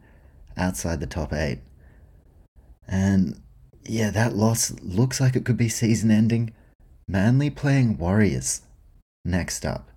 outside 0.56 0.98
the 0.98 1.06
top 1.06 1.32
eight. 1.32 1.60
And 2.88 3.40
yeah, 3.84 4.10
that 4.10 4.34
loss 4.34 4.72
looks 4.82 5.20
like 5.20 5.36
it 5.36 5.44
could 5.44 5.56
be 5.56 5.68
season 5.68 6.10
ending. 6.10 6.52
Manly 7.06 7.48
playing 7.48 7.96
Warriors 7.96 8.62
next 9.24 9.64
up. 9.64 9.92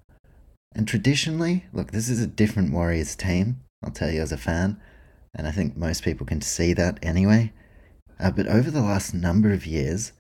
And 0.74 0.88
traditionally, 0.88 1.66
look, 1.74 1.92
this 1.92 2.10
is 2.10 2.22
a 2.22 2.28
different 2.28 2.72
Warriors 2.72 3.16
team, 3.16 3.62
I'll 3.84 3.92
tell 3.92 4.12
you 4.12 4.22
as 4.22 4.32
a 4.32 4.38
fan, 4.38 4.80
and 5.36 5.48
I 5.48 5.52
think 5.52 5.76
most 5.76 6.04
people 6.04 6.26
can 6.26 6.42
see 6.42 6.74
that 6.74 7.00
anyway. 7.02 7.54
Uh, 8.20 8.32
but 8.32 8.48
over 8.48 8.70
the 8.70 8.82
last 8.82 9.14
number 9.14 9.52
of 9.52 9.66
years, 9.66 10.12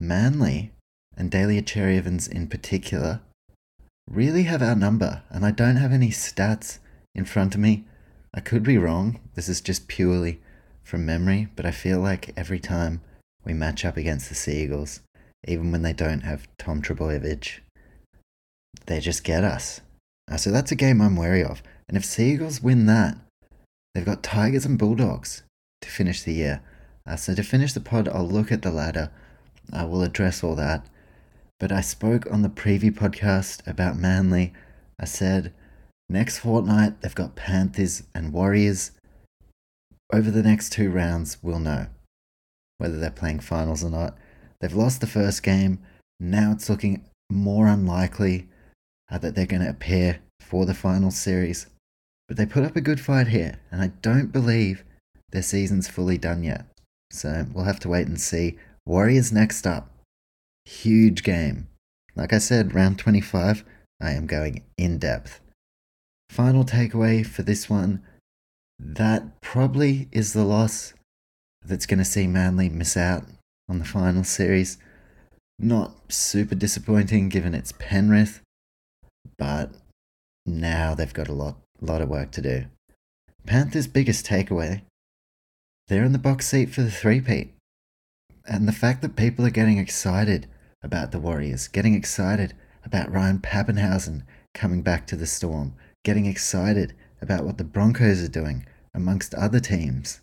Manly, 0.00 0.72
and 1.16 1.30
Daly 1.30 1.60
Cherry 1.62 1.98
Evans 1.98 2.26
in 2.26 2.48
particular, 2.48 3.20
really 4.08 4.44
have 4.44 4.62
our 4.62 4.74
number, 4.74 5.22
and 5.30 5.44
I 5.44 5.50
don't 5.50 5.76
have 5.76 5.92
any 5.92 6.08
stats 6.08 6.78
in 7.14 7.24
front 7.24 7.54
of 7.54 7.60
me. 7.60 7.84
I 8.34 8.40
could 8.40 8.62
be 8.62 8.78
wrong, 8.78 9.20
this 9.34 9.48
is 9.48 9.60
just 9.60 9.88
purely 9.88 10.40
from 10.82 11.04
memory, 11.04 11.48
but 11.54 11.66
I 11.66 11.70
feel 11.70 12.00
like 12.00 12.32
every 12.36 12.58
time 12.58 13.02
we 13.44 13.52
match 13.52 13.84
up 13.84 13.96
against 13.96 14.28
the 14.28 14.34
Seagulls, 14.34 15.00
even 15.46 15.72
when 15.72 15.82
they 15.82 15.92
don't 15.92 16.22
have 16.22 16.48
Tom 16.58 16.80
Trbojevic, 16.82 17.60
they 18.86 19.00
just 19.00 19.24
get 19.24 19.44
us. 19.44 19.80
Uh, 20.30 20.36
so 20.36 20.50
that's 20.50 20.72
a 20.72 20.76
game 20.76 21.00
I'm 21.00 21.16
wary 21.16 21.44
of. 21.44 21.62
And 21.88 21.96
if 21.96 22.04
Seagulls 22.04 22.62
win 22.62 22.86
that, 22.86 23.16
they've 23.94 24.04
got 24.04 24.22
Tigers 24.22 24.64
and 24.64 24.78
Bulldogs 24.78 25.42
to 25.82 25.88
finish 25.88 26.22
the 26.22 26.32
year. 26.32 26.62
Uh, 27.06 27.16
so 27.16 27.34
to 27.34 27.42
finish 27.42 27.72
the 27.72 27.80
pod, 27.80 28.08
I'll 28.08 28.28
look 28.28 28.52
at 28.52 28.62
the 28.62 28.70
ladder. 28.70 29.10
I 29.72 29.84
will 29.84 30.02
address 30.02 30.42
all 30.42 30.54
that. 30.56 30.86
But 31.58 31.72
I 31.72 31.80
spoke 31.80 32.26
on 32.30 32.42
the 32.42 32.48
preview 32.48 32.92
podcast 32.92 33.66
about 33.66 33.96
Manly. 33.96 34.52
I 34.98 35.04
said 35.04 35.52
Next 36.12 36.40
fortnight, 36.40 37.00
they've 37.00 37.14
got 37.14 37.36
Panthers 37.36 38.02
and 38.14 38.34
Warriors. 38.34 38.90
Over 40.12 40.30
the 40.30 40.42
next 40.42 40.70
two 40.70 40.90
rounds, 40.90 41.38
we'll 41.42 41.58
know 41.58 41.86
whether 42.76 42.98
they're 42.98 43.10
playing 43.10 43.40
finals 43.40 43.82
or 43.82 43.88
not. 43.88 44.18
They've 44.60 44.74
lost 44.74 45.00
the 45.00 45.06
first 45.06 45.42
game. 45.42 45.78
Now 46.20 46.52
it's 46.52 46.68
looking 46.68 47.06
more 47.30 47.66
unlikely 47.66 48.46
uh, 49.12 49.18
that 49.18 49.34
they're 49.34 49.46
going 49.46 49.62
to 49.62 49.68
appear 49.68 50.20
for 50.40 50.64
the 50.66 50.74
final 50.74 51.10
series. 51.10 51.66
But 52.26 52.36
they 52.36 52.46
put 52.46 52.64
up 52.64 52.76
a 52.76 52.80
good 52.80 53.00
fight 53.00 53.28
here, 53.28 53.60
and 53.70 53.82
I 53.82 53.88
don't 54.00 54.32
believe 54.32 54.84
their 55.30 55.42
season's 55.42 55.88
fully 55.88 56.18
done 56.18 56.42
yet. 56.42 56.66
So 57.10 57.46
we'll 57.52 57.64
have 57.64 57.80
to 57.80 57.88
wait 57.88 58.06
and 58.06 58.20
see. 58.20 58.56
Warriors 58.86 59.32
next 59.32 59.66
up. 59.66 59.90
Huge 60.64 61.22
game. 61.22 61.68
Like 62.16 62.32
I 62.32 62.38
said, 62.38 62.74
round 62.74 62.98
25, 62.98 63.64
I 64.00 64.10
am 64.12 64.26
going 64.26 64.64
in 64.78 64.98
depth. 64.98 65.40
Final 66.30 66.64
takeaway 66.64 67.24
for 67.24 67.42
this 67.42 67.68
one 67.68 68.02
that 68.84 69.40
probably 69.40 70.08
is 70.10 70.32
the 70.32 70.44
loss 70.44 70.92
that's 71.64 71.86
going 71.86 71.98
to 71.98 72.04
see 72.04 72.26
Manly 72.26 72.68
miss 72.68 72.96
out 72.96 73.24
on 73.68 73.78
the 73.78 73.84
final 73.84 74.24
series. 74.24 74.76
Not 75.58 75.92
super 76.12 76.56
disappointing 76.56 77.28
given 77.28 77.54
it's 77.54 77.72
Penrith, 77.78 78.41
but 79.42 79.70
now 80.46 80.94
they've 80.94 81.12
got 81.12 81.26
a 81.26 81.32
lot, 81.32 81.56
lot 81.80 82.00
of 82.00 82.08
work 82.08 82.30
to 82.30 82.40
do. 82.40 82.66
Panthers' 83.44 83.88
biggest 83.88 84.24
takeaway 84.24 84.82
they're 85.88 86.04
in 86.04 86.12
the 86.12 86.18
box 86.18 86.46
seat 86.46 86.70
for 86.70 86.82
the 86.82 86.92
three-peat. 86.92 87.52
And 88.46 88.68
the 88.68 88.72
fact 88.72 89.02
that 89.02 89.16
people 89.16 89.44
are 89.44 89.50
getting 89.50 89.78
excited 89.78 90.46
about 90.80 91.10
the 91.10 91.18
Warriors, 91.18 91.66
getting 91.66 91.94
excited 91.94 92.54
about 92.84 93.12
Ryan 93.12 93.40
Papenhuyzen 93.40 94.22
coming 94.54 94.80
back 94.80 95.08
to 95.08 95.16
the 95.16 95.26
Storm, 95.26 95.74
getting 96.04 96.26
excited 96.26 96.94
about 97.20 97.44
what 97.44 97.58
the 97.58 97.64
Broncos 97.64 98.22
are 98.22 98.28
doing 98.28 98.64
amongst 98.94 99.34
other 99.34 99.58
teams. 99.58 100.20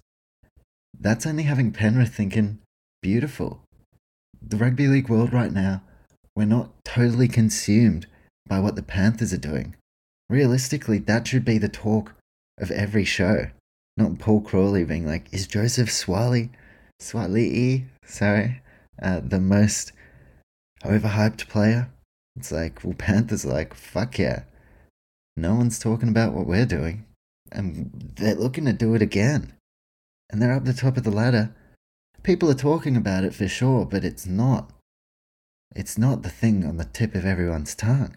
That's 0.97 1.27
only 1.27 1.43
having 1.43 1.73
Penrith 1.73 2.15
thinking, 2.15 2.59
beautiful. 3.01 3.63
The 4.41 4.55
rugby 4.55 4.87
league 4.87 5.09
world 5.09 5.33
right 5.33 5.51
now, 5.51 5.83
we're 6.37 6.45
not 6.45 6.71
totally 6.85 7.27
consumed 7.27 8.07
by 8.49 8.59
what 8.59 8.75
the 8.75 8.83
Panthers 8.83 9.31
are 9.31 9.37
doing. 9.37 9.75
Realistically, 10.29 10.97
that 10.97 11.27
should 11.27 11.45
be 11.45 11.57
the 11.57 11.69
talk 11.69 12.13
of 12.59 12.71
every 12.71 13.05
show. 13.05 13.51
Not 13.95 14.19
Paul 14.19 14.41
Crawley 14.41 14.83
being 14.83 15.05
like, 15.05 15.33
is 15.33 15.47
Joseph 15.47 15.89
Swali, 15.89 16.49
Swally, 17.01 17.85
sorry, 18.05 18.61
uh, 19.01 19.21
the 19.21 19.39
most 19.39 19.93
overhyped 20.83 21.47
player? 21.47 21.89
It's 22.35 22.51
like, 22.51 22.83
well, 22.83 22.95
Panthers 22.97 23.45
are 23.45 23.53
like, 23.53 23.73
fuck 23.73 24.19
yeah. 24.19 24.43
No 25.35 25.55
one's 25.55 25.79
talking 25.79 26.09
about 26.09 26.33
what 26.33 26.47
we're 26.47 26.65
doing. 26.65 27.05
And 27.51 28.13
they're 28.15 28.35
looking 28.35 28.65
to 28.65 28.73
do 28.73 28.93
it 28.93 29.01
again. 29.01 29.53
And 30.29 30.41
they're 30.41 30.53
up 30.53 30.65
the 30.65 30.73
top 30.73 30.97
of 30.97 31.03
the 31.03 31.11
ladder. 31.11 31.53
People 32.23 32.49
are 32.49 32.55
talking 32.55 32.95
about 32.95 33.23
it 33.23 33.33
for 33.33 33.47
sure, 33.47 33.85
but 33.85 34.03
it's 34.03 34.25
not. 34.25 34.71
It's 35.75 35.97
not 35.97 36.23
the 36.23 36.29
thing 36.29 36.65
on 36.65 36.77
the 36.77 36.85
tip 36.85 37.15
of 37.15 37.25
everyone's 37.25 37.75
tongue. 37.75 38.15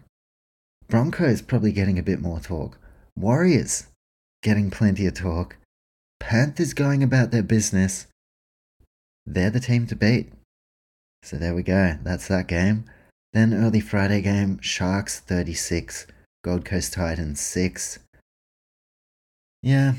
Broncos 0.87 1.41
probably 1.41 1.71
getting 1.71 1.97
a 1.97 2.03
bit 2.03 2.21
more 2.21 2.39
talk. 2.39 2.77
Warriors 3.15 3.87
getting 4.41 4.69
plenty 4.69 5.05
of 5.05 5.13
talk. 5.13 5.57
Panthers 6.19 6.73
going 6.73 7.03
about 7.03 7.31
their 7.31 7.43
business. 7.43 8.07
They're 9.25 9.49
the 9.49 9.59
team 9.59 9.87
to 9.87 9.95
beat. 9.95 10.31
So 11.23 11.37
there 11.37 11.55
we 11.55 11.63
go. 11.63 11.97
That's 12.03 12.27
that 12.27 12.47
game. 12.47 12.85
Then 13.31 13.53
early 13.53 13.79
Friday 13.79 14.21
game, 14.21 14.59
Sharks 14.61 15.19
36, 15.19 16.05
Gold 16.43 16.65
Coast 16.65 16.93
Titans 16.93 17.39
6. 17.39 17.99
Yeah, 19.61 19.93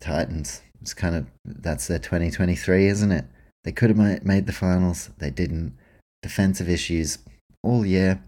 Titans. 0.00 0.62
It's 0.82 0.94
kind 0.94 1.14
of 1.14 1.26
that's 1.44 1.86
their 1.86 1.98
2023, 1.98 2.86
isn't 2.86 3.12
it? 3.12 3.24
They 3.64 3.72
could 3.72 3.90
have 3.90 4.24
made 4.24 4.46
the 4.46 4.52
finals, 4.52 5.10
they 5.18 5.30
didn't. 5.30 5.76
Defensive 6.22 6.68
issues 6.68 7.18
all 7.62 7.86
year. 7.86 8.22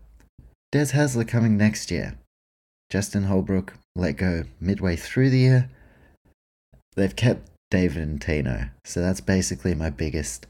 Des 0.72 0.92
Hasler 0.92 1.26
coming 1.26 1.56
next 1.56 1.90
year. 1.90 2.16
Justin 2.90 3.24
Holbrook 3.24 3.74
let 3.96 4.16
go 4.16 4.44
midway 4.60 4.94
through 4.94 5.30
the 5.30 5.38
year. 5.38 5.70
They've 6.94 7.14
kept 7.14 7.48
David 7.72 8.02
and 8.02 8.22
Tino, 8.22 8.68
so 8.84 9.00
that's 9.00 9.20
basically 9.20 9.74
my 9.74 9.90
biggest 9.90 10.46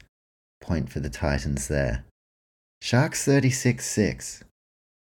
point 0.59 0.91
for 0.91 0.99
the 0.99 1.09
Titans 1.09 1.67
there. 1.67 2.03
Sharks 2.83 3.25
36 3.25 3.83
6. 3.83 4.43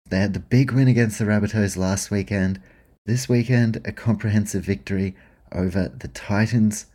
They 0.08 0.20
had 0.20 0.34
the 0.34 0.40
big 0.40 0.70
win 0.70 0.86
against 0.86 1.18
the 1.18 1.24
Rabbitohs 1.24 1.76
last 1.76 2.12
weekend. 2.12 2.60
This 3.04 3.28
weekend, 3.28 3.80
a 3.84 3.92
comprehensive 3.92 4.64
victory 4.64 5.16
over 5.50 5.88
the 5.88 6.08
Titans. 6.08 6.86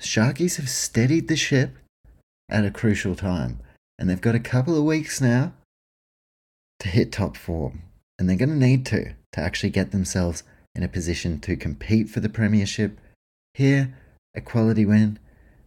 Sharkies 0.00 0.56
have 0.56 0.68
steadied 0.68 1.26
the 1.26 1.36
ship 1.36 1.76
at 2.48 2.64
a 2.64 2.70
crucial 2.70 3.16
time, 3.16 3.58
and 3.98 4.08
they've 4.08 4.20
got 4.20 4.36
a 4.36 4.40
couple 4.40 4.76
of 4.76 4.84
weeks 4.84 5.20
now 5.20 5.52
to 6.80 6.88
hit 6.88 7.12
top 7.12 7.36
form, 7.36 7.82
and 8.18 8.28
they're 8.28 8.36
going 8.36 8.48
to 8.50 8.56
need 8.56 8.86
to 8.86 9.14
to 9.32 9.40
actually 9.40 9.70
get 9.70 9.90
themselves 9.90 10.42
in 10.74 10.82
a 10.82 10.88
position 10.88 11.40
to 11.40 11.56
compete 11.56 12.08
for 12.08 12.20
the 12.20 12.28
premiership. 12.28 12.98
Here, 13.54 13.94
a 14.34 14.40
quality 14.40 14.84
win. 14.84 15.18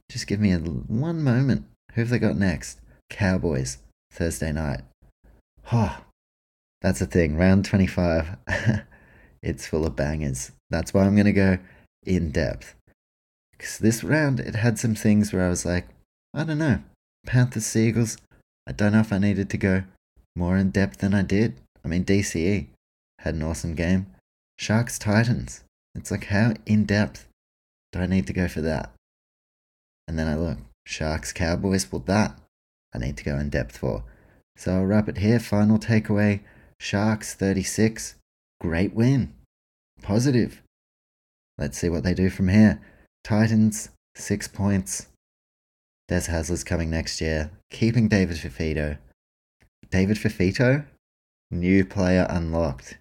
Just 0.09 0.27
give 0.27 0.39
me 0.39 0.51
a 0.51 0.59
one 0.59 1.23
moment. 1.23 1.65
Who 1.93 2.01
have 2.01 2.09
they 2.09 2.19
got 2.19 2.37
next? 2.37 2.79
Cowboys, 3.09 3.79
Thursday 4.11 4.51
night. 4.51 4.81
Oh, 5.71 5.97
that's 6.81 7.01
a 7.01 7.05
thing. 7.05 7.35
Round 7.35 7.65
25. 7.65 8.37
it's 9.43 9.67
full 9.67 9.85
of 9.85 9.95
bangers. 9.95 10.51
That's 10.69 10.93
why 10.93 11.03
I'm 11.03 11.15
going 11.15 11.25
to 11.25 11.33
go 11.33 11.57
in 12.05 12.31
depth. 12.31 12.75
Because 13.51 13.77
this 13.77 14.03
round, 14.03 14.39
it 14.39 14.55
had 14.55 14.79
some 14.79 14.95
things 14.95 15.33
where 15.33 15.45
I 15.45 15.49
was 15.49 15.65
like, 15.65 15.87
I 16.33 16.43
don't 16.43 16.59
know. 16.59 16.79
Panthers, 17.25 17.65
Seagulls. 17.65 18.17
I 18.67 18.71
don't 18.71 18.93
know 18.93 19.01
if 19.01 19.11
I 19.11 19.17
needed 19.17 19.49
to 19.49 19.57
go 19.57 19.83
more 20.35 20.57
in 20.57 20.71
depth 20.71 20.99
than 20.99 21.13
I 21.13 21.21
did. 21.21 21.59
I 21.83 21.87
mean, 21.87 22.05
DCE 22.05 22.67
had 23.19 23.35
an 23.35 23.43
awesome 23.43 23.75
game. 23.75 24.07
Sharks, 24.57 24.99
Titans. 24.99 25.63
It's 25.95 26.11
like, 26.11 26.25
how 26.25 26.53
in 26.65 26.85
depth 26.85 27.27
do 27.91 27.99
I 27.99 28.05
need 28.05 28.27
to 28.27 28.33
go 28.33 28.47
for 28.47 28.61
that? 28.61 28.91
And 30.07 30.17
then 30.17 30.27
I 30.27 30.35
look, 30.35 30.57
Sharks, 30.85 31.31
Cowboys, 31.31 31.91
well, 31.91 32.03
that 32.05 32.39
I 32.93 32.97
need 32.97 33.17
to 33.17 33.23
go 33.23 33.37
in 33.37 33.49
depth 33.49 33.77
for. 33.77 34.03
So 34.55 34.73
I'll 34.73 34.85
wrap 34.85 35.07
it 35.07 35.19
here. 35.19 35.39
Final 35.39 35.77
takeaway 35.77 36.41
Sharks 36.79 37.33
36. 37.33 38.15
Great 38.59 38.93
win. 38.93 39.33
Positive. 40.01 40.61
Let's 41.57 41.77
see 41.77 41.89
what 41.89 42.03
they 42.03 42.13
do 42.13 42.29
from 42.29 42.47
here. 42.47 42.81
Titans, 43.23 43.89
six 44.15 44.47
points. 44.47 45.07
Des 46.07 46.21
Hasler's 46.21 46.63
coming 46.63 46.89
next 46.89 47.21
year. 47.21 47.51
Keeping 47.69 48.07
David 48.07 48.37
Fifita. 48.37 48.97
David 49.91 50.17
Fafito, 50.17 50.85
New 51.51 51.83
player 51.83 52.27
unlocked. 52.29 52.99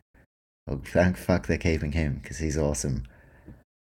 Well, 0.67 0.81
thank 0.83 1.19
fuck 1.19 1.47
they're 1.47 1.59
keeping 1.59 1.93
him 1.93 2.21
because 2.23 2.39
he's 2.39 2.57
awesome. 2.57 3.03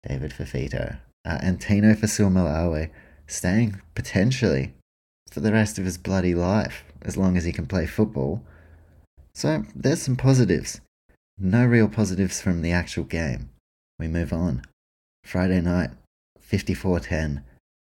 David 0.07 0.33
Fafito. 0.33 0.99
Uh, 1.25 1.39
and 1.41 1.61
Tino 1.61 1.95
Fa'asuamaleaui 1.95 2.91
staying 3.27 3.81
potentially 3.95 4.75
for 5.31 5.41
the 5.41 5.53
rest 5.53 5.79
of 5.79 5.87
his 5.87 5.97
bloody 5.97 6.35
life 6.35 6.85
as 7.01 7.17
long 7.17 7.37
as 7.37 7.45
he 7.45 7.53
can 7.53 7.67
play 7.67 7.87
football. 7.87 8.43
So 9.35 9.65
there's 9.75 10.03
some 10.03 10.17
positives. 10.17 10.83
No 11.39 11.65
real 11.65 11.89
positives 11.89 12.43
from 12.43 12.61
the 12.61 12.73
actual 12.73 13.05
game. 13.05 13.49
We 13.99 14.09
move 14.09 14.35
on. 14.35 14.63
Friday 15.25 15.63
night, 15.63 15.91
54 16.41 17.01
10. 17.01 17.45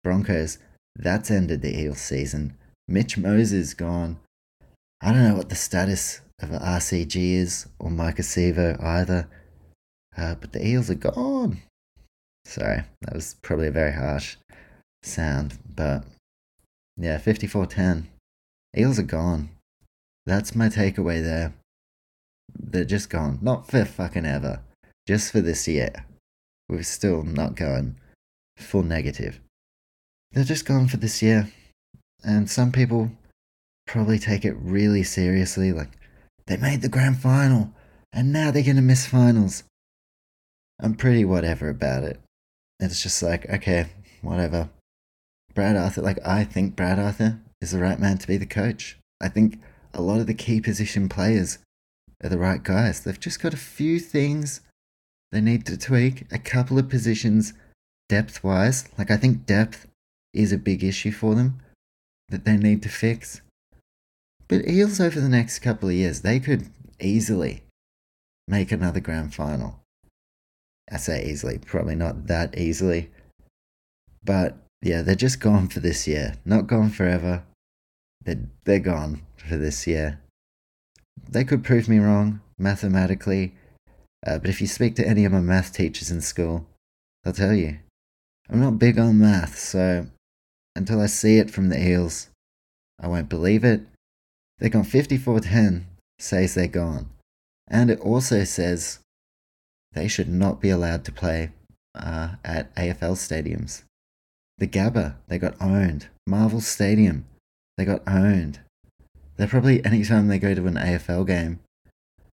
Broncos, 0.03 0.57
that's 0.95 1.31
ended 1.31 1.61
the 1.61 1.79
Eels 1.79 2.01
season. 2.01 2.57
Mitch 2.87 3.17
Moses 3.17 3.73
gone. 3.73 4.19
I 5.01 5.13
don't 5.13 5.23
know 5.23 5.35
what 5.35 5.49
the 5.49 5.55
status 5.55 6.21
of 6.41 6.49
RCG 6.49 7.15
is 7.15 7.67
or 7.79 7.89
Sivo 7.89 8.81
either, 8.83 9.29
uh, 10.17 10.35
but 10.35 10.51
the 10.51 10.65
Eels 10.65 10.89
are 10.89 10.95
gone. 10.95 11.61
Sorry, 12.45 12.83
that 13.01 13.13
was 13.13 13.35
probably 13.41 13.67
a 13.67 13.71
very 13.71 13.93
harsh 13.93 14.37
sound, 15.03 15.57
but 15.73 16.03
yeah, 16.97 17.17
54 17.17 17.65
10. 17.65 18.09
Eels 18.77 18.99
are 18.99 19.03
gone. 19.03 19.49
That's 20.25 20.55
my 20.55 20.67
takeaway 20.67 21.23
there. 21.23 21.53
They're 22.57 22.83
just 22.83 23.09
gone. 23.09 23.39
Not 23.41 23.69
for 23.69 23.85
fucking 23.85 24.25
ever 24.25 24.61
just 25.07 25.31
for 25.31 25.41
this 25.41 25.67
year. 25.67 26.05
We're 26.67 26.83
still 26.83 27.23
not 27.23 27.55
going 27.55 27.95
full 28.57 28.83
negative. 28.83 29.39
They're 30.31 30.43
just 30.43 30.65
gone 30.65 30.87
for 30.87 30.97
this 30.97 31.23
year. 31.23 31.51
And 32.23 32.49
some 32.49 32.71
people 32.71 33.11
probably 33.89 34.19
take 34.19 34.45
it 34.45 34.55
really 34.61 35.01
seriously 35.01 35.73
like, 35.73 35.89
they 36.45 36.55
made 36.57 36.81
the 36.83 36.89
grand 36.89 37.17
final 37.17 37.71
and 38.13 38.31
now 38.31 38.51
they're 38.51 38.61
going 38.63 38.75
to 38.75 38.83
miss 38.83 39.07
finals. 39.07 39.63
I'm 40.79 40.93
pretty 40.93 41.25
whatever 41.25 41.69
about 41.69 42.03
it. 42.03 42.19
It's 42.79 43.01
just 43.01 43.23
like, 43.23 43.49
okay, 43.49 43.87
whatever. 44.21 44.69
Brad 45.55 45.75
Arthur, 45.75 46.03
like, 46.03 46.19
I 46.25 46.43
think 46.43 46.75
Brad 46.75 46.99
Arthur 46.99 47.39
is 47.61 47.71
the 47.71 47.79
right 47.79 47.99
man 47.99 48.19
to 48.19 48.27
be 48.27 48.37
the 48.37 48.45
coach. 48.45 48.99
I 49.19 49.27
think 49.27 49.59
a 49.91 50.03
lot 50.03 50.19
of 50.19 50.27
the 50.27 50.35
key 50.35 50.61
position 50.61 51.09
players 51.09 51.57
are 52.23 52.29
the 52.29 52.37
right 52.37 52.61
guys. 52.61 53.01
They've 53.01 53.19
just 53.19 53.41
got 53.41 53.55
a 53.55 53.57
few 53.57 53.99
things 53.99 54.61
they 55.31 55.41
need 55.41 55.65
to 55.65 55.77
tweak 55.77 56.25
a 56.31 56.37
couple 56.37 56.77
of 56.77 56.89
positions 56.89 57.53
depth 58.07 58.43
wise. 58.43 58.87
Like, 58.99 59.09
I 59.09 59.17
think 59.17 59.47
depth 59.47 59.87
is 60.31 60.51
a 60.51 60.57
big 60.57 60.83
issue 60.83 61.11
for 61.11 61.33
them 61.33 61.59
that 62.29 62.45
they 62.45 62.55
need 62.55 62.83
to 62.83 62.89
fix. 62.89 63.41
But 64.49 64.67
Eels 64.67 64.99
over 64.99 65.19
the 65.19 65.29
next 65.29 65.59
couple 65.59 65.89
of 65.89 65.95
years, 65.95 66.21
they 66.21 66.39
could 66.39 66.69
easily 66.99 67.63
make 68.47 68.71
another 68.71 68.99
grand 68.99 69.33
final. 69.33 69.79
I 70.91 70.97
say 70.97 71.23
easily, 71.23 71.59
probably 71.59 71.95
not 71.95 72.27
that 72.27 72.57
easily. 72.57 73.11
But 74.23 74.57
yeah, 74.81 75.03
they're 75.03 75.15
just 75.15 75.39
gone 75.39 75.67
for 75.67 75.79
this 75.79 76.07
year. 76.07 76.33
Not 76.45 76.67
gone 76.67 76.89
forever. 76.89 77.43
They're, 78.25 78.49
they're 78.65 78.79
gone 78.79 79.21
for 79.37 79.55
this 79.55 79.85
year. 79.85 80.19
They 81.29 81.43
could 81.43 81.63
prove 81.63 81.87
me 81.87 81.99
wrong 81.99 82.41
mathematically, 82.57 83.53
uh, 84.25 84.39
but 84.39 84.49
if 84.49 84.61
you 84.61 84.67
speak 84.67 84.95
to 84.95 85.07
any 85.07 85.25
of 85.25 85.31
my 85.31 85.39
math 85.39 85.73
teachers 85.73 86.11
in 86.11 86.21
school, 86.21 86.65
they'll 87.23 87.33
tell 87.33 87.53
you. 87.53 87.79
I'm 88.49 88.59
not 88.59 88.79
big 88.79 88.97
on 88.97 89.19
math, 89.19 89.59
so 89.59 90.07
until 90.75 91.01
I 91.01 91.05
see 91.05 91.37
it 91.37 91.51
from 91.51 91.69
the 91.69 91.81
Eels, 91.81 92.29
I 92.99 93.07
won't 93.07 93.29
believe 93.29 93.63
it. 93.63 93.81
They're 94.59 94.69
gone 94.69 94.83
54 94.83 95.39
10, 95.41 95.87
says 96.19 96.53
they're 96.53 96.67
gone. 96.67 97.09
And 97.67 97.89
it 97.89 97.99
also 97.99 98.43
says 98.43 98.99
they 99.93 100.07
should 100.07 100.29
not 100.29 100.61
be 100.61 100.69
allowed 100.69 101.05
to 101.05 101.11
play 101.11 101.51
uh, 101.95 102.35
at 102.43 102.73
AFL 102.75 103.15
stadiums. 103.15 103.83
The 104.57 104.67
Gabba, 104.67 105.15
they 105.27 105.37
got 105.37 105.55
owned. 105.61 106.07
Marvel 106.27 106.61
Stadium, 106.61 107.25
they 107.77 107.85
got 107.85 108.01
owned. 108.05 108.59
They're 109.37 109.47
probably, 109.47 109.83
anytime 109.85 110.27
they 110.27 110.37
go 110.37 110.53
to 110.53 110.67
an 110.67 110.75
AFL 110.75 111.25
game, 111.25 111.59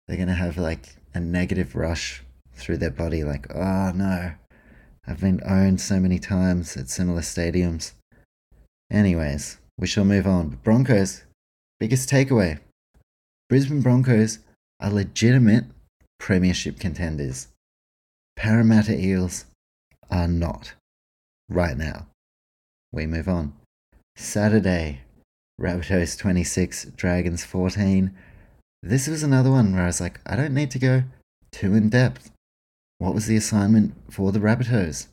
they're 0.08 0.18
going 0.18 0.30
to 0.30 0.34
have 0.34 0.58
like 0.58 0.96
a 1.14 1.20
negative 1.20 1.76
rush 1.76 2.24
through 2.56 2.78
their 2.78 2.90
body, 2.90 3.24
like, 3.24 3.54
oh 3.54 3.92
no, 3.94 4.34
I've 5.06 5.20
been 5.20 5.42
owned 5.46 5.82
so 5.82 6.00
many 6.00 6.18
times 6.18 6.78
at 6.78 6.90
similar 6.90 7.22
stadiums. 7.22 7.92
Anyways, 8.90 9.58
we 9.78 9.88
shall 9.88 10.06
move 10.06 10.26
on. 10.26 10.60
Broncos, 10.64 11.24
biggest 11.84 12.10
takeaway 12.10 12.58
Brisbane 13.50 13.82
Broncos 13.82 14.40
are 14.80 14.90
legitimate 14.90 15.66
premiership 16.18 16.80
contenders. 16.80 17.50
Parramatta 18.38 18.98
Eels 18.98 19.44
are 20.10 20.30
not 20.30 20.76
right 21.50 21.76
now. 21.76 22.08
We 22.94 23.06
move 23.06 23.28
on. 23.28 23.52
Saturday, 24.16 25.02
Rabbitohs 25.60 26.18
26, 26.18 26.86
Dragons 26.96 27.44
14. 27.44 28.14
This 28.82 29.10
was 29.10 29.22
another 29.22 29.52
one 29.52 29.74
where 29.74 29.84
I 29.84 29.88
was 29.88 30.00
like, 30.00 30.22
I 30.26 30.38
don't 30.38 30.54
need 30.54 30.72
to 30.72 30.80
go 30.80 31.04
too 31.52 31.74
in 31.74 31.90
depth. 31.90 32.32
What 33.00 33.14
was 33.14 33.26
the 33.26 33.36
assignment 33.36 33.94
for 34.10 34.32
the 34.32 34.40
Rabbitohs? 34.40 35.08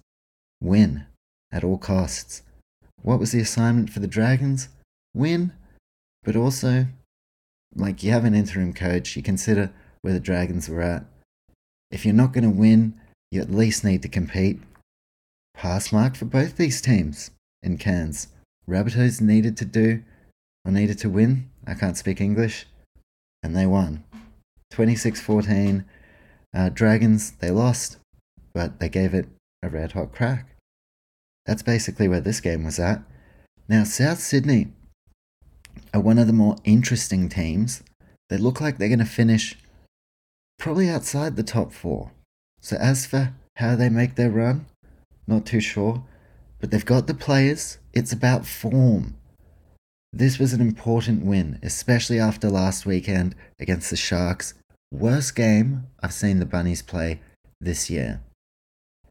Win 0.62 1.06
at 1.50 1.64
all 1.64 1.78
costs. 1.78 2.42
What 3.02 3.18
was 3.18 3.32
the 3.32 3.40
assignment 3.40 3.90
for 3.90 3.98
the 3.98 4.06
Dragons? 4.06 4.68
Win, 5.12 5.52
but 6.22 6.36
also, 6.36 6.86
like, 7.74 8.02
you 8.02 8.10
have 8.12 8.24
an 8.24 8.34
interim 8.34 8.72
coach, 8.72 9.16
you 9.16 9.22
consider 9.22 9.72
where 10.02 10.12
the 10.12 10.20
Dragons 10.20 10.68
were 10.68 10.80
at. 10.80 11.04
If 11.90 12.04
you're 12.04 12.14
not 12.14 12.32
going 12.32 12.44
to 12.44 12.50
win, 12.50 12.94
you 13.30 13.40
at 13.40 13.50
least 13.50 13.84
need 13.84 14.02
to 14.02 14.08
compete. 14.08 14.60
Pass 15.54 15.92
mark 15.92 16.16
for 16.16 16.24
both 16.24 16.56
these 16.56 16.80
teams 16.80 17.30
in 17.62 17.78
Cairns. 17.78 18.28
Rabbitohs 18.68 19.20
needed 19.20 19.56
to 19.58 19.64
do, 19.64 20.02
or 20.64 20.72
needed 20.72 20.98
to 20.98 21.10
win. 21.10 21.50
I 21.66 21.74
can't 21.74 21.96
speak 21.96 22.20
English. 22.20 22.66
And 23.42 23.56
they 23.56 23.66
won. 23.66 24.04
26 24.70 25.20
14. 25.20 25.84
Uh, 26.54 26.68
Dragons, 26.68 27.32
they 27.32 27.50
lost, 27.50 27.98
but 28.52 28.80
they 28.80 28.88
gave 28.88 29.14
it 29.14 29.28
a 29.62 29.68
red 29.68 29.92
hot 29.92 30.12
crack. 30.12 30.56
That's 31.46 31.62
basically 31.62 32.08
where 32.08 32.20
this 32.20 32.40
game 32.40 32.64
was 32.64 32.78
at. 32.78 33.02
Now, 33.68 33.84
South 33.84 34.20
Sydney 34.20 34.68
are 35.92 36.00
one 36.00 36.18
of 36.18 36.26
the 36.26 36.32
more 36.32 36.56
interesting 36.64 37.28
teams. 37.28 37.82
They 38.28 38.36
look 38.36 38.60
like 38.60 38.78
they're 38.78 38.88
going 38.88 39.00
to 39.00 39.04
finish 39.04 39.56
probably 40.58 40.88
outside 40.88 41.36
the 41.36 41.42
top 41.42 41.72
four. 41.72 42.12
So, 42.60 42.76
as 42.76 43.06
for 43.06 43.34
how 43.56 43.76
they 43.76 43.88
make 43.88 44.14
their 44.14 44.30
run, 44.30 44.66
not 45.26 45.46
too 45.46 45.60
sure. 45.60 46.04
But 46.60 46.70
they've 46.70 46.84
got 46.84 47.06
the 47.06 47.14
players. 47.14 47.78
It's 47.92 48.12
about 48.12 48.46
form. 48.46 49.16
This 50.12 50.38
was 50.38 50.52
an 50.52 50.60
important 50.60 51.24
win, 51.24 51.58
especially 51.62 52.18
after 52.18 52.50
last 52.50 52.84
weekend 52.84 53.34
against 53.58 53.90
the 53.90 53.96
Sharks. 53.96 54.54
Worst 54.92 55.34
game 55.34 55.86
I've 56.02 56.12
seen 56.12 56.40
the 56.40 56.46
Bunnies 56.46 56.82
play 56.82 57.20
this 57.60 57.88
year. 57.88 58.20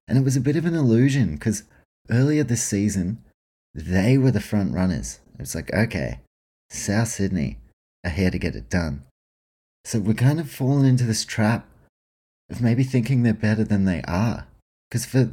And 0.08 0.18
it 0.18 0.24
was 0.24 0.36
a 0.36 0.42
bit 0.42 0.56
of 0.56 0.66
an 0.66 0.76
illusion 0.76 1.34
because 1.34 1.64
earlier 2.10 2.44
this 2.44 2.64
season, 2.64 3.24
they 3.74 4.18
were 4.18 4.32
the 4.32 4.42
front 4.42 4.74
runners. 4.74 5.20
It's 5.40 5.56
like, 5.56 5.74
okay, 5.74 6.20
South 6.70 7.08
Sydney 7.10 7.58
are 8.04 8.12
here 8.12 8.32
to 8.32 8.40
get 8.40 8.56
it 8.56 8.70
done. 8.70 9.04
So 9.86 10.00
we're 10.00 10.14
kind 10.14 10.40
of 10.40 10.52
falling 10.52 10.88
into 10.88 11.04
this 11.04 11.26
trap 11.26 11.68
of 12.50 12.62
maybe 12.62 12.84
thinking 12.84 13.24
they're 13.24 13.34
better 13.34 13.64
than 13.64 13.86
they 13.86 14.02
are. 14.04 14.48
Because 14.90 15.06
for 15.06 15.32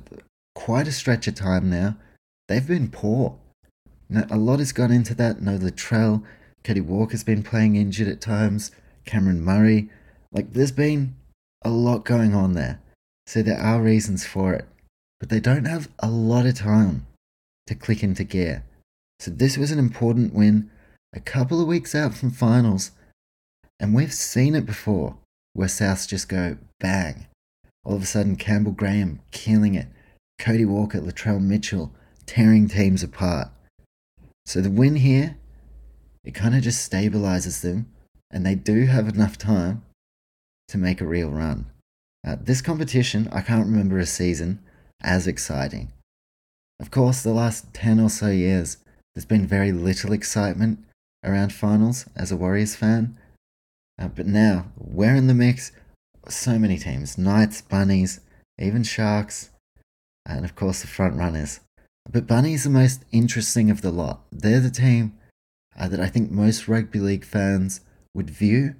quite 0.54 0.88
a 0.88 0.92
stretch 0.92 1.26
of 1.26 1.34
time 1.34 1.70
now, 1.70 1.96
they've 2.48 2.66
been 2.66 2.90
poor. 2.90 3.38
Now, 4.08 4.26
a 4.30 4.36
lot 4.36 4.60
has 4.60 4.72
gone 4.72 4.92
into 4.92 5.14
that. 5.14 5.42
No, 5.42 5.58
Latrell, 5.58 6.22
Cody 6.62 6.80
Walker's 6.80 7.24
been 7.24 7.42
playing 7.42 7.76
injured 7.76 8.08
at 8.08 8.20
times, 8.20 8.70
Cameron 9.04 9.42
Murray. 9.42 9.90
Like, 10.32 10.52
there's 10.52 10.72
been 10.72 11.16
a 11.62 11.70
lot 11.70 12.04
going 12.04 12.34
on 12.34 12.52
there. 12.52 12.80
So 13.26 13.42
there 13.42 13.58
are 13.60 13.80
reasons 13.80 14.24
for 14.24 14.54
it 14.54 14.66
but 15.18 15.28
they 15.28 15.40
don't 15.40 15.66
have 15.66 15.88
a 15.98 16.10
lot 16.10 16.46
of 16.46 16.54
time 16.54 17.06
to 17.66 17.74
click 17.74 18.02
into 18.02 18.24
gear. 18.24 18.64
So 19.18 19.30
this 19.30 19.56
was 19.56 19.70
an 19.70 19.78
important 19.78 20.34
win, 20.34 20.70
a 21.16 21.20
couple 21.20 21.60
of 21.60 21.66
weeks 21.66 21.94
out 21.94 22.14
from 22.14 22.30
finals, 22.30 22.90
and 23.80 23.94
we've 23.94 24.12
seen 24.12 24.54
it 24.54 24.66
before 24.66 25.16
where 25.54 25.66
Souths 25.66 26.06
just 26.06 26.28
go 26.28 26.58
bang. 26.78 27.26
All 27.84 27.96
of 27.96 28.02
a 28.02 28.06
sudden, 28.06 28.36
Campbell 28.36 28.72
Graham 28.72 29.20
killing 29.30 29.74
it, 29.74 29.86
Cody 30.38 30.66
Walker, 30.66 31.00
Latrell 31.00 31.40
Mitchell 31.40 31.92
tearing 32.26 32.68
teams 32.68 33.02
apart. 33.02 33.48
So 34.44 34.60
the 34.60 34.70
win 34.70 34.96
here, 34.96 35.38
it 36.22 36.34
kind 36.34 36.54
of 36.54 36.62
just 36.62 36.90
stabilizes 36.90 37.62
them, 37.62 37.90
and 38.30 38.44
they 38.44 38.54
do 38.54 38.84
have 38.84 39.08
enough 39.08 39.38
time 39.38 39.82
to 40.68 40.76
make 40.76 41.00
a 41.00 41.06
real 41.06 41.30
run. 41.30 41.66
Uh, 42.26 42.36
this 42.38 42.60
competition, 42.60 43.28
I 43.32 43.40
can't 43.40 43.66
remember 43.66 43.98
a 43.98 44.06
season 44.06 44.58
as 45.02 45.26
exciting. 45.26 45.92
Of 46.78 46.90
course, 46.90 47.22
the 47.22 47.32
last 47.32 47.72
10 47.72 48.00
or 48.00 48.10
so 48.10 48.26
years, 48.26 48.78
there's 49.14 49.24
been 49.24 49.46
very 49.46 49.72
little 49.72 50.12
excitement 50.12 50.80
around 51.24 51.52
finals 51.52 52.06
as 52.16 52.30
a 52.30 52.36
Warriors 52.36 52.74
fan. 52.74 53.16
Uh, 53.98 54.08
but 54.08 54.26
now, 54.26 54.66
we're 54.76 55.14
in 55.14 55.26
the 55.26 55.34
mix. 55.34 55.72
So 56.28 56.58
many 56.58 56.78
teams 56.78 57.16
Knights, 57.16 57.62
Bunnies, 57.62 58.20
even 58.58 58.82
Sharks, 58.82 59.50
and 60.26 60.44
of 60.44 60.56
course 60.56 60.80
the 60.80 60.88
front 60.88 61.16
runners. 61.16 61.60
But 62.10 62.26
Bunnies 62.26 62.66
are 62.66 62.68
the 62.68 62.78
most 62.78 63.04
interesting 63.12 63.70
of 63.70 63.82
the 63.82 63.90
lot. 63.90 64.22
They're 64.30 64.60
the 64.60 64.70
team 64.70 65.16
uh, 65.78 65.88
that 65.88 66.00
I 66.00 66.08
think 66.08 66.30
most 66.30 66.68
rugby 66.68 67.00
league 67.00 67.24
fans 67.24 67.80
would 68.14 68.30
view 68.30 68.76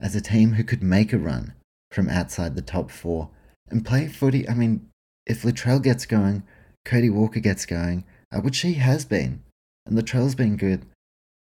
as 0.00 0.14
a 0.14 0.20
team 0.20 0.52
who 0.52 0.64
could 0.64 0.82
make 0.82 1.12
a 1.12 1.18
run 1.18 1.54
from 1.90 2.08
outside 2.08 2.54
the 2.54 2.62
top 2.62 2.90
four 2.90 3.30
and 3.70 3.84
play 3.84 4.06
footy. 4.06 4.48
I 4.48 4.54
mean, 4.54 4.88
if 5.26 5.42
Latrell 5.42 5.82
gets 5.82 6.06
going, 6.06 6.42
Cody 6.84 7.10
Walker 7.10 7.40
gets 7.40 7.66
going, 7.66 8.04
uh, 8.32 8.40
which 8.40 8.60
he 8.60 8.74
has 8.74 9.04
been, 9.04 9.42
and 9.86 9.98
Latrell's 9.98 10.34
been 10.34 10.56
good, 10.56 10.86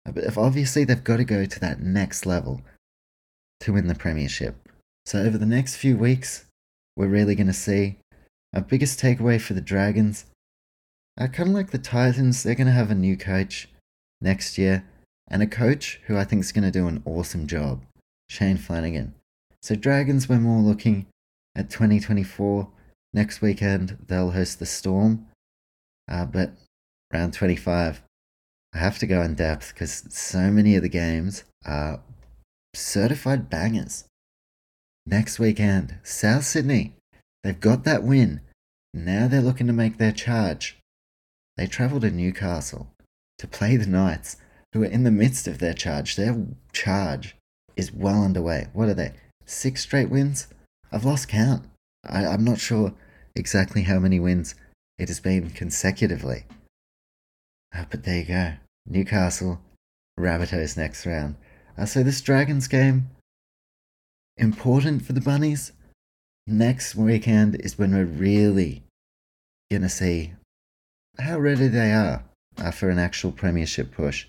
but 0.05 0.25
if 0.25 0.39
obviously 0.39 0.85
they've 0.85 1.05
got 1.05 1.19
to 1.19 1.25
go 1.25 1.45
to 1.45 1.61
that 1.61 1.81
next 1.81 2.27
level 2.27 2.63
to 3.61 3.73
win 3.73 3.87
the 3.87 3.95
premiership. 3.95 4.57
So 5.07 5.21
over 5.21 5.39
the 5.39 5.47
next 5.47 5.77
few 5.77 5.97
weeks, 5.97 6.47
we're 6.97 7.09
really 7.09 7.35
going 7.35 7.47
to 7.47 7.53
see 7.53 7.99
our 8.55 8.61
biggest 8.61 9.01
takeaway 9.01 9.41
for 9.41 9.55
the 9.55 9.61
Dragons. 9.61 10.27
I 11.19 11.27
kind 11.27 11.51
of 11.51 11.55
like 11.55 11.71
the 11.71 11.79
Titans, 11.79 12.43
they're 12.43 12.55
going 12.55 12.67
to 12.67 12.73
have 12.73 12.91
a 12.91 12.95
new 12.95 13.17
coach 13.17 13.69
next 14.21 14.59
year, 14.59 14.85
and 15.29 15.43
a 15.43 15.47
coach 15.47 16.01
who 16.07 16.17
I 16.17 16.25
think 16.25 16.45
is 16.45 16.53
going 16.53 16.65
to 16.65 16.71
do 16.71 16.87
an 16.87 17.03
awesome 17.05 17.47
job, 17.47 17.83
Shane 18.29 18.57
Flanagan. 18.57 19.15
So 19.63 19.75
Dragons, 19.75 20.29
we're 20.29 20.41
more 20.41 20.61
looking 20.61 21.07
at 21.55 21.71
2024 21.71 22.69
Next 23.13 23.41
weekend, 23.41 23.99
they'll 24.07 24.31
host 24.31 24.59
the 24.59 24.67
Storm. 24.67 25.27
Uh, 26.09 26.25
but 26.25 26.53
round 27.13 27.33
25, 27.33 28.03
I 28.73 28.79
have 28.79 28.99
to 28.99 29.07
go 29.07 29.23
in 29.23 29.35
depth 29.35 29.75
because 29.75 30.05
so 30.11 30.51
many 30.51 30.77
of 30.77 30.83
the 30.83 30.89
games 30.89 31.45
are 31.67 32.01
certified 32.75 33.51
bangers. 33.51 34.05
Next 35.07 35.39
weekend, 35.39 35.99
South 36.03 36.45
Sydney. 36.45 36.95
They've 37.43 37.59
got 37.59 37.85
that 37.85 38.03
win. 38.03 38.43
Now 38.95 39.29
they're 39.29 39.41
looking 39.41 39.67
to 39.67 39.73
make 39.73 39.99
their 39.99 40.13
charge. 40.13 40.79
They 41.57 41.67
travel 41.67 42.01
to 42.01 42.11
Newcastle 42.11 42.93
to 43.39 43.49
play 43.49 43.77
the 43.77 43.87
Knights, 43.87 44.37
who 44.73 44.83
are 44.83 44.87
in 44.87 45.05
the 45.05 45.11
midst 45.11 45.49
of 45.49 45.59
their 45.59 45.75
charge. 45.75 46.17
Their 46.17 46.47
charge 46.73 47.37
is 47.77 47.93
well 47.93 48.23
underway. 48.23 48.69
What 48.73 48.89
are 48.89 48.95
they? 48.95 49.15
Six 49.47 49.83
straight 49.83 50.11
wins? 50.11 50.47
I've 50.93 51.05
lost 51.05 51.29
count. 51.29 51.65
I, 52.09 52.27
I'm 52.27 52.45
not 52.45 52.61
sure 52.61 52.95
exactly 53.35 53.83
how 53.83 53.99
many 53.99 54.21
wins 54.21 54.55
it 54.99 55.09
has 55.09 55.21
been 55.21 55.51
consecutively. 55.51 56.45
Uh, 57.75 57.85
but 57.91 58.05
there 58.05 58.19
you 58.19 58.25
go. 58.25 58.53
Newcastle, 58.87 59.61
Rabbitohs 60.19 60.77
next 60.77 61.07
round. 61.07 61.37
Uh, 61.79 61.87
so 61.87 62.03
this 62.03 62.21
Dragons 62.21 62.69
game, 62.69 63.11
important 64.37 65.05
for 65.05 65.13
the 65.13 65.21
Bunnies. 65.21 65.73
Next 66.47 66.95
weekend 66.95 67.55
is 67.61 67.79
when 67.79 67.95
we're 67.95 68.05
really 68.05 68.83
going 69.71 69.83
to 69.83 69.89
see 69.89 70.33
how 71.19 71.39
ready 71.39 71.69
they 71.69 71.93
are 71.93 72.25
uh, 72.59 72.71
for 72.71 72.91
an 72.91 72.99
actual 72.99 73.31
premiership 73.31 73.93
push. 73.93 74.27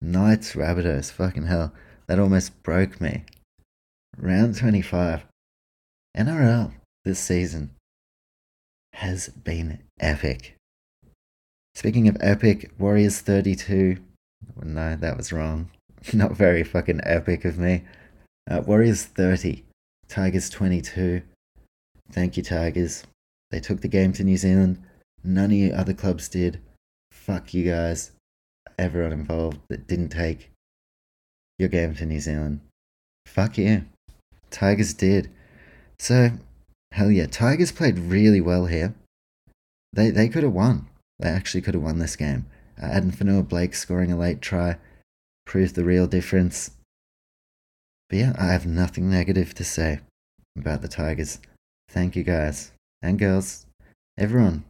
Knights, 0.00 0.52
Rabbitohs, 0.52 1.10
fucking 1.10 1.46
hell. 1.46 1.72
That 2.06 2.18
almost 2.18 2.62
broke 2.62 3.00
me. 3.00 3.24
Round 4.16 4.56
25. 4.56 5.24
NRL 6.16 6.72
this 7.04 7.18
season 7.20 7.70
has 8.92 9.28
been 9.28 9.80
epic. 10.00 10.55
Speaking 11.76 12.08
of 12.08 12.16
epic, 12.20 12.70
Warriors 12.78 13.20
32. 13.20 13.98
No, 14.64 14.96
that 14.96 15.14
was 15.14 15.30
wrong. 15.30 15.68
Not 16.14 16.32
very 16.32 16.64
fucking 16.64 17.02
epic 17.02 17.44
of 17.44 17.58
me. 17.58 17.84
Uh, 18.50 18.62
Warriors 18.66 19.04
30. 19.04 19.62
Tigers 20.08 20.48
22. 20.48 21.20
Thank 22.10 22.38
you, 22.38 22.42
Tigers. 22.42 23.04
They 23.50 23.60
took 23.60 23.82
the 23.82 23.88
game 23.88 24.14
to 24.14 24.24
New 24.24 24.38
Zealand. 24.38 24.82
None 25.22 25.50
of 25.50 25.52
you 25.52 25.74
other 25.74 25.92
clubs 25.92 26.30
did. 26.30 26.60
Fuck 27.12 27.52
you 27.52 27.70
guys. 27.70 28.12
Everyone 28.78 29.12
involved 29.12 29.58
that 29.68 29.86
didn't 29.86 30.08
take 30.08 30.50
your 31.58 31.68
game 31.68 31.94
to 31.96 32.06
New 32.06 32.20
Zealand. 32.20 32.60
Fuck 33.26 33.58
you. 33.58 33.84
Tigers 34.50 34.94
did. 34.94 35.30
So, 35.98 36.30
hell 36.92 37.10
yeah, 37.10 37.26
Tigers 37.26 37.70
played 37.70 37.98
really 37.98 38.40
well 38.40 38.64
here. 38.64 38.94
They 39.92 40.08
they 40.08 40.30
could 40.30 40.42
have 40.42 40.54
won. 40.54 40.88
They 41.18 41.28
actually 41.28 41.62
could 41.62 41.74
have 41.74 41.82
won 41.82 41.98
this 41.98 42.16
game. 42.16 42.46
Uh, 42.80 42.86
Addin 42.86 43.12
Fonua-Blake 43.12 43.74
scoring 43.74 44.12
a 44.12 44.16
late 44.16 44.40
try 44.40 44.76
proved 45.46 45.74
the 45.74 45.84
real 45.84 46.06
difference. 46.06 46.72
But 48.08 48.18
yeah, 48.18 48.32
I 48.38 48.46
have 48.46 48.66
nothing 48.66 49.10
negative 49.10 49.54
to 49.54 49.64
say 49.64 50.00
about 50.58 50.82
the 50.82 50.88
Tigers. 50.88 51.38
Thank 51.88 52.16
you 52.16 52.22
guys 52.22 52.72
and 53.02 53.18
girls, 53.18 53.66
everyone 54.18 54.64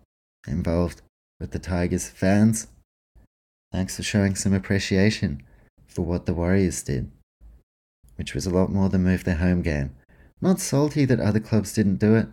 involved 0.47 1.03
with 1.41 1.53
the 1.53 1.59
Tigers, 1.59 2.09
fans. 2.09 2.69
Thanks 3.73 3.97
for 3.97 4.03
showing 4.03 4.35
some 4.35 4.53
appreciation 4.53 5.43
for 5.87 6.03
what 6.03 6.27
the 6.27 6.35
Warriors 6.35 6.83
did, 6.83 7.11
which 8.17 8.35
was 8.35 8.47
a 8.47 8.51
lot 8.51 8.71
more 8.71 8.89
than 8.89 9.05
move 9.05 9.25
their 9.25 9.37
home 9.37 9.63
game. 9.63 9.95
Not 10.41 10.61
salty 10.61 11.05
that 11.07 11.21
other 11.21 11.41
clubs 11.41 11.73
didn't 11.73 11.97
do 11.97 12.15
it. 12.15 12.29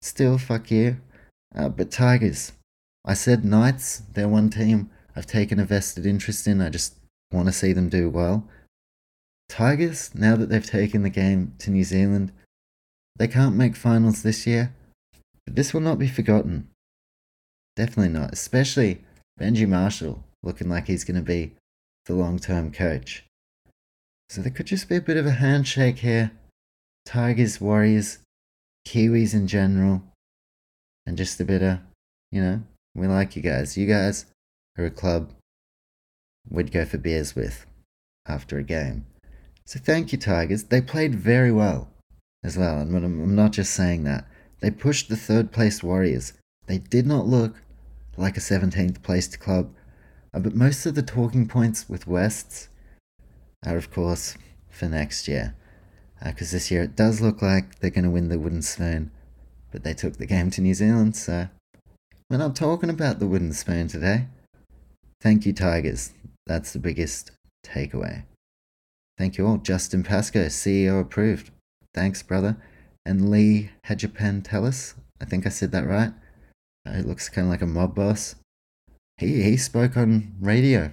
Still, 0.00 0.38
fuck 0.38 0.70
you. 0.70 0.98
Uh, 1.54 1.68
but 1.68 1.90
Tigers, 1.90 2.52
I 3.04 3.14
said 3.14 3.44
Knights, 3.44 4.02
they're 4.12 4.28
one 4.28 4.50
team 4.50 4.90
I've 5.16 5.26
taken 5.26 5.58
a 5.58 5.64
vested 5.64 6.06
interest 6.06 6.46
in. 6.46 6.60
I 6.60 6.70
just 6.70 6.94
want 7.32 7.46
to 7.46 7.52
see 7.52 7.72
them 7.72 7.88
do 7.88 8.08
well. 8.08 8.46
Tigers, 9.48 10.14
now 10.14 10.36
that 10.36 10.48
they've 10.48 10.64
taken 10.64 11.02
the 11.02 11.10
game 11.10 11.54
to 11.58 11.70
New 11.70 11.84
Zealand, 11.84 12.32
they 13.16 13.28
can't 13.28 13.56
make 13.56 13.76
finals 13.76 14.22
this 14.22 14.46
year, 14.46 14.74
but 15.44 15.56
this 15.56 15.74
will 15.74 15.80
not 15.80 15.98
be 15.98 16.08
forgotten. 16.08 16.68
Definitely 17.76 18.12
not, 18.12 18.32
especially 18.32 19.04
Benji 19.38 19.68
Marshall 19.68 20.24
looking 20.42 20.68
like 20.68 20.86
he's 20.86 21.04
going 21.04 21.16
to 21.16 21.22
be 21.22 21.52
the 22.06 22.14
long 22.14 22.38
term 22.38 22.72
coach. 22.72 23.24
So 24.30 24.40
there 24.40 24.50
could 24.50 24.66
just 24.66 24.88
be 24.88 24.96
a 24.96 25.00
bit 25.00 25.16
of 25.16 25.26
a 25.26 25.32
handshake 25.32 25.98
here. 25.98 26.32
Tigers, 27.04 27.60
Warriors, 27.60 28.18
Kiwis 28.86 29.34
in 29.34 29.46
general, 29.46 30.02
and 31.04 31.18
just 31.18 31.40
a 31.40 31.44
bit 31.44 31.62
of, 31.62 31.80
you 32.30 32.40
know, 32.40 32.62
we 32.94 33.06
like 33.06 33.36
you 33.36 33.42
guys. 33.42 33.76
You 33.76 33.86
guys 33.86 34.26
are 34.78 34.84
a 34.84 34.90
club 34.90 35.30
we'd 36.48 36.72
go 36.72 36.84
for 36.84 36.98
beers 36.98 37.34
with 37.34 37.66
after 38.26 38.58
a 38.58 38.62
game. 38.62 39.06
So 39.64 39.78
thank 39.78 40.12
you, 40.12 40.18
Tigers. 40.18 40.64
They 40.64 40.80
played 40.80 41.14
very 41.14 41.52
well 41.52 41.88
as 42.42 42.58
well. 42.58 42.80
And 42.80 42.94
I'm 42.96 43.34
not 43.34 43.52
just 43.52 43.72
saying 43.72 44.04
that. 44.04 44.26
They 44.60 44.70
pushed 44.70 45.08
the 45.08 45.16
third 45.16 45.52
place 45.52 45.82
Warriors. 45.82 46.34
They 46.66 46.78
did 46.78 47.06
not 47.06 47.26
look 47.26 47.62
like 48.16 48.36
a 48.36 48.40
17th 48.40 49.02
placed 49.02 49.40
club. 49.40 49.74
Uh, 50.34 50.40
but 50.40 50.54
most 50.54 50.86
of 50.86 50.94
the 50.94 51.02
talking 51.02 51.46
points 51.46 51.88
with 51.88 52.06
Wests 52.06 52.68
are, 53.64 53.76
of 53.76 53.90
course, 53.90 54.36
for 54.68 54.88
next 54.88 55.28
year. 55.28 55.54
Because 56.24 56.52
uh, 56.52 56.56
this 56.56 56.70
year 56.70 56.82
it 56.82 56.96
does 56.96 57.20
look 57.20 57.42
like 57.42 57.78
they're 57.78 57.90
going 57.90 58.04
to 58.04 58.10
win 58.10 58.28
the 58.28 58.38
Wooden 58.38 58.62
Spoon. 58.62 59.10
But 59.70 59.84
they 59.84 59.94
took 59.94 60.16
the 60.16 60.26
game 60.26 60.50
to 60.50 60.60
New 60.60 60.74
Zealand, 60.74 61.16
so 61.16 61.48
we're 62.32 62.38
not 62.38 62.56
talking 62.56 62.88
about 62.88 63.18
the 63.18 63.26
Wooden 63.26 63.52
Spoon 63.52 63.88
today. 63.88 64.24
Thank 65.20 65.44
you, 65.44 65.52
Tigers. 65.52 66.14
That's 66.46 66.72
the 66.72 66.78
biggest 66.78 67.30
takeaway. 67.62 68.22
Thank 69.18 69.36
you 69.36 69.46
all. 69.46 69.58
Justin 69.58 70.02
Pascoe, 70.02 70.46
CEO 70.46 70.98
approved. 70.98 71.50
Thanks, 71.92 72.22
brother. 72.22 72.56
And 73.04 73.30
Lee 73.30 73.68
Hagipantelis, 73.86 74.94
I 75.20 75.26
think 75.26 75.44
I 75.44 75.50
said 75.50 75.72
that 75.72 75.86
right. 75.86 76.14
Uh, 76.86 76.94
he 76.94 77.02
looks 77.02 77.28
kind 77.28 77.46
of 77.46 77.50
like 77.50 77.60
a 77.60 77.66
mob 77.66 77.94
boss. 77.94 78.34
He, 79.18 79.42
he 79.42 79.58
spoke 79.58 79.98
on 79.98 80.32
radio 80.40 80.92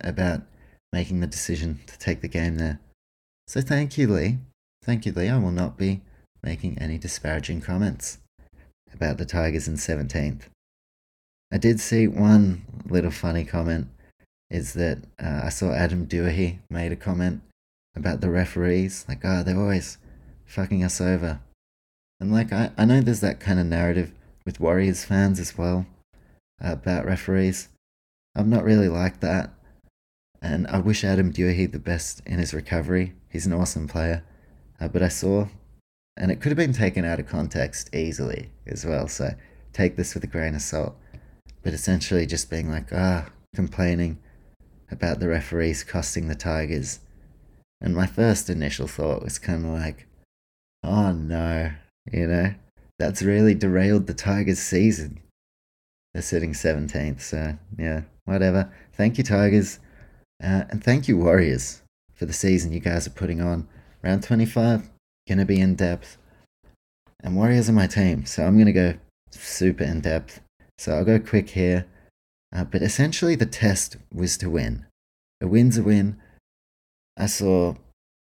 about 0.00 0.42
making 0.92 1.18
the 1.18 1.26
decision 1.26 1.80
to 1.88 1.98
take 1.98 2.20
the 2.20 2.28
game 2.28 2.56
there. 2.56 2.78
So 3.48 3.60
thank 3.60 3.98
you, 3.98 4.06
Lee. 4.06 4.38
Thank 4.84 5.06
you, 5.06 5.12
Lee. 5.12 5.28
I 5.28 5.38
will 5.38 5.50
not 5.50 5.76
be 5.76 6.02
making 6.40 6.78
any 6.78 6.98
disparaging 6.98 7.62
comments 7.62 8.18
about 8.94 9.18
the 9.18 9.26
Tigers 9.26 9.66
in 9.66 9.74
17th. 9.74 10.42
I 11.50 11.58
did 11.58 11.80
see 11.80 12.06
one 12.06 12.64
little 12.88 13.10
funny 13.10 13.44
comment 13.44 13.88
is 14.50 14.74
that 14.74 14.98
uh, 15.22 15.42
I 15.44 15.48
saw 15.48 15.72
Adam 15.72 16.06
Doueihi 16.06 16.58
made 16.70 16.92
a 16.92 16.96
comment 16.96 17.42
about 17.96 18.20
the 18.20 18.30
referees. 18.30 19.04
Like, 19.08 19.20
oh, 19.24 19.42
they're 19.42 19.58
always 19.58 19.98
fucking 20.46 20.84
us 20.84 21.00
over. 21.00 21.40
And 22.20 22.32
like, 22.32 22.52
I, 22.52 22.70
I 22.76 22.84
know 22.84 23.00
there's 23.00 23.20
that 23.20 23.40
kind 23.40 23.60
of 23.60 23.66
narrative 23.66 24.12
with 24.44 24.60
Warriors 24.60 25.04
fans 25.04 25.38
as 25.38 25.56
well 25.56 25.86
uh, 26.64 26.72
about 26.72 27.06
referees. 27.06 27.68
I'm 28.34 28.50
not 28.50 28.64
really 28.64 28.88
like 28.88 29.20
that. 29.20 29.50
And 30.40 30.66
I 30.68 30.78
wish 30.78 31.04
Adam 31.04 31.32
Doueihi 31.32 31.70
the 31.70 31.78
best 31.78 32.22
in 32.24 32.38
his 32.38 32.54
recovery. 32.54 33.14
He's 33.28 33.46
an 33.46 33.52
awesome 33.52 33.88
player. 33.88 34.22
Uh, 34.80 34.88
but 34.88 35.02
I 35.02 35.08
saw, 35.08 35.48
and 36.16 36.30
it 36.30 36.40
could 36.40 36.50
have 36.50 36.56
been 36.56 36.72
taken 36.72 37.04
out 37.04 37.18
of 37.18 37.26
context 37.26 37.94
easily 37.94 38.50
as 38.66 38.84
well. 38.84 39.08
So 39.08 39.30
take 39.72 39.96
this 39.96 40.14
with 40.14 40.24
a 40.24 40.28
grain 40.28 40.54
of 40.54 40.62
salt. 40.62 40.96
But 41.68 41.74
essentially 41.74 42.24
just 42.24 42.48
being 42.48 42.70
like, 42.70 42.94
ah, 42.94 43.26
complaining 43.54 44.16
about 44.90 45.20
the 45.20 45.28
referees 45.28 45.84
costing 45.84 46.26
the 46.26 46.34
Tigers. 46.34 47.00
And 47.82 47.94
my 47.94 48.06
first 48.06 48.48
initial 48.48 48.88
thought 48.88 49.22
was 49.22 49.38
kind 49.38 49.66
of 49.66 49.72
like, 49.72 50.06
oh 50.82 51.12
no, 51.12 51.72
you 52.10 52.26
know, 52.26 52.54
that's 52.98 53.20
really 53.20 53.52
derailed 53.52 54.06
the 54.06 54.14
Tigers' 54.14 54.60
season. 54.60 55.20
They're 56.14 56.22
sitting 56.22 56.54
17th, 56.54 57.20
so 57.20 57.58
yeah, 57.78 58.04
whatever. 58.24 58.72
Thank 58.94 59.18
you, 59.18 59.24
Tigers. 59.24 59.78
Uh, 60.42 60.64
and 60.70 60.82
thank 60.82 61.06
you, 61.06 61.18
Warriors, 61.18 61.82
for 62.14 62.24
the 62.24 62.32
season 62.32 62.72
you 62.72 62.80
guys 62.80 63.06
are 63.06 63.10
putting 63.10 63.42
on. 63.42 63.68
Round 64.02 64.22
25, 64.22 64.88
gonna 65.28 65.44
be 65.44 65.60
in 65.60 65.74
depth. 65.74 66.16
And 67.22 67.36
Warriors 67.36 67.68
are 67.68 67.74
my 67.74 67.86
team, 67.86 68.24
so 68.24 68.46
I'm 68.46 68.56
gonna 68.56 68.72
go 68.72 68.94
super 69.32 69.84
in 69.84 70.00
depth. 70.00 70.40
So 70.78 70.92
I'll 70.92 71.04
go 71.04 71.18
quick 71.18 71.50
here. 71.50 71.86
Uh, 72.54 72.64
but 72.64 72.82
essentially, 72.82 73.34
the 73.34 73.46
test 73.46 73.96
was 74.12 74.38
to 74.38 74.48
win. 74.48 74.86
A 75.40 75.46
win's 75.46 75.76
a 75.76 75.82
win. 75.82 76.16
I 77.16 77.26
saw 77.26 77.74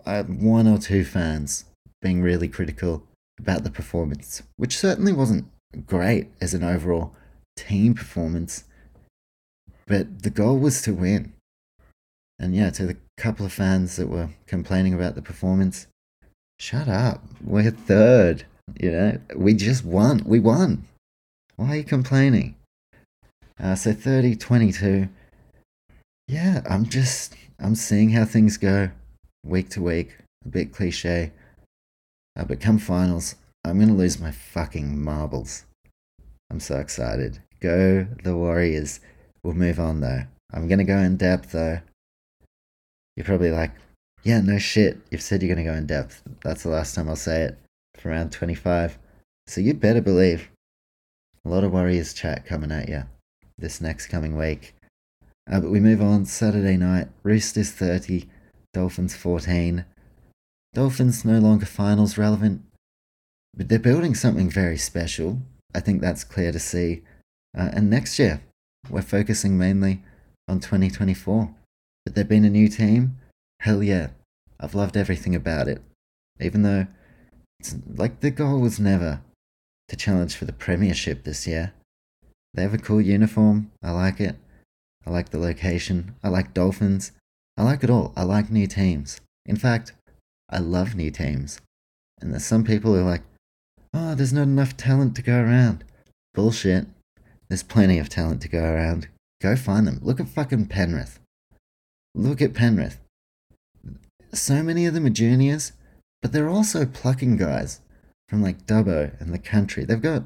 uh, 0.06 0.24
one 0.24 0.68
or 0.68 0.78
two 0.78 1.04
fans 1.04 1.66
being 2.02 2.22
really 2.22 2.48
critical 2.48 3.04
about 3.40 3.64
the 3.64 3.70
performance, 3.70 4.42
which 4.58 4.78
certainly 4.78 5.14
wasn't 5.14 5.46
great 5.86 6.30
as 6.42 6.54
an 6.54 6.64
overall 6.64 7.14
team 7.56 7.94
performance. 7.94 8.64
But 9.86 10.24
the 10.24 10.30
goal 10.30 10.58
was 10.58 10.82
to 10.84 10.94
win. 10.94 11.34
And 12.40 12.56
yeah, 12.56 12.70
to 12.72 12.86
the 12.86 12.98
couple 13.18 13.46
of 13.46 13.54
fans 13.54 13.98
that 13.98 14.08
were 14.08 14.30
complaining 14.48 14.94
about 14.94 15.16
the 15.16 15.22
performance, 15.22 15.88
shut 16.60 16.88
up. 16.88 17.24
We're 17.44 17.72
third. 17.72 18.46
You 18.80 18.92
know, 18.92 19.20
we 19.36 19.54
just 19.56 19.84
won. 19.84 20.24
We 20.26 20.40
won. 20.40 20.88
Why 21.60 21.72
are 21.72 21.76
you 21.76 21.84
complaining? 21.84 22.56
Uh, 23.62 23.76
so 23.76 23.92
30 23.92 24.38
22. 24.38 25.10
Yeah, 26.30 26.62
I'm 26.70 26.86
just, 26.86 27.36
I'm 27.60 27.76
seeing 27.76 28.12
how 28.12 28.24
things 28.24 28.56
go 28.56 28.92
week 29.46 29.68
to 29.72 29.82
week. 29.82 30.16
A 30.46 30.48
bit 30.48 30.72
cliche. 30.72 31.34
Uh, 32.38 32.46
but 32.46 32.62
come 32.62 32.78
finals, 32.78 33.36
I'm 33.66 33.76
going 33.76 33.90
to 33.90 33.94
lose 33.94 34.22
my 34.22 34.32
fucking 34.32 35.04
marbles. 35.04 35.66
I'm 36.50 36.62
so 36.62 36.78
excited. 36.78 37.42
Go 37.60 38.08
the 38.24 38.38
Warriors. 38.38 39.02
We'll 39.44 39.54
move 39.54 39.82
on 39.82 40.00
though. 40.00 40.22
I'm 40.54 40.70
going 40.70 40.80
to 40.80 40.86
go 40.86 41.00
in 41.00 41.18
depth 41.18 41.52
though. 41.52 41.82
You're 43.18 43.26
probably 43.26 43.52
like, 43.52 43.72
yeah, 44.24 44.40
no 44.40 44.60
shit. 44.60 45.00
You've 45.12 45.22
said 45.22 45.42
you're 45.42 45.54
going 45.54 45.66
to 45.68 45.70
go 45.70 45.78
in 45.78 45.88
depth. 45.88 46.24
That's 46.42 46.64
the 46.64 46.70
last 46.70 46.96
time 46.96 47.10
I'll 47.10 47.18
say 47.18 47.42
it. 47.42 47.58
for 47.96 48.12
round 48.12 48.32
25. 48.32 48.98
So 49.48 49.60
you 49.60 49.74
better 49.74 50.00
believe 50.00 50.50
a 51.46 51.50
lot 51.50 51.64
of 51.64 51.72
Warriors 51.72 52.14
chat 52.14 52.46
coming 52.46 52.72
at 52.72 52.90
you 52.90 53.04
this 53.58 53.82
next 53.82 54.08
coming 54.08 54.38
week. 54.38 54.76
Uh, 55.52 55.60
but 55.60 55.72
we 55.72 55.80
move 55.80 56.02
on 56.02 56.26
Saturday 56.26 56.78
night. 56.78 57.08
Roosters 57.24 57.72
30, 57.72 58.30
Dolphins 58.74 59.16
14. 59.16 59.86
Dolphins 60.74 61.26
no 61.26 61.40
longer 61.40 61.66
finals 61.66 62.18
relevant, 62.18 62.62
but 63.56 63.70
they're 63.70 63.80
building 63.80 64.14
something 64.14 64.50
very 64.50 64.78
special. 64.78 65.40
I 65.74 65.80
think 65.80 66.02
that's 66.02 66.24
clear 66.24 66.52
to 66.52 66.60
see. 66.60 67.02
Uh, 67.58 67.70
and 67.74 67.90
next 67.90 68.20
year, 68.20 68.42
we're 68.90 69.02
focusing 69.02 69.58
mainly 69.58 70.04
on 70.48 70.60
2024. 70.60 71.54
But 72.06 72.16
they've 72.16 72.28
been 72.28 72.46
a 72.46 72.50
new 72.50 72.70
team. 72.70 73.18
Hell 73.62 73.84
yeah. 73.84 74.10
I've 74.60 74.76
loved 74.76 74.98
everything 74.98 75.36
about 75.36 75.68
it. 75.68 75.82
Even 76.40 76.62
though 76.62 76.88
it's 77.60 77.76
like 77.96 78.20
the 78.20 78.32
goal 78.32 78.60
was 78.60 78.80
never 78.80 79.22
to 79.90 79.96
challenge 79.96 80.36
for 80.36 80.46
the 80.46 80.54
Premiership 80.54 81.24
this 81.24 81.46
year. 81.46 81.74
They 82.54 82.62
have 82.64 82.74
a 82.74 82.80
cool 82.80 83.02
uniform. 83.02 83.72
I 83.84 83.92
like 83.92 84.20
it. 84.20 84.36
I 85.06 85.12
like 85.12 85.30
the 85.30 85.40
location. 85.40 86.16
I 86.24 86.30
like 86.30 86.54
Dolphins. 86.54 87.12
I 87.58 87.64
like 87.64 87.84
it 87.84 87.90
all. 87.90 88.14
I 88.16 88.24
like 88.24 88.50
new 88.50 88.68
teams. 88.68 89.20
In 89.46 89.56
fact, 89.56 89.94
I 90.50 90.60
love 90.60 90.96
new 90.96 91.12
teams. 91.12 91.60
And 92.22 92.32
there's 92.32 92.46
some 92.46 92.64
people 92.64 92.94
who 92.94 93.02
are 93.02 93.10
like, 93.10 93.24
oh, 93.94 94.16
there's 94.16 94.34
not 94.34 94.44
enough 94.44 94.78
talent 94.78 95.16
to 95.16 95.22
go 95.22 95.40
around. 95.40 95.84
Bullshit. 96.34 96.88
There's 97.48 97.64
plenty 97.64 97.98
of 97.98 98.10
talent 98.10 98.42
to 98.42 98.50
go 98.50 98.64
around. 98.64 99.08
Go 99.42 99.56
find 99.56 99.88
them. 99.88 100.00
Look 100.02 100.20
at 100.20 100.30
fucking 100.30 100.68
Penrith. 100.68 101.20
Look 102.14 102.42
at 102.42 102.54
Penrith. 102.54 103.00
So 104.34 104.62
many 104.62 104.86
of 104.86 104.94
them 104.94 105.06
are 105.06 105.12
juniors, 105.12 105.72
but 106.22 106.32
they're 106.32 106.50
also 106.50 106.86
plucking 106.86 107.38
guys 107.38 107.82
from 108.30 108.44
like 108.44 108.68
Dubbo 108.68 109.20
and 109.20 109.34
the 109.34 109.40
country. 109.40 109.84
They've 109.84 110.02
got, 110.02 110.24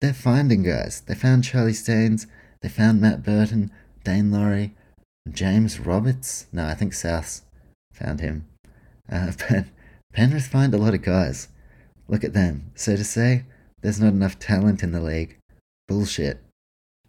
they're 0.00 0.12
finding 0.12 0.62
guys. 0.62 1.00
They 1.00 1.14
found 1.14 1.44
Charlie 1.44 1.72
Staines. 1.72 2.26
They 2.60 2.68
found 2.68 3.00
Matt 3.00 3.22
Burton, 3.22 3.70
Daine 4.04 4.30
Laurie, 4.30 4.74
James 5.30 5.80
Roberts. 5.80 6.46
No, 6.52 6.66
I 6.66 6.74
think 6.74 6.92
Souths 6.92 7.42
found 7.92 8.20
him. 8.20 8.46
Uh, 9.10 9.32
but 9.48 9.64
Penrith 10.12 10.46
find 10.46 10.74
a 10.74 10.78
lot 10.78 10.94
of 10.94 11.02
guys. 11.02 11.48
Look 12.06 12.22
at 12.22 12.34
them. 12.34 12.70
So 12.74 12.96
to 12.96 13.04
say 13.04 13.44
there's 13.80 14.00
not 14.00 14.12
enough 14.12 14.38
talent 14.38 14.82
in 14.82 14.92
the 14.92 15.00
league, 15.00 15.38
bullshit. 15.86 16.42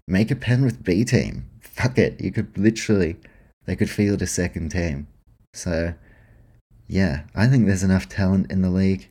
Make 0.07 0.31
a 0.31 0.35
Penrith 0.35 0.83
B 0.83 1.03
team. 1.03 1.49
Fuck 1.59 1.97
it. 1.97 2.19
You 2.21 2.31
could 2.31 2.57
literally, 2.57 3.17
they 3.65 3.75
could 3.75 3.89
field 3.89 4.21
a 4.21 4.27
second 4.27 4.69
team. 4.69 5.07
So, 5.53 5.93
yeah, 6.87 7.23
I 7.35 7.47
think 7.47 7.65
there's 7.65 7.83
enough 7.83 8.07
talent 8.07 8.51
in 8.51 8.61
the 8.61 8.69
league. 8.69 9.09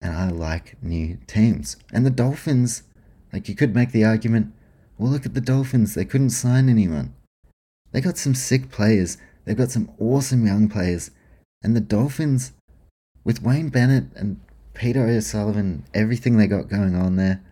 And 0.00 0.14
I 0.14 0.30
like 0.30 0.82
new 0.82 1.18
teams. 1.26 1.76
And 1.92 2.06
the 2.06 2.10
Dolphins, 2.10 2.82
like 3.32 3.48
you 3.48 3.54
could 3.54 3.74
make 3.74 3.92
the 3.92 4.04
argument, 4.04 4.52
well, 4.98 5.10
look 5.10 5.26
at 5.26 5.34
the 5.34 5.40
Dolphins. 5.40 5.94
They 5.94 6.04
couldn't 6.04 6.30
sign 6.30 6.68
anyone. 6.68 7.14
They 7.92 8.00
got 8.00 8.18
some 8.18 8.34
sick 8.34 8.70
players. 8.70 9.18
They've 9.44 9.56
got 9.56 9.70
some 9.70 9.90
awesome 9.98 10.46
young 10.46 10.68
players. 10.68 11.10
And 11.62 11.74
the 11.74 11.80
Dolphins, 11.80 12.52
with 13.24 13.42
Wayne 13.42 13.68
Bennett 13.68 14.04
and 14.14 14.40
Peter 14.74 15.06
O'Sullivan, 15.06 15.84
everything 15.92 16.36
they 16.36 16.46
got 16.46 16.68
going 16.68 16.94
on 16.94 17.16
there, 17.16 17.42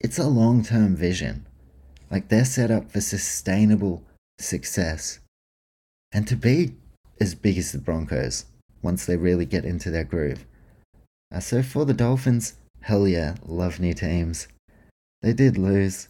it's 0.00 0.18
a 0.18 0.26
long 0.28 0.62
term 0.62 0.94
vision. 0.94 1.46
Like 2.10 2.28
they're 2.28 2.44
set 2.44 2.70
up 2.70 2.90
for 2.90 3.00
sustainable 3.00 4.02
success. 4.38 5.18
And 6.12 6.28
to 6.28 6.36
be 6.36 6.74
as 7.20 7.34
big 7.34 7.58
as 7.58 7.72
the 7.72 7.78
Broncos 7.78 8.44
once 8.82 9.06
they 9.06 9.16
really 9.16 9.46
get 9.46 9.64
into 9.64 9.90
their 9.90 10.04
groove. 10.04 10.44
Uh, 11.34 11.40
so 11.40 11.62
for 11.62 11.84
the 11.84 11.94
Dolphins, 11.94 12.54
hell 12.82 13.08
yeah, 13.08 13.34
love 13.44 13.80
new 13.80 13.92
teams. 13.92 14.46
They 15.20 15.32
did 15.32 15.58
lose, 15.58 16.08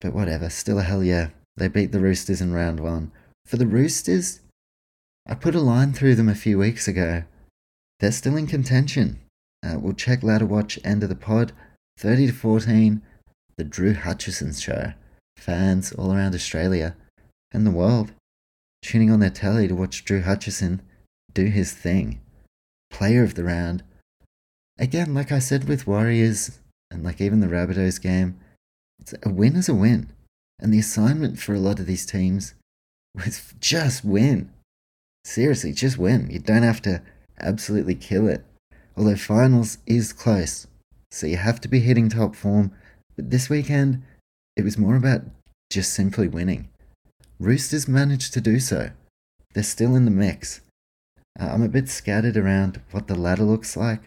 but 0.00 0.12
whatever, 0.12 0.48
still 0.50 0.78
a 0.78 0.82
hell 0.82 1.02
yeah. 1.02 1.30
They 1.56 1.66
beat 1.66 1.90
the 1.90 1.98
Roosters 1.98 2.40
in 2.40 2.52
round 2.52 2.78
one. 2.78 3.10
For 3.44 3.56
the 3.56 3.66
Roosters, 3.66 4.40
I 5.26 5.34
put 5.34 5.56
a 5.56 5.60
line 5.60 5.92
through 5.92 6.14
them 6.14 6.28
a 6.28 6.34
few 6.34 6.58
weeks 6.58 6.86
ago. 6.86 7.24
They're 7.98 8.12
still 8.12 8.36
in 8.36 8.46
contention. 8.46 9.18
Uh, 9.66 9.78
we'll 9.80 9.94
check 9.94 10.22
Ladder 10.22 10.46
Watch 10.46 10.78
end 10.84 11.02
of 11.02 11.08
the 11.08 11.16
pod. 11.16 11.52
30 11.98 12.28
to 12.28 12.32
14, 12.32 13.02
the 13.56 13.64
Drew 13.64 13.94
Hutchison 13.94 14.52
show. 14.52 14.92
Fans 15.36 15.92
all 15.92 16.12
around 16.12 16.36
Australia 16.36 16.96
and 17.50 17.66
the 17.66 17.72
world 17.72 18.12
tuning 18.82 19.10
on 19.10 19.20
their 19.20 19.30
telly 19.30 19.66
to 19.66 19.74
watch 19.74 20.04
Drew 20.04 20.22
Hutchison 20.22 20.82
do 21.34 21.46
his 21.46 21.72
thing. 21.72 22.20
Player 22.90 23.22
of 23.22 23.34
the 23.34 23.44
round. 23.44 23.82
Again, 24.78 25.12
like 25.14 25.32
I 25.32 25.40
said 25.40 25.68
with 25.68 25.86
Warriors 25.86 26.58
and 26.90 27.02
like 27.02 27.20
even 27.20 27.40
the 27.40 27.48
Rabbitohs 27.48 28.00
game, 28.00 28.38
it's 29.00 29.14
a 29.22 29.28
win 29.28 29.56
is 29.56 29.68
a 29.68 29.74
win. 29.74 30.10
And 30.60 30.72
the 30.72 30.78
assignment 30.78 31.38
for 31.38 31.54
a 31.54 31.60
lot 31.60 31.80
of 31.80 31.86
these 31.86 32.06
teams 32.06 32.54
was 33.14 33.54
just 33.60 34.04
win. 34.04 34.50
Seriously, 35.24 35.72
just 35.72 35.98
win. 35.98 36.30
You 36.30 36.38
don't 36.38 36.62
have 36.62 36.82
to 36.82 37.02
absolutely 37.40 37.94
kill 37.94 38.28
it. 38.28 38.44
Although 38.96 39.16
finals 39.16 39.78
is 39.86 40.12
close. 40.12 40.66
So 41.10 41.26
you 41.26 41.36
have 41.36 41.60
to 41.62 41.68
be 41.68 41.80
hitting 41.80 42.08
top 42.08 42.34
form. 42.34 42.72
But 43.16 43.30
this 43.30 43.48
weekend, 43.48 44.02
it 44.56 44.64
was 44.64 44.78
more 44.78 44.96
about 44.96 45.22
just 45.70 45.92
simply 45.92 46.28
winning. 46.28 46.68
Roosters 47.38 47.88
managed 47.88 48.32
to 48.34 48.40
do 48.40 48.58
so. 48.58 48.90
They're 49.54 49.62
still 49.62 49.94
in 49.94 50.04
the 50.04 50.10
mix. 50.10 50.60
Uh, 51.38 51.46
I'm 51.46 51.62
a 51.62 51.68
bit 51.68 51.88
scattered 51.88 52.36
around 52.36 52.80
what 52.90 53.06
the 53.06 53.14
ladder 53.14 53.44
looks 53.44 53.76
like. 53.76 54.02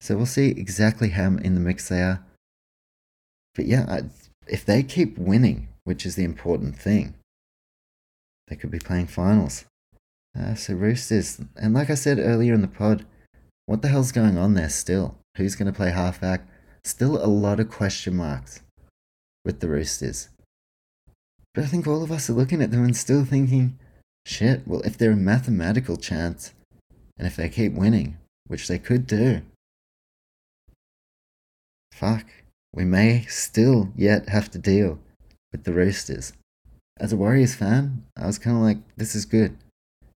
So 0.00 0.16
we'll 0.16 0.26
see 0.26 0.48
exactly 0.48 1.10
how 1.10 1.36
in 1.36 1.54
the 1.54 1.60
mix 1.60 1.88
they 1.88 2.02
are. 2.02 2.24
But 3.54 3.66
yeah, 3.66 4.00
if 4.46 4.64
they 4.64 4.82
keep 4.82 5.18
winning, 5.18 5.68
which 5.84 6.06
is 6.06 6.16
the 6.16 6.24
important 6.24 6.76
thing, 6.76 7.14
they 8.48 8.56
could 8.56 8.70
be 8.70 8.78
playing 8.78 9.06
finals. 9.08 9.64
Uh, 10.38 10.54
so 10.54 10.74
Roosters, 10.74 11.40
and 11.56 11.74
like 11.74 11.90
I 11.90 11.94
said 11.94 12.18
earlier 12.18 12.54
in 12.54 12.62
the 12.62 12.68
pod, 12.68 13.04
what 13.66 13.82
the 13.82 13.88
hell's 13.88 14.12
going 14.12 14.38
on 14.38 14.54
there 14.54 14.68
still? 14.68 15.16
Who's 15.36 15.54
going 15.54 15.70
to 15.70 15.76
play 15.76 15.90
halfback? 15.90 16.46
Still 16.84 17.22
a 17.22 17.26
lot 17.26 17.60
of 17.60 17.70
question 17.70 18.16
marks 18.16 18.62
with 19.44 19.60
the 19.60 19.68
Roosters. 19.68 20.28
But 21.54 21.64
I 21.64 21.66
think 21.66 21.86
all 21.86 22.02
of 22.02 22.12
us 22.12 22.30
are 22.30 22.34
looking 22.34 22.62
at 22.62 22.70
them 22.70 22.84
and 22.84 22.96
still 22.96 23.24
thinking, 23.24 23.78
shit, 24.24 24.66
well, 24.66 24.80
if 24.82 24.96
they're 24.96 25.12
a 25.12 25.16
mathematical 25.16 25.96
chance, 25.96 26.52
and 27.18 27.26
if 27.26 27.36
they 27.36 27.48
keep 27.48 27.72
winning, 27.72 28.18
which 28.46 28.68
they 28.68 28.78
could 28.78 29.06
do, 29.06 29.42
fuck, 32.00 32.24
we 32.74 32.84
may 32.84 33.26
still 33.28 33.92
yet 33.94 34.30
have 34.30 34.50
to 34.50 34.58
deal 34.58 34.98
with 35.52 35.64
the 35.64 35.72
Roosters. 35.72 36.32
As 36.98 37.12
a 37.12 37.16
Warriors 37.16 37.54
fan, 37.54 38.04
I 38.16 38.26
was 38.26 38.38
kind 38.38 38.56
of 38.56 38.62
like, 38.62 38.78
this 38.96 39.14
is 39.14 39.26
good. 39.26 39.58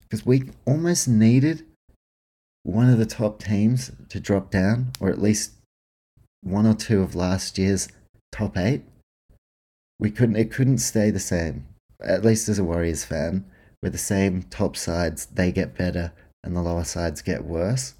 Because 0.01 0.25
we 0.25 0.51
almost 0.65 1.09
needed 1.09 1.65
one 2.63 2.89
of 2.89 2.99
the 2.99 3.07
top 3.07 3.43
teams 3.43 3.91
to 4.11 4.21
drop 4.21 4.51
down, 4.51 4.93
or 5.01 5.09
at 5.09 5.21
least 5.21 5.53
one 6.43 6.67
or 6.67 6.75
two 6.75 7.03
of 7.03 7.17
last 7.17 7.59
year's 7.59 7.89
top 8.31 8.57
eight. 8.57 8.83
We 9.99 10.11
couldn't. 10.11 10.37
It 10.37 10.53
couldn't 10.53 10.79
stay 10.79 11.11
the 11.11 11.21
same. 11.21 11.67
At 12.01 12.25
least 12.25 12.49
as 12.49 12.59
a 12.59 12.65
Warriors 12.65 13.05
fan, 13.05 13.45
where 13.81 13.91
the 13.91 13.99
same 13.99 14.43
top 14.45 14.77
sides 14.77 15.27
they 15.27 15.51
get 15.51 15.77
better 15.77 16.13
and 16.45 16.55
the 16.55 16.63
lower 16.63 16.85
sides 16.85 17.23
get 17.23 17.45
worse. 17.45 17.95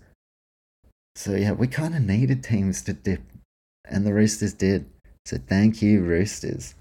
So 1.15 1.35
yeah, 1.35 1.53
we 1.53 1.67
kind 1.67 1.95
of 1.95 2.03
needed 2.03 2.43
teams 2.43 2.83
to 2.83 2.93
dip, 2.93 3.23
and 3.85 4.07
the 4.07 4.15
Roosters 4.15 4.55
did. 4.55 4.87
So 5.25 5.39
thank 5.39 5.83
you, 5.83 6.03
Roosters. 6.03 6.75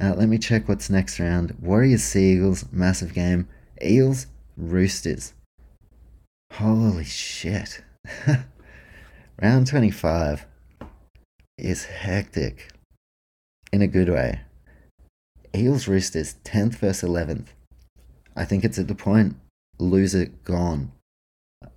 Uh, 0.00 0.14
let 0.14 0.28
me 0.28 0.38
check 0.38 0.68
what's 0.68 0.90
next 0.90 1.18
round. 1.18 1.56
Warriors, 1.60 2.02
Seagulls, 2.02 2.66
massive 2.70 3.14
game. 3.14 3.48
Eels, 3.82 4.26
Roosters. 4.56 5.32
Holy 6.52 7.04
shit. 7.04 7.82
Round 9.42 9.66
25 9.66 10.46
is 11.58 11.84
hectic 11.84 12.70
in 13.72 13.82
a 13.82 13.86
good 13.86 14.08
way. 14.08 14.40
Eels 15.54 15.88
Roosters 15.88 16.36
10th 16.44 16.76
versus 16.76 17.08
11th. 17.08 17.48
I 18.36 18.44
think 18.44 18.64
it's 18.64 18.78
at 18.78 18.88
the 18.88 18.94
point 18.94 19.36
loser 19.78 20.26
gone. 20.44 20.92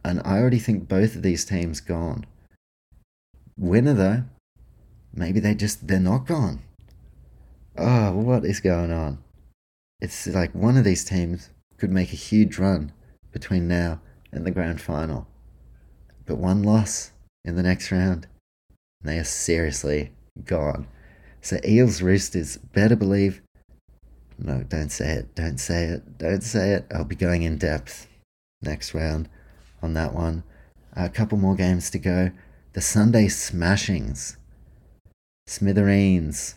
And 0.04 0.22
I 0.26 0.40
already 0.40 0.60
think 0.60 0.88
both 0.88 1.16
of 1.16 1.22
these 1.22 1.46
teams 1.46 1.80
gone. 1.80 2.26
Winner 3.58 3.94
though, 3.94 4.24
maybe 5.14 5.40
they 5.40 5.56
just 5.56 5.88
they're 5.88 6.00
not 6.00 6.28
gone. 6.28 6.62
Oh, 7.78 8.12
what 8.14 8.46
is 8.46 8.60
going 8.60 8.92
on? 8.92 9.20
It's 10.02 10.28
like 10.28 10.54
one 10.54 10.78
of 10.78 10.84
these 10.84 11.04
teams 11.04 11.50
could 11.78 11.92
make 11.92 12.12
a 12.12 12.18
huge 12.18 12.58
run 12.58 12.92
between 13.32 13.68
now 13.68 14.02
and 14.32 14.46
the 14.46 14.52
grand 14.52 14.82
final. 14.82 15.28
But 16.26 16.38
one 16.38 16.64
loss 16.64 17.12
in 17.44 17.56
the 17.56 17.64
next 17.64 17.92
round, 17.92 18.28
and 19.02 19.10
they 19.10 19.18
are 19.18 19.24
seriously 19.24 20.12
gone. 20.46 20.88
So 21.42 21.60
Eels 21.66 22.02
Roosters, 22.02 22.58
better 22.58 22.96
believe. 22.96 23.42
No, 24.38 24.64
don't 24.64 24.92
say 24.92 25.14
it. 25.14 25.36
Don't 25.36 25.60
say 25.60 25.86
it. 25.86 26.18
Don't 26.18 26.44
say 26.44 26.72
it. 26.72 26.86
I'll 26.94 27.04
be 27.04 27.16
going 27.16 27.44
in 27.44 27.58
depth 27.58 28.08
next 28.62 28.94
round 28.94 29.30
on 29.82 29.94
that 29.94 30.14
one. 30.14 30.44
A 30.94 31.10
couple 31.10 31.38
more 31.38 31.56
games 31.56 31.90
to 31.92 32.00
go. 32.00 32.32
The 32.74 32.82
Sunday 32.82 33.28
smashings. 33.28 34.36
Smithereens. 35.50 36.54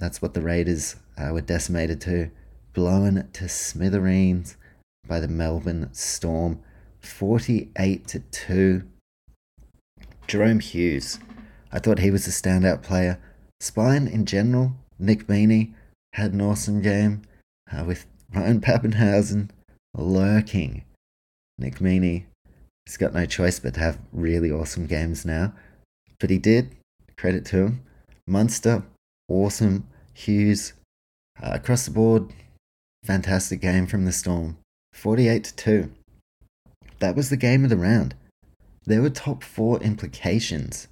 That's 0.00 0.20
what 0.20 0.34
the 0.34 0.40
Raiders 0.40 0.96
uh, 1.16 1.32
were 1.32 1.42
decimated 1.42 2.00
to. 2.00 2.28
Blown 2.72 3.28
to 3.34 3.48
smithereens 3.48 4.56
by 5.06 5.20
the 5.20 5.28
Melbourne 5.28 5.90
Storm. 5.92 6.60
48 7.02 8.08
to 8.08 8.18
2. 8.18 8.82
Jahrome 10.26 10.60
Hughes. 10.60 11.20
I 11.70 11.78
thought 11.78 12.00
he 12.00 12.10
was 12.10 12.26
a 12.26 12.30
standout 12.30 12.82
player. 12.82 13.20
Spine 13.60 14.08
in 14.08 14.26
general, 14.26 14.72
Nick 14.98 15.28
Meaney 15.28 15.74
had 16.14 16.32
an 16.32 16.40
awesome 16.40 16.82
game 16.82 17.22
uh, 17.70 17.84
with 17.84 18.06
Ryan 18.34 18.60
Papenhuyzen 18.60 19.50
lurking. 19.96 20.82
Nick 21.58 21.76
Meaney 21.78 22.24
has 22.88 22.96
got 22.96 23.14
no 23.14 23.24
choice 23.24 23.60
but 23.60 23.74
to 23.74 23.80
have 23.80 24.00
really 24.12 24.50
awesome 24.50 24.86
games 24.86 25.24
now. 25.24 25.54
But 26.18 26.30
he 26.30 26.38
did. 26.38 26.74
Credit 27.16 27.44
to 27.46 27.56
him. 27.66 27.82
Munster, 28.26 28.84
awesome. 29.28 29.88
Hughes, 30.14 30.74
uh, 31.42 31.50
across 31.52 31.86
the 31.86 31.90
board, 31.90 32.32
fantastic 33.04 33.60
game 33.60 33.86
from 33.86 34.04
the 34.04 34.12
Storm. 34.12 34.58
48 34.92 35.44
to 35.44 35.56
2. 35.56 35.92
That 36.98 37.16
was 37.16 37.30
the 37.30 37.36
game 37.36 37.64
of 37.64 37.70
the 37.70 37.76
round. 37.76 38.14
There 38.84 39.02
were 39.02 39.10
top 39.10 39.42
four 39.42 39.80
implications 39.80 40.88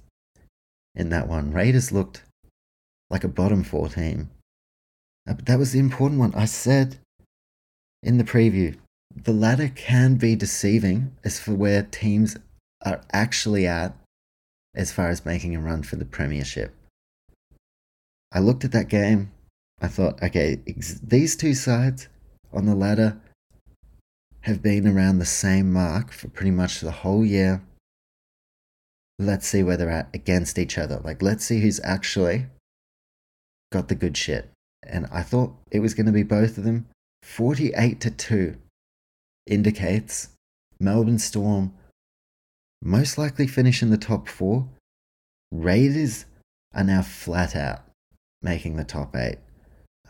in 0.95 1.09
that 1.09 1.27
one. 1.27 1.51
Raiders 1.51 1.91
looked 1.91 2.23
like 3.09 3.23
a 3.23 3.29
bottom 3.29 3.63
four 3.63 3.89
team. 3.89 4.29
Uh, 5.29 5.33
but 5.33 5.45
that 5.45 5.59
was 5.59 5.71
the 5.71 5.79
important 5.79 6.19
one. 6.19 6.33
I 6.33 6.45
said 6.45 6.97
in 8.01 8.17
the 8.17 8.23
preview 8.23 8.77
the 9.15 9.33
ladder 9.33 9.69
can 9.75 10.15
be 10.15 10.35
deceiving 10.35 11.15
as 11.23 11.39
for 11.39 11.53
where 11.53 11.83
teams 11.83 12.37
are 12.83 13.01
actually 13.11 13.67
at 13.67 13.93
as 14.73 14.91
far 14.91 15.09
as 15.09 15.25
making 15.25 15.55
a 15.55 15.59
run 15.59 15.83
for 15.83 15.97
the 15.97 16.05
Premiership. 16.05 16.73
I 18.31 18.39
looked 18.39 18.63
at 18.63 18.71
that 18.71 18.87
game. 18.87 19.31
I 19.81 19.87
thought, 19.87 20.21
okay, 20.23 20.59
ex- 20.67 20.99
these 21.03 21.35
two 21.35 21.53
sides 21.53 22.07
on 22.53 22.65
the 22.65 22.75
ladder 22.75 23.19
have 24.41 24.61
been 24.61 24.87
around 24.87 25.19
the 25.19 25.25
same 25.25 25.71
mark 25.71 26.11
for 26.11 26.29
pretty 26.29 26.51
much 26.51 26.79
the 26.79 26.91
whole 26.91 27.25
year. 27.25 27.61
Let's 29.19 29.47
see 29.47 29.63
where 29.63 29.77
they're 29.77 29.89
at 29.89 30.09
against 30.13 30.57
each 30.57 30.77
other. 30.77 30.99
Like, 31.03 31.21
let's 31.21 31.45
see 31.45 31.59
who's 31.59 31.79
actually 31.83 32.47
got 33.71 33.87
the 33.87 33.95
good 33.95 34.17
shit. 34.17 34.49
And 34.83 35.07
I 35.11 35.21
thought 35.21 35.55
it 35.69 35.79
was 35.79 35.93
going 35.93 36.07
to 36.07 36.11
be 36.11 36.23
both 36.23 36.57
of 36.57 36.63
them. 36.63 36.87
48 37.23 37.99
to 38.01 38.11
2 38.11 38.57
indicates 39.45 40.29
Melbourne 40.79 41.19
Storm 41.19 41.73
most 42.81 43.17
likely 43.17 43.45
finish 43.45 43.83
in 43.83 43.91
the 43.91 43.97
top 43.97 44.27
four. 44.27 44.67
Raiders 45.51 46.25
are 46.73 46.83
now 46.83 47.03
flat 47.03 47.55
out 47.55 47.81
making 48.41 48.75
the 48.75 48.83
top 48.83 49.15
eight. 49.15 49.37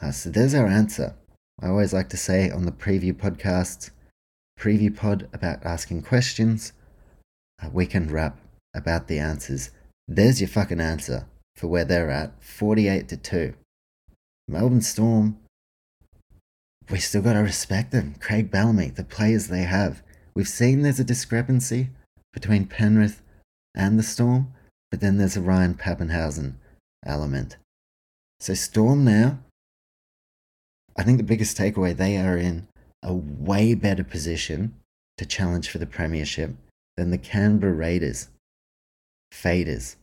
Uh, 0.02 0.12
so 0.12 0.30
there's 0.30 0.54
our 0.54 0.68
answer. 0.68 1.16
I 1.62 1.68
always 1.68 1.94
like 1.94 2.10
to 2.10 2.18
say 2.18 2.50
on 2.50 2.66
the 2.66 2.72
preview 2.72 3.14
podcasts, 3.14 3.92
preview 4.60 4.96
pod 4.96 5.28
about 5.34 5.66
asking 5.66 6.04
questions, 6.04 6.74
uh, 7.64 7.70
weekend 7.72 8.12
wrap 8.12 8.40
about 8.74 9.08
the 9.08 9.20
answers. 9.20 9.72
There's 10.08 10.42
your 10.42 10.48
fucking 10.48 10.82
answer 10.82 11.28
for 11.56 11.68
where 11.68 11.86
they're 11.86 12.10
at 12.10 12.44
48 12.44 13.08
to 13.10 13.18
2. 13.18 13.54
Melbourne 14.48 14.82
Storm 14.82 15.38
we 16.92 17.00
still 17.00 17.22
got 17.22 17.34
to 17.34 17.40
respect 17.40 17.92
them. 17.92 18.16
Craig 18.20 18.52
Bellamy, 18.52 18.90
the 18.90 19.04
players 19.04 19.48
they 19.48 19.64
have. 19.64 20.04
We've 20.36 20.48
seen 20.48 20.82
there's 20.82 21.00
a 21.00 21.06
discrepancy 21.06 21.90
between 22.34 22.68
Penrith 22.68 23.22
and 23.74 23.98
the 23.98 24.04
Storm, 24.04 24.54
but 24.90 25.00
then 25.00 25.18
there's 25.18 25.38
a 25.38 25.42
Ryan 25.42 25.76
Papenhuyzen 25.76 26.56
element. 27.06 27.58
So, 28.42 28.56
Storm 28.56 29.06
now, 29.06 29.38
I 30.98 31.04
think 31.04 31.20
the 31.20 31.24
biggest 31.24 31.56
takeaway, 31.56 31.96
they 31.96 32.18
are 32.18 32.36
in 32.36 32.68
a 33.04 33.14
way 33.14 33.76
better 33.76 34.04
position 34.04 34.74
to 35.20 35.28
challenge 35.28 35.70
for 35.70 35.78
the 35.78 35.86
Premiership 35.86 36.56
than 36.98 37.12
the 37.12 37.20
Canberra 37.20 37.74
Raiders. 37.74 38.30
Faders. 39.32 39.96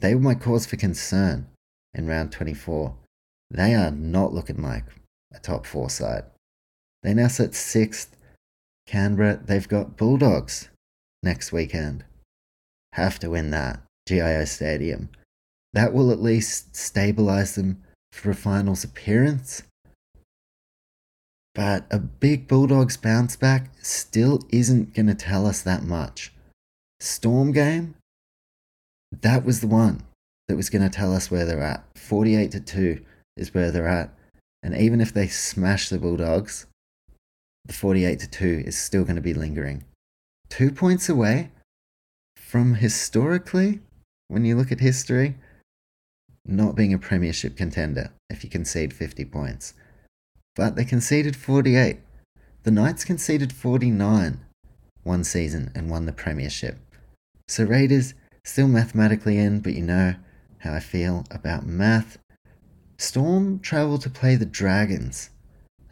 They 0.00 0.14
were 0.14 0.20
my 0.20 0.34
cause 0.34 0.66
for 0.66 0.76
concern 0.76 1.46
in 1.94 2.06
round 2.06 2.30
24. 2.30 2.94
They 3.50 3.74
are 3.74 3.90
not 3.90 4.34
looking 4.34 4.62
like 4.62 4.84
a 5.34 5.38
top 5.38 5.64
four 5.64 5.88
side. 5.88 6.24
They 7.02 7.14
now 7.14 7.28
sit 7.28 7.54
sixth. 7.54 8.14
Canberra, 8.86 9.40
they've 9.42 9.66
got 9.66 9.96
Bulldogs 9.96 10.68
next 11.22 11.52
weekend. 11.52 12.04
Have 12.92 13.18
to 13.20 13.30
win 13.30 13.48
that. 13.50 13.80
GIO 14.06 14.44
Stadium. 14.44 15.08
That 15.72 15.92
will 15.92 16.10
at 16.10 16.22
least 16.22 16.72
stabilise 16.72 17.54
them 17.54 17.82
for 18.12 18.30
a 18.30 18.34
finals 18.34 18.84
appearance. 18.84 19.62
But 21.54 21.86
a 21.90 21.98
big 21.98 22.46
Bulldogs 22.46 22.96
bounce 22.96 23.36
back 23.36 23.70
still 23.82 24.40
isn't 24.50 24.94
going 24.94 25.06
to 25.06 25.14
tell 25.14 25.46
us 25.46 25.60
that 25.62 25.82
much. 25.82 26.32
Storm 27.00 27.52
game, 27.52 27.96
that 29.12 29.44
was 29.44 29.60
the 29.60 29.66
one 29.66 30.02
that 30.48 30.56
was 30.56 30.70
going 30.70 30.82
to 30.82 30.96
tell 30.96 31.12
us 31.12 31.30
where 31.30 31.44
they're 31.44 31.62
at. 31.62 31.84
48 31.96 32.50
to 32.52 32.60
2 32.60 33.04
is 33.36 33.54
where 33.54 33.70
they're 33.70 33.88
at. 33.88 34.14
And 34.62 34.76
even 34.76 35.00
if 35.00 35.12
they 35.12 35.28
smash 35.28 35.88
the 35.88 35.98
Bulldogs, 35.98 36.66
the 37.64 37.72
48 37.72 38.18
to 38.20 38.30
2 38.30 38.62
is 38.66 38.78
still 38.78 39.04
going 39.04 39.16
to 39.16 39.22
be 39.22 39.34
lingering. 39.34 39.84
Two 40.48 40.70
points 40.70 41.08
away 41.08 41.50
from 42.36 42.74
historically, 42.74 43.80
when 44.28 44.44
you 44.44 44.56
look 44.56 44.72
at 44.72 44.80
history, 44.80 45.36
not 46.48 46.74
being 46.74 46.94
a 46.94 46.98
premiership 46.98 47.56
contender 47.56 48.10
if 48.30 48.42
you 48.42 48.50
concede 48.50 48.92
50 48.92 49.24
points. 49.26 49.74
But 50.56 50.74
they 50.74 50.84
conceded 50.84 51.36
48. 51.36 51.98
The 52.64 52.70
Knights 52.70 53.04
conceded 53.04 53.52
49 53.52 54.44
one 55.04 55.24
season 55.24 55.70
and 55.74 55.90
won 55.90 56.06
the 56.06 56.12
premiership. 56.12 56.78
So 57.48 57.64
Raiders 57.64 58.14
still 58.44 58.68
mathematically 58.68 59.38
in, 59.38 59.60
but 59.60 59.74
you 59.74 59.82
know 59.82 60.14
how 60.58 60.74
I 60.74 60.80
feel 60.80 61.24
about 61.30 61.66
math. 61.66 62.18
Storm 62.98 63.60
travel 63.60 63.98
to 63.98 64.10
play 64.10 64.36
the 64.36 64.44
Dragons 64.44 65.30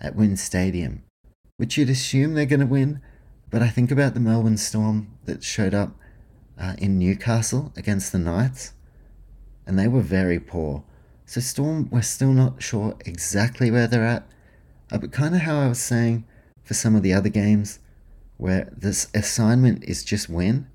at 0.01 0.17
WIN 0.17 0.37
Stadium, 0.37 1.03
which 1.57 1.79
you'd 1.79 1.91
assume 1.91 2.35
they're 2.35 2.47
going 2.47 2.61
to 2.61 2.67
win, 2.67 3.01
but 3.51 3.63
I 3.63 3.69
think 3.69 3.91
about 3.91 4.15
the 4.15 4.21
Melbourne 4.21 4.57
Storm 4.57 5.09
that 5.25 5.43
showed 5.43 5.73
up 5.73 5.93
uh, 6.61 6.75
in 6.79 6.99
Newcastle 6.99 7.73
against 7.77 8.13
the 8.13 8.19
Knights, 8.19 8.73
and 9.67 9.79
they 9.79 9.89
were 9.89 10.01
very 10.01 10.39
poor. 10.39 10.85
So 11.27 11.41
Storm, 11.41 11.89
we're 11.91 12.03
still 12.03 12.33
not 12.33 12.63
sure 12.63 12.97
exactly 13.05 13.71
where 13.71 13.87
they're 13.87 14.07
at, 14.07 14.29
uh, 14.93 14.99
but 14.99 15.13
kind 15.13 15.35
of 15.35 15.43
how 15.43 15.61
I 15.61 15.69
was 15.69 15.81
saying 15.81 16.25
for 16.63 16.75
some 16.75 16.95
of 16.95 17.03
the 17.03 17.13
other 17.13 17.29
games, 17.29 17.81
where 18.37 18.69
this 18.77 19.09
assignment 19.15 19.85
is 19.85 20.05
just 20.05 20.29
win. 20.29 20.69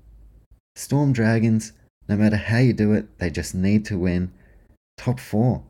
Storm 0.74 1.12
Dragons, 1.12 1.72
no 2.08 2.16
matter 2.16 2.36
how 2.36 2.58
you 2.58 2.72
do 2.72 2.92
it, 2.92 3.18
they 3.18 3.30
just 3.30 3.54
need 3.54 3.84
to 3.86 3.98
win. 3.98 4.32
Top 4.96 5.20
four. 5.20 5.62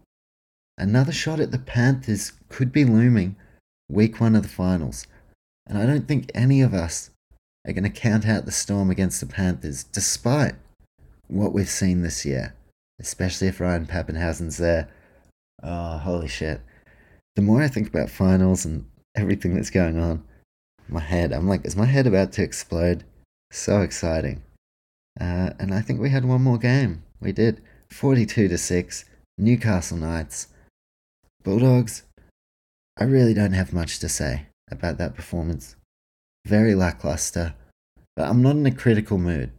Another 0.78 1.12
shot 1.12 1.38
at 1.38 1.50
the 1.50 1.58
Panthers 1.58 2.32
could 2.48 2.72
be 2.72 2.84
looming 2.84 3.36
week 3.88 4.20
one 4.20 4.34
of 4.34 4.42
the 4.42 4.48
finals, 4.48 5.06
and 5.66 5.78
I 5.78 5.86
don't 5.86 6.08
think 6.08 6.30
any 6.34 6.60
of 6.60 6.72
us 6.72 7.10
are 7.66 7.72
going 7.72 7.84
to 7.84 7.90
count 7.90 8.26
out 8.26 8.46
the 8.46 8.52
Storm 8.52 8.90
against 8.90 9.20
the 9.20 9.26
Panthers, 9.26 9.84
despite 9.84 10.54
what 11.28 11.52
we've 11.52 11.68
seen 11.68 12.02
this 12.02 12.24
year, 12.24 12.54
especially 13.02 13.48
if 13.48 13.60
Ryan 13.60 13.86
Papenhuyzen's 13.86 14.56
there. 14.56 14.88
Oh, 15.62 15.98
holy 15.98 16.28
shit. 16.28 16.60
The 17.36 17.42
more 17.42 17.62
I 17.62 17.68
think 17.68 17.88
about 17.88 18.08
finals 18.08 18.64
and 18.64 18.86
everything 19.16 19.54
that's 19.54 19.70
going 19.70 19.98
on, 19.98 20.24
my 20.88 21.00
head, 21.00 21.32
I'm 21.32 21.48
like, 21.48 21.66
is 21.66 21.76
my 21.76 21.86
head 21.86 22.06
about 22.06 22.32
to 22.32 22.42
explode? 22.42 23.04
So 23.50 23.82
exciting. 23.82 24.42
Uh, 25.20 25.50
and 25.58 25.74
I 25.74 25.80
think 25.82 26.00
we 26.00 26.10
had 26.10 26.24
one 26.24 26.42
more 26.42 26.58
game. 26.58 27.02
We 27.20 27.32
did. 27.32 27.60
42 27.90 28.48
to 28.48 28.56
6, 28.56 29.04
Newcastle 29.36 29.98
Knights. 29.98 30.48
Bulldogs, 31.42 32.04
I 32.98 33.04
really 33.04 33.34
don't 33.34 33.52
have 33.52 33.72
much 33.72 33.98
to 33.98 34.08
say 34.08 34.46
about 34.70 34.98
that 34.98 35.14
performance. 35.14 35.76
Very 36.46 36.74
lackluster, 36.74 37.54
but 38.16 38.28
I'm 38.28 38.42
not 38.42 38.56
in 38.56 38.66
a 38.66 38.74
critical 38.74 39.18
mood. 39.18 39.50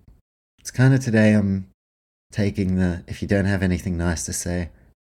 It's 0.60 0.72
kind 0.72 0.94
of 0.94 1.04
today 1.04 1.34
I'm 1.34 1.68
taking 2.34 2.76
the 2.76 3.04
if 3.08 3.22
you 3.22 3.28
don't 3.28 3.46
have 3.46 3.64
anything 3.64 3.98
nice 3.98 4.26
to 4.26 4.34
say, 4.34 4.70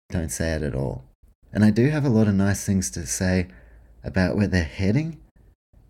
don't 0.09 0.29
say 0.29 0.51
it 0.53 0.61
at 0.61 0.75
all. 0.75 1.03
And 1.51 1.63
I 1.63 1.71
do 1.71 1.89
have 1.89 2.05
a 2.05 2.09
lot 2.09 2.27
of 2.27 2.35
nice 2.35 2.65
things 2.65 2.91
to 2.91 3.07
say 3.07 3.47
about 4.03 4.35
where 4.35 4.47
they're 4.47 4.63
heading 4.63 5.19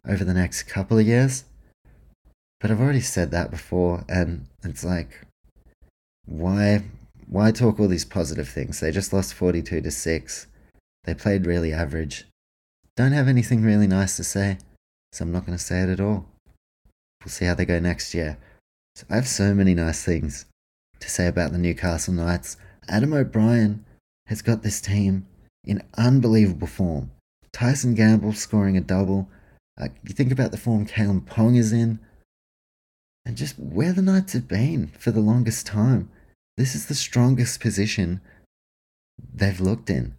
over 0.07 0.23
the 0.23 0.33
next 0.33 0.63
couple 0.63 0.97
of 0.97 1.07
years. 1.07 1.45
But 2.59 2.71
I've 2.71 2.79
already 2.79 3.01
said 3.01 3.31
that 3.31 3.51
before, 3.51 4.05
and 4.07 4.45
it's 4.63 4.85
like, 4.85 5.25
why, 6.25 6.83
why 7.27 7.51
talk 7.51 7.79
all 7.79 7.87
these 7.87 8.05
positive 8.05 8.47
things? 8.47 8.79
They 8.79 8.91
just 8.91 9.11
lost 9.11 9.33
42 9.33 9.81
to 9.81 9.91
6. 9.91 10.47
They 11.03 11.13
played 11.13 11.45
really 11.45 11.73
average. 11.73 12.25
Don't 12.95 13.11
have 13.11 13.27
anything 13.27 13.63
really 13.63 13.87
nice 13.87 14.15
to 14.17 14.23
say, 14.23 14.59
so 15.11 15.23
I'm 15.23 15.31
not 15.31 15.45
going 15.45 15.57
to 15.57 15.63
say 15.63 15.81
it 15.81 15.89
at 15.89 15.99
all. 15.99 16.25
We'll 17.23 17.31
see 17.31 17.45
how 17.45 17.55
they 17.55 17.65
go 17.65 17.79
next 17.79 18.13
year. 18.13 18.37
So 18.95 19.05
I 19.09 19.15
have 19.15 19.27
so 19.27 19.53
many 19.53 19.73
nice 19.73 20.03
things 20.03 20.45
to 21.03 21.09
say 21.09 21.27
about 21.27 21.51
the 21.51 21.57
Newcastle 21.57 22.13
Knights. 22.13 22.57
Adam 22.87 23.13
O'Brien 23.13 23.85
has 24.27 24.41
got 24.41 24.63
this 24.63 24.79
team 24.79 25.27
in 25.63 25.83
unbelievable 25.97 26.67
form. 26.67 27.11
Tyson 27.51 27.93
Gamble 27.93 28.33
scoring 28.33 28.77
a 28.77 28.81
double. 28.81 29.29
Uh, 29.79 29.89
you 30.03 30.13
think 30.13 30.31
about 30.31 30.51
the 30.51 30.57
form 30.57 30.85
Kalyn 30.85 31.21
Ponga 31.21 31.57
is 31.57 31.73
in, 31.73 31.99
and 33.25 33.37
just 33.37 33.59
where 33.59 33.91
the 33.91 34.01
Knights 34.01 34.33
have 34.33 34.47
been 34.47 34.87
for 34.97 35.11
the 35.11 35.19
longest 35.19 35.67
time. 35.67 36.09
This 36.57 36.73
is 36.73 36.85
the 36.85 36.95
strongest 36.95 37.59
position 37.59 38.21
they've 39.33 39.59
looked 39.59 39.89
in. 39.89 40.15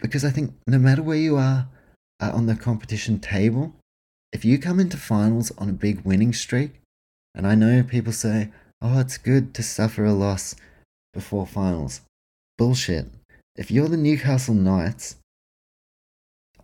Because 0.00 0.24
I 0.24 0.30
think 0.30 0.54
no 0.66 0.78
matter 0.78 1.02
where 1.02 1.16
you 1.16 1.36
are 1.36 1.68
uh, 2.20 2.30
on 2.32 2.46
the 2.46 2.56
competition 2.56 3.20
table, 3.20 3.74
if 4.32 4.44
you 4.44 4.58
come 4.58 4.80
into 4.80 4.96
finals 4.96 5.52
on 5.56 5.68
a 5.68 5.72
big 5.72 6.00
winning 6.00 6.32
streak, 6.32 6.80
and 7.34 7.46
I 7.46 7.54
know 7.54 7.82
people 7.82 8.12
say, 8.12 8.50
oh, 8.80 9.00
it's 9.00 9.18
good 9.18 9.54
to 9.54 9.62
suffer 9.62 10.04
a 10.04 10.12
loss 10.12 10.54
before 11.12 11.46
finals. 11.46 12.02
Bullshit. 12.56 13.06
If 13.56 13.70
you're 13.70 13.88
the 13.88 13.96
Newcastle 13.96 14.54
Knights, 14.54 15.16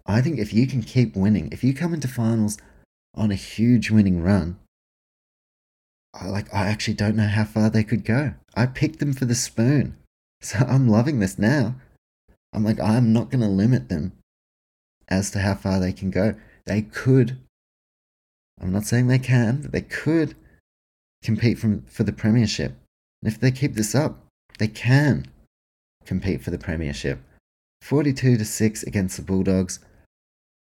I 0.07 0.21
think 0.21 0.39
if 0.39 0.53
you 0.53 0.67
can 0.67 0.83
keep 0.83 1.17
winning, 1.17 1.49
if 1.51 1.65
you 1.65 1.75
come 1.75 1.95
into 1.95 2.09
finals 2.09 2.59
on 3.15 3.31
a 3.31 3.37
huge 3.37 3.91
winning 3.91 4.23
run, 4.23 4.59
I, 6.13 6.29
like 6.29 6.53
I 6.55 6.67
actually 6.67 6.95
don't 6.95 7.17
know 7.17 7.27
how 7.27 7.45
far 7.45 7.71
they 7.71 7.85
could 7.85 8.05
go. 8.05 8.35
I 8.55 8.67
picked 8.67 9.01
them 9.01 9.13
for 9.13 9.25
the 9.25 9.35
spoon. 9.35 9.97
So 10.43 10.59
I'm 10.59 10.89
loving 10.89 11.21
this 11.21 11.39
now. 11.39 11.77
I'm 12.53 12.65
like, 12.65 12.79
I'm 12.79 13.15
not 13.15 13.31
going 13.31 13.41
to 13.41 13.49
limit 13.49 13.89
them 13.89 14.13
as 15.09 15.31
to 15.31 15.39
how 15.39 15.55
far 15.55 15.81
they 15.81 15.91
can 15.91 16.11
go. 16.11 16.35
They 16.67 16.83
could, 16.83 17.39
I'm 18.61 18.71
not 18.71 18.85
saying 18.85 19.07
they 19.07 19.19
can, 19.19 19.63
but 19.63 19.73
they 19.73 19.81
could 19.81 20.37
compete 21.25 21.59
from, 21.59 21.83
for 21.87 22.05
the 22.05 22.13
Premiership. 22.13 22.77
And 23.23 23.33
if 23.33 23.41
they 23.41 23.51
keep 23.51 23.75
this 23.75 23.95
up, 23.95 24.21
they 24.59 24.69
can 24.69 25.27
compete 26.05 26.43
for 26.43 26.51
the 26.51 26.59
Premiership. 26.59 27.21
42 27.83 28.37
to 28.37 28.45
6 28.45 28.83
against 28.85 29.17
the 29.17 29.23
Bulldogs. 29.23 29.81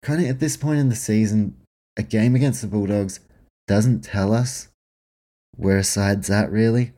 Kind 0.03 0.23
of 0.23 0.29
at 0.29 0.41
this 0.41 0.57
point 0.57 0.81
in 0.81 0.89
the 0.89 0.97
season, 0.97 1.57
a 1.97 2.03
game 2.03 2.35
against 2.35 2.61
the 2.61 2.67
Bulldogs 2.67 3.21
doesn't 3.67 4.03
tell 4.03 4.35
us 4.35 4.69
where 5.57 5.79
a 5.79 5.85
side's 5.85 6.31
at 6.31 6.51
really. 6.51 6.93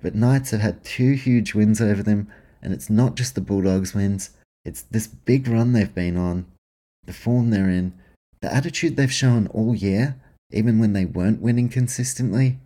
But 0.00 0.14
Knights 0.14 0.50
have 0.50 0.60
had 0.60 0.84
two 0.84 1.12
huge 1.12 1.54
wins 1.54 1.80
over 1.80 2.02
them, 2.02 2.28
and 2.62 2.72
it's 2.72 2.88
not 2.90 3.16
just 3.16 3.34
the 3.34 3.40
Bulldogs 3.40 3.94
wins, 3.94 4.30
it's 4.64 4.82
this 4.82 5.06
big 5.06 5.48
run 5.48 5.72
they've 5.72 5.94
been 5.94 6.16
on, 6.16 6.46
the 7.04 7.12
form 7.12 7.50
they're 7.50 7.70
in, 7.70 7.94
the 8.40 8.52
attitude 8.52 8.96
they've 8.96 9.12
shown 9.12 9.48
all 9.48 9.74
year, 9.74 10.16
even 10.52 10.78
when 10.78 10.92
they 10.92 11.04
weren't 11.04 11.42
winning 11.42 11.68
consistently. 11.68 12.58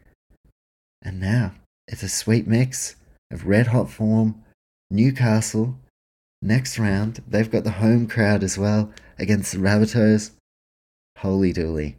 And 1.04 1.20
now 1.20 1.52
it's 1.88 2.02
a 2.02 2.08
sweet 2.08 2.46
mix 2.46 2.94
of 3.30 3.46
red 3.46 3.68
hot 3.68 3.90
form, 3.90 4.42
Newcastle. 4.90 5.76
Next 6.40 6.78
round, 6.78 7.22
they've 7.26 7.50
got 7.50 7.64
the 7.64 7.72
home 7.72 8.06
crowd 8.06 8.42
as 8.42 8.56
well 8.56 8.92
against 9.18 9.52
the 9.52 9.58
Rabbitohs. 9.58 10.30
Holy 11.18 11.52
dooly. 11.52 11.94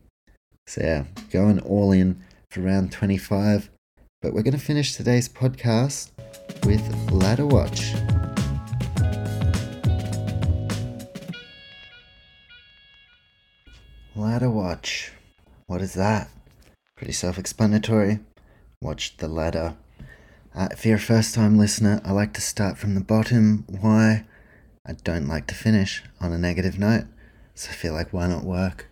So, 0.68 0.82
yeah, 0.82 1.06
going 1.32 1.60
all 1.60 1.91
in 1.91 2.22
for 2.49 2.62
round 2.62 2.91
25. 2.91 3.70
But 4.22 4.34
we're 4.34 4.43
going 4.43 4.54
to 4.54 4.58
finish 4.58 4.95
today's 4.95 5.28
podcast 5.28 6.12
with 6.66 7.12
Ladder 7.12 7.45
Watch. 7.45 7.93
Ladder 14.16 14.49
Watch. 14.49 15.12
What 15.68 15.82
is 15.82 15.93
that? 15.93 16.30
Pretty 16.95 17.14
self 17.14 17.38
explanatory. 17.38 18.20
Watch 18.84 19.16
the 19.16 19.30
ladder. 19.30 19.78
Uh, 20.54 20.68
if 20.72 20.86
you're 20.86 20.98
a 20.98 21.00
first 21.00 21.34
time 21.34 21.58
listener, 21.58 22.02
I 22.04 22.12
like 22.12 22.34
to 22.34 22.42
start 22.42 22.78
from 22.78 22.96
the 22.96 23.02
bottom. 23.02 23.64
Why? 23.70 24.26
I 24.86 24.92
don't 24.92 25.26
like 25.26 25.48
to 25.48 25.56
finish 25.56 26.04
on 26.20 26.34
a 26.34 26.38
negative 26.38 26.78
note. 26.78 27.06
So 27.56 27.70
I 27.70 27.74
feel 27.76 27.94
like 27.94 28.12
why 28.12 28.28
not 28.28 28.44
work 28.44 28.90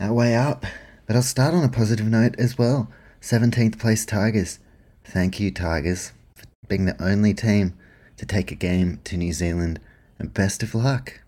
our 0.00 0.12
way 0.12 0.34
up? 0.34 0.66
But 1.06 1.14
I'll 1.14 1.22
start 1.22 1.54
on 1.54 1.62
a 1.62 1.68
positive 1.68 2.08
note 2.08 2.34
as 2.40 2.58
well. 2.58 2.90
17th 3.20 3.78
place 3.78 4.04
Tigers. 4.04 4.58
Thank 5.04 5.38
you, 5.38 5.52
Tigers, 5.52 6.10
for 6.34 6.46
being 6.66 6.86
the 6.86 7.00
only 7.00 7.34
team 7.34 7.74
to 8.16 8.26
take 8.26 8.50
a 8.50 8.56
game 8.56 8.98
to 9.04 9.16
New 9.16 9.32
Zealand. 9.32 9.78
And 10.18 10.34
best 10.34 10.64
of 10.64 10.74
luck. 10.74 11.20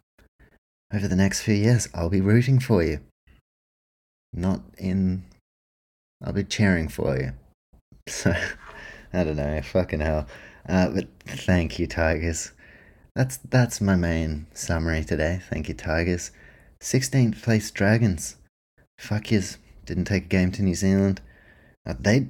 Over 0.93 1.07
the 1.07 1.15
next 1.15 1.43
few 1.43 1.55
years, 1.55 1.89
I'll 1.95 2.11
be 2.11 2.21
rooting 2.21 2.59
for 2.59 2.83
you. 2.83 2.99
Not 4.33 4.63
in. 4.77 5.23
I'll 6.21 6.33
be 6.33 6.43
cheering 6.43 6.89
for 6.89 7.17
you. 7.17 7.33
So, 8.13 8.33
I 9.13 9.25
don't 9.25 9.37
know, 9.37 9.61
fucking 9.63 9.99
hell. 9.99 10.29
Uh, 10.69 10.91
but 10.91 11.09
thank 11.27 11.79
you, 11.79 11.89
Tigers. 11.89 12.53
That's 13.17 13.39
that's 13.39 13.81
my 13.81 13.97
main 13.97 14.47
summary 14.53 15.03
today. 15.03 15.41
Thank 15.51 15.69
you, 15.69 15.75
Tigers. 15.75 16.31
16th 16.81 17.43
place 17.43 17.71
Dragons. 17.71 18.37
Fuck 18.99 19.33
yous. 19.33 19.59
Didn't 19.87 20.05
take 20.05 20.25
a 20.27 20.29
game 20.29 20.53
to 20.53 20.63
New 20.63 20.75
Zealand. 20.75 21.21
Uh, 21.87 21.95
they, 21.99 22.29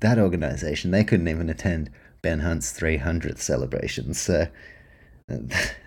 that 0.00 0.18
organisation, 0.18 0.90
they 0.90 1.04
couldn't 1.04 1.28
even 1.28 1.50
attend 1.50 1.90
Ben 2.22 2.40
Hunt's 2.40 2.72
300th 2.78 3.38
celebration. 3.38 4.14
So 4.14 4.48
uh, 5.30 5.36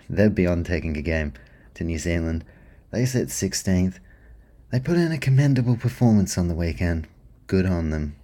they're 0.08 0.30
beyond 0.30 0.66
taking 0.66 0.96
a 0.96 1.02
game 1.02 1.32
to 1.74 1.84
New 1.84 1.98
Zealand. 1.98 2.44
They 2.90 3.04
sit 3.04 3.28
16th. 3.28 3.98
They 4.70 4.80
put 4.80 4.96
in 4.96 5.12
a 5.12 5.18
commendable 5.18 5.76
performance 5.76 6.38
on 6.38 6.48
the 6.48 6.54
weekend. 6.54 7.08
Good 7.46 7.66
on 7.66 7.90
them. 7.90 8.16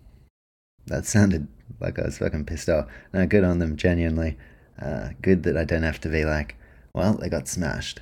That 0.87 1.07
sounded 1.07 1.49
like 1.80 1.99
I 1.99 2.05
was 2.05 2.18
fucking 2.18 2.47
pissed 2.47 2.68
off. 2.68 2.89
No, 3.12 3.26
good 3.26 3.45
on 3.45 3.59
them, 3.59 3.76
genuinely. 3.76 4.37
Uh, 4.80 5.11
good 5.22 5.43
that 5.45 5.57
I 5.57 5.64
don't 5.64 5.82
have 5.82 6.01
to 6.01 6.09
be 6.09 6.24
like, 6.24 6.57
well, 6.93 7.14
they 7.14 7.28
got 7.28 7.49
smashed. 7.49 8.01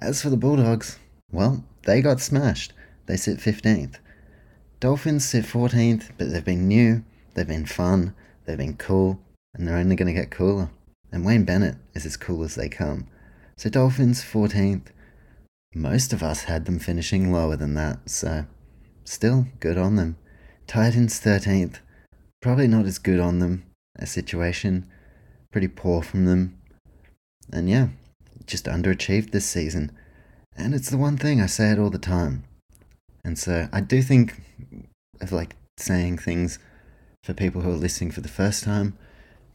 As 0.00 0.22
for 0.22 0.30
the 0.30 0.36
Bulldogs, 0.36 0.98
well, 1.30 1.64
they 1.84 2.00
got 2.00 2.20
smashed. 2.20 2.72
They 3.06 3.16
sit 3.16 3.38
15th. 3.38 3.96
Dolphins 4.80 5.24
sit 5.24 5.44
14th, 5.44 6.10
but 6.18 6.30
they've 6.30 6.44
been 6.44 6.66
new, 6.66 7.04
they've 7.34 7.46
been 7.46 7.66
fun, 7.66 8.14
they've 8.44 8.58
been 8.58 8.76
cool, 8.76 9.20
and 9.54 9.66
they're 9.66 9.76
only 9.76 9.96
going 9.96 10.12
to 10.12 10.20
get 10.20 10.30
cooler. 10.30 10.70
And 11.12 11.24
Wayne 11.24 11.44
Bennett 11.44 11.76
is 11.94 12.06
as 12.06 12.16
cool 12.16 12.42
as 12.42 12.54
they 12.54 12.68
come. 12.68 13.06
So 13.56 13.70
Dolphins 13.70 14.22
14th. 14.22 14.86
Most 15.74 16.12
of 16.12 16.22
us 16.22 16.44
had 16.44 16.64
them 16.64 16.78
finishing 16.78 17.32
lower 17.32 17.56
than 17.56 17.74
that, 17.74 18.10
so 18.10 18.46
still 19.04 19.46
good 19.60 19.78
on 19.78 19.96
them. 19.96 20.16
Titans 20.66 21.20
13th. 21.20 21.78
Probably 22.42 22.66
not 22.66 22.84
as 22.84 22.98
good 22.98 23.20
on 23.20 23.38
them. 23.38 23.64
A 23.96 24.06
situation 24.06 24.86
pretty 25.52 25.68
poor 25.68 26.02
from 26.02 26.24
them. 26.24 26.58
And 27.52 27.70
yeah, 27.70 27.88
just 28.46 28.64
underachieved 28.64 29.30
this 29.30 29.46
season. 29.46 29.92
And 30.56 30.74
it's 30.74 30.90
the 30.90 30.98
one 30.98 31.16
thing 31.16 31.40
I 31.40 31.46
say 31.46 31.70
it 31.70 31.78
all 31.78 31.90
the 31.90 31.98
time. 31.98 32.44
And 33.24 33.38
so 33.38 33.68
I 33.72 33.80
do 33.80 34.02
think 34.02 34.42
of 35.20 35.30
like 35.30 35.54
saying 35.78 36.18
things 36.18 36.58
for 37.22 37.32
people 37.32 37.62
who 37.62 37.70
are 37.70 37.76
listening 37.76 38.10
for 38.10 38.20
the 38.20 38.28
first 38.28 38.64
time. 38.64 38.98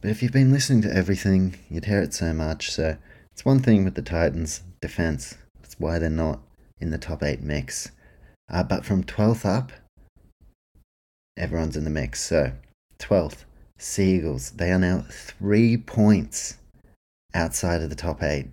But 0.00 0.10
if 0.10 0.22
you've 0.22 0.32
been 0.32 0.52
listening 0.52 0.82
to 0.82 0.96
everything, 0.96 1.58
you'd 1.68 1.84
hear 1.84 2.00
it 2.00 2.14
so 2.14 2.32
much. 2.32 2.70
So 2.70 2.96
it's 3.32 3.44
one 3.44 3.60
thing 3.60 3.84
with 3.84 3.94
the 3.94 4.02
Titans' 4.02 4.62
defense. 4.80 5.36
That's 5.60 5.78
why 5.78 5.98
they're 5.98 6.08
not 6.08 6.40
in 6.80 6.90
the 6.90 6.98
top 6.98 7.22
eight 7.22 7.42
mix. 7.42 7.90
Uh, 8.50 8.62
but 8.62 8.84
from 8.86 9.04
12th 9.04 9.44
up, 9.44 9.72
everyone's 11.36 11.76
in 11.76 11.84
the 11.84 11.90
mix. 11.90 12.22
So 12.24 12.52
12th, 12.98 13.44
Seagulls. 13.78 14.50
They 14.50 14.70
are 14.70 14.78
now 14.78 15.04
three 15.10 15.76
points 15.76 16.58
outside 17.34 17.82
of 17.82 17.90
the 17.90 17.96
top 17.96 18.22
eight. 18.22 18.48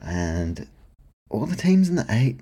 And 0.00 0.66
all 1.30 1.46
the 1.46 1.56
teams 1.56 1.88
in 1.88 1.96
the 1.96 2.06
eight 2.08 2.40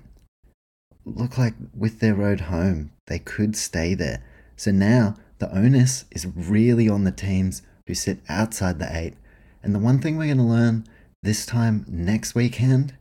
look 1.05 1.37
like 1.37 1.53
with 1.77 1.99
their 1.99 2.15
road 2.15 2.41
home, 2.41 2.91
they 3.07 3.19
could 3.19 3.55
stay 3.55 3.93
there. 3.93 4.23
So 4.55 4.71
now 4.71 5.15
the 5.39 5.53
onus 5.55 6.05
is 6.11 6.27
really 6.35 6.89
on 6.89 7.03
the 7.03 7.11
teams 7.11 7.61
who 7.87 7.93
sit 7.93 8.19
outside 8.27 8.79
the 8.79 8.95
eight. 8.95 9.15
And 9.63 9.73
the 9.73 9.79
one 9.79 9.99
thing 9.99 10.17
we're 10.17 10.25
going 10.25 10.37
to 10.37 10.43
learn 10.43 10.85
this 11.21 11.45
time 11.45 11.85
next 11.87 12.35
weekend, 12.35 12.95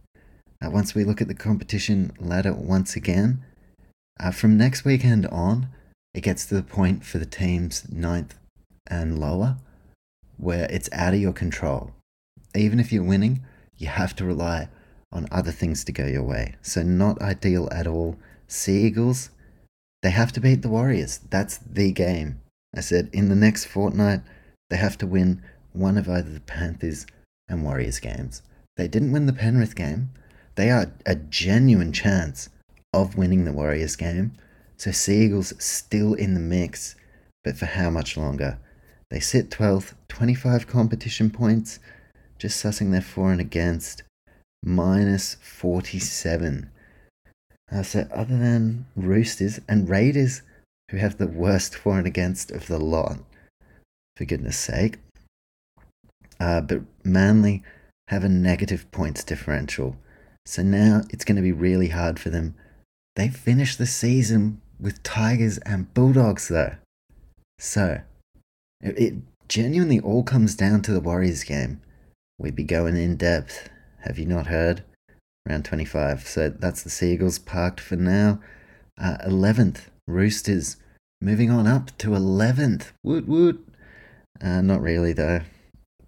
uh, 0.64 0.70
once 0.70 0.94
we 0.94 1.04
look 1.04 1.20
at 1.20 1.28
the 1.28 1.34
competition 1.34 2.12
ladder 2.18 2.52
once 2.52 2.96
again, 2.96 3.44
uh, 4.20 4.32
from 4.32 4.56
next 4.56 4.84
weekend 4.84 5.26
on, 5.26 5.68
it 6.18 6.24
gets 6.24 6.46
to 6.46 6.56
the 6.56 6.64
point 6.64 7.04
for 7.04 7.18
the 7.18 7.24
teams 7.24 7.88
ninth 7.92 8.34
and 8.88 9.20
lower 9.20 9.56
where 10.36 10.66
it's 10.68 10.88
out 10.90 11.14
of 11.14 11.20
your 11.20 11.32
control. 11.32 11.92
Even 12.56 12.80
if 12.80 12.90
you're 12.90 13.04
winning, 13.04 13.42
you 13.76 13.86
have 13.86 14.16
to 14.16 14.24
rely 14.24 14.68
on 15.12 15.28
other 15.30 15.52
things 15.52 15.84
to 15.84 15.92
go 15.92 16.06
your 16.06 16.24
way. 16.24 16.56
So, 16.60 16.82
not 16.82 17.22
ideal 17.22 17.68
at 17.70 17.86
all. 17.86 18.16
Sea 18.48 18.82
Eagles, 18.84 19.30
they 20.02 20.10
have 20.10 20.32
to 20.32 20.40
beat 20.40 20.62
the 20.62 20.68
Warriors. 20.68 21.20
That's 21.30 21.58
the 21.58 21.92
game. 21.92 22.40
I 22.74 22.80
said 22.80 23.10
in 23.12 23.28
the 23.28 23.36
next 23.36 23.66
fortnight, 23.66 24.22
they 24.70 24.76
have 24.76 24.98
to 24.98 25.06
win 25.06 25.40
one 25.72 25.96
of 25.96 26.08
either 26.08 26.32
the 26.32 26.40
Panthers 26.40 27.06
and 27.48 27.62
Warriors 27.62 28.00
games. 28.00 28.42
They 28.76 28.88
didn't 28.88 29.12
win 29.12 29.26
the 29.26 29.32
Penrith 29.32 29.76
game. 29.76 30.10
They 30.56 30.70
are 30.70 30.90
a 31.06 31.14
genuine 31.14 31.92
chance 31.92 32.48
of 32.92 33.16
winning 33.16 33.44
the 33.44 33.52
Warriors 33.52 33.94
game. 33.94 34.32
So 34.78 34.92
Seagulls 34.92 35.52
still 35.58 36.14
in 36.14 36.34
the 36.34 36.40
mix, 36.40 36.94
but 37.42 37.56
for 37.56 37.66
how 37.66 37.90
much 37.90 38.16
longer? 38.16 38.58
They 39.10 39.20
sit 39.20 39.50
12th, 39.50 39.94
25 40.08 40.66
competition 40.66 41.30
points, 41.30 41.80
just 42.38 42.62
sussing 42.62 42.92
their 42.92 43.00
for 43.00 43.32
and 43.32 43.40
against, 43.40 44.02
minus 44.62 45.34
47. 45.42 46.70
Uh, 47.70 47.82
so, 47.82 48.08
other 48.12 48.38
than 48.38 48.86
Roosters 48.94 49.60
and 49.68 49.88
Raiders, 49.88 50.42
who 50.90 50.98
have 50.98 51.18
the 51.18 51.26
worst 51.26 51.74
for 51.74 51.98
and 51.98 52.06
against 52.06 52.50
of 52.50 52.66
the 52.66 52.78
lot, 52.78 53.18
for 54.16 54.24
goodness 54.24 54.56
sake, 54.56 54.98
uh, 56.40 56.60
but 56.60 56.82
Manly 57.04 57.62
have 58.08 58.24
a 58.24 58.28
negative 58.28 58.90
points 58.90 59.24
differential. 59.24 59.96
So 60.46 60.62
now 60.62 61.02
it's 61.10 61.24
going 61.24 61.36
to 61.36 61.42
be 61.42 61.52
really 61.52 61.88
hard 61.88 62.18
for 62.18 62.30
them. 62.30 62.54
They 63.16 63.28
finished 63.28 63.78
the 63.78 63.86
season 63.86 64.62
with 64.80 65.02
Tigers 65.02 65.58
and 65.58 65.92
Bulldogs, 65.94 66.48
though. 66.48 66.76
So, 67.58 68.00
it 68.80 69.14
genuinely 69.48 70.00
all 70.00 70.22
comes 70.22 70.54
down 70.54 70.82
to 70.82 70.92
the 70.92 71.00
Warriors 71.00 71.44
game. 71.44 71.80
We'd 72.38 72.54
be 72.54 72.64
going 72.64 72.96
in 72.96 73.16
depth. 73.16 73.68
Have 74.04 74.18
you 74.18 74.26
not 74.26 74.46
heard? 74.46 74.84
Round 75.46 75.64
25. 75.64 76.26
So 76.26 76.50
that's 76.50 76.82
the 76.82 76.90
Seagulls 76.90 77.38
parked 77.38 77.80
for 77.80 77.96
now. 77.96 78.40
Uh, 78.96 79.16
11th, 79.26 79.86
Roosters. 80.06 80.76
Moving 81.20 81.50
on 81.50 81.66
up 81.66 81.96
to 81.98 82.10
11th. 82.10 82.92
Woot 83.02 83.26
woot. 83.26 83.66
Uh, 84.40 84.60
not 84.60 84.80
really, 84.80 85.12
though. 85.12 85.40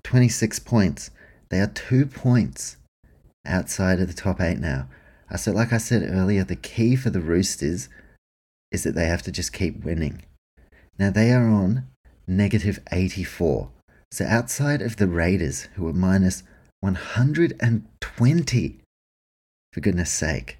26 0.05 0.61
points. 0.61 1.11
They 1.49 1.61
are 1.61 1.67
two 1.67 2.07
points 2.07 2.77
outside 3.45 4.01
of 4.01 4.07
the 4.07 4.15
top 4.15 4.41
eight 4.41 4.59
now. 4.59 4.87
Uh, 5.29 5.37
so, 5.37 5.51
like 5.51 5.73
I 5.73 5.79
said 5.79 6.09
earlier, 6.09 6.45
the 6.45 6.55
key 6.55 6.95
for 6.95 7.11
the 7.11 7.21
Roosters 7.21 7.89
is 8.73 8.85
that 8.85 8.95
they 8.95 9.07
have 9.07 9.23
to 9.23 9.33
just 9.33 9.53
keep 9.53 9.85
winning. 9.85 10.23
Now, 10.99 11.11
they 11.11 11.33
are 11.33 11.49
on 11.49 11.87
negative 12.27 12.81
84. 12.93 13.71
So 14.13 14.25
outside 14.25 14.83
of 14.83 14.97
the 14.97 15.09
Raiders, 15.09 15.69
who 15.75 15.89
are 15.89 15.93
minus 15.93 16.43
120, 16.81 18.81
for 19.73 19.81
goodness 19.81 20.11
sake, 20.11 20.59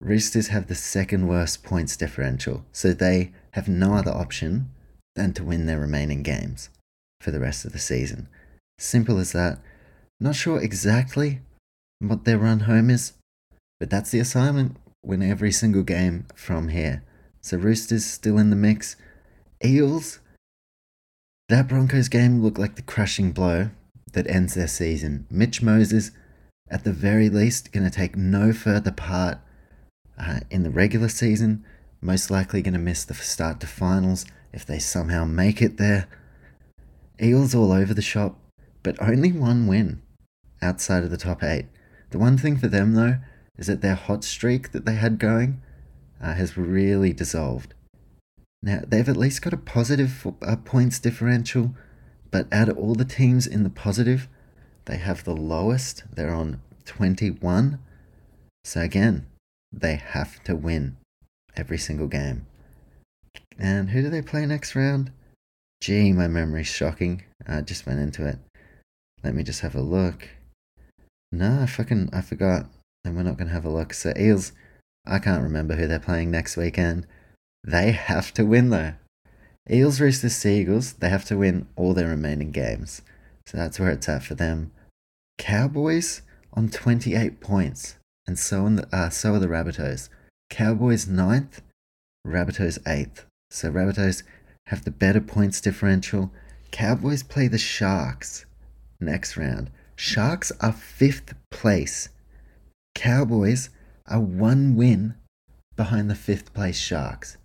Roosters 0.00 0.48
have 0.48 0.66
the 0.66 0.74
second 0.74 1.26
worst 1.26 1.62
points 1.62 1.96
differential, 1.96 2.64
so 2.70 2.92
they 2.92 3.32
have 3.52 3.68
no 3.68 3.94
other 3.94 4.10
option 4.10 4.70
than 5.14 5.32
to 5.32 5.44
win 5.44 5.66
their 5.66 5.80
remaining 5.80 6.22
games 6.22 6.68
for 7.20 7.30
the 7.30 7.40
rest 7.40 7.64
of 7.64 7.72
the 7.72 7.78
season. 7.78 8.28
Simple 8.78 9.18
as 9.18 9.32
that. 9.32 9.58
Not 10.20 10.36
sure 10.36 10.60
exactly 10.60 11.40
what 11.98 12.24
their 12.24 12.38
run 12.38 12.60
home 12.60 12.90
is, 12.90 13.14
but 13.80 13.88
that's 13.88 14.10
the 14.10 14.18
assignment. 14.18 14.76
Win 15.06 15.22
every 15.22 15.52
single 15.52 15.84
game 15.84 16.26
from 16.34 16.68
here. 16.68 17.04
So 17.40 17.56
Roosters 17.56 18.04
still 18.04 18.38
in 18.38 18.50
the 18.50 18.56
mix. 18.56 18.96
Eels 19.64 20.18
that 21.48 21.68
Broncos 21.68 22.08
game 22.08 22.42
looked 22.42 22.58
like 22.58 22.74
the 22.74 22.82
crushing 22.82 23.30
blow 23.30 23.70
that 24.14 24.26
ends 24.26 24.54
their 24.54 24.66
season. 24.66 25.26
Mitch 25.30 25.62
Moses, 25.62 26.10
at 26.68 26.82
the 26.82 26.92
very 26.92 27.28
least, 27.28 27.70
going 27.70 27.88
to 27.88 27.96
take 27.96 28.16
no 28.16 28.52
further 28.52 28.90
part 28.90 29.38
uh, 30.18 30.40
in 30.50 30.64
the 30.64 30.70
regular 30.70 31.08
season. 31.08 31.64
Most 32.00 32.28
likely 32.28 32.62
going 32.62 32.74
to 32.74 32.80
miss 32.80 33.04
the 33.04 33.14
start 33.14 33.60
to 33.60 33.68
finals 33.68 34.26
if 34.52 34.66
they 34.66 34.80
somehow 34.80 35.24
make 35.24 35.62
it 35.62 35.76
there. 35.76 36.08
Eels 37.22 37.54
all 37.54 37.70
over 37.70 37.94
the 37.94 38.02
shop, 38.02 38.40
but 38.82 39.00
only 39.00 39.30
one 39.30 39.68
win 39.68 40.02
outside 40.60 41.04
of 41.04 41.10
the 41.10 41.16
top 41.16 41.44
eight. 41.44 41.66
The 42.10 42.18
one 42.18 42.36
thing 42.36 42.56
for 42.56 42.66
them, 42.66 42.94
though, 42.94 43.18
is 43.58 43.66
that 43.66 43.80
their 43.80 43.94
hot 43.94 44.24
streak 44.24 44.72
that 44.72 44.84
they 44.84 44.94
had 44.94 45.18
going 45.18 45.60
uh, 46.22 46.34
has 46.34 46.56
really 46.56 47.12
dissolved. 47.12 47.74
Now, 48.62 48.82
they've 48.86 49.08
at 49.08 49.16
least 49.16 49.42
got 49.42 49.52
a 49.52 49.58
positive 49.58 50.26
uh, 50.42 50.56
points 50.56 50.98
differential, 50.98 51.74
but 52.30 52.52
out 52.52 52.68
of 52.68 52.78
all 52.78 52.94
the 52.94 53.04
teams 53.04 53.46
in 53.46 53.62
the 53.62 53.70
positive, 53.70 54.28
they 54.86 54.96
have 54.96 55.24
the 55.24 55.36
lowest. 55.36 56.04
They're 56.12 56.34
on 56.34 56.60
21. 56.84 57.78
So, 58.64 58.80
again, 58.80 59.26
they 59.72 59.96
have 59.96 60.42
to 60.44 60.56
win 60.56 60.96
every 61.56 61.78
single 61.78 62.08
game. 62.08 62.46
And 63.58 63.90
who 63.90 64.02
do 64.02 64.10
they 64.10 64.22
play 64.22 64.44
next 64.46 64.74
round? 64.74 65.12
Gee, 65.80 66.12
my 66.12 66.26
memory's 66.26 66.66
shocking. 66.66 67.22
I 67.46 67.60
just 67.60 67.86
went 67.86 68.00
into 68.00 68.26
it. 68.26 68.38
Let 69.22 69.34
me 69.34 69.42
just 69.42 69.60
have 69.60 69.74
a 69.74 69.80
look. 69.80 70.28
No, 71.32 71.62
I 71.62 71.66
fucking 71.66 72.10
I 72.12 72.20
forgot. 72.20 72.66
And 73.06 73.16
we're 73.16 73.22
not 73.22 73.36
gonna 73.36 73.50
have 73.50 73.64
a 73.64 73.70
look. 73.70 73.94
So 73.94 74.12
Eels, 74.18 74.52
I 75.06 75.20
can't 75.20 75.42
remember 75.42 75.76
who 75.76 75.86
they're 75.86 76.00
playing 76.00 76.30
next 76.30 76.56
weekend. 76.56 77.06
They 77.64 77.92
have 77.92 78.34
to 78.34 78.44
win 78.44 78.70
though. 78.70 78.94
Eels, 79.70 80.00
Roosters, 80.00 80.34
Seagulls, 80.34 80.94
they 80.94 81.08
have 81.08 81.24
to 81.26 81.38
win 81.38 81.66
all 81.76 81.94
their 81.94 82.08
remaining 82.08 82.50
games. 82.50 83.02
So 83.46 83.56
that's 83.56 83.78
where 83.78 83.90
it's 83.90 84.08
at 84.08 84.24
for 84.24 84.34
them. 84.34 84.72
Cowboys 85.38 86.22
on 86.52 86.68
28 86.68 87.40
points, 87.40 87.96
and 88.26 88.38
so, 88.38 88.68
the, 88.68 88.88
uh, 88.92 89.10
so 89.10 89.34
are 89.34 89.38
the 89.38 89.46
Rabbitohs. 89.46 90.08
Cowboys 90.50 91.06
9th, 91.06 91.60
Rabbitohs 92.26 92.78
8th. 92.84 93.24
So 93.50 93.70
Rabbitohs 93.70 94.22
have 94.68 94.84
the 94.84 94.90
better 94.90 95.20
points 95.20 95.60
differential. 95.60 96.32
Cowboys 96.70 97.22
play 97.22 97.48
the 97.48 97.58
Sharks 97.58 98.46
next 99.00 99.36
round. 99.36 99.70
Sharks 99.96 100.52
are 100.60 100.72
5th 100.72 101.34
place. 101.50 102.08
Cowboys 102.96 103.68
are 104.06 104.20
one 104.20 104.74
win 104.74 105.14
behind 105.76 106.08
the 106.08 106.14
5th 106.14 106.54
place 106.54 106.78
Sharks. 106.78 107.36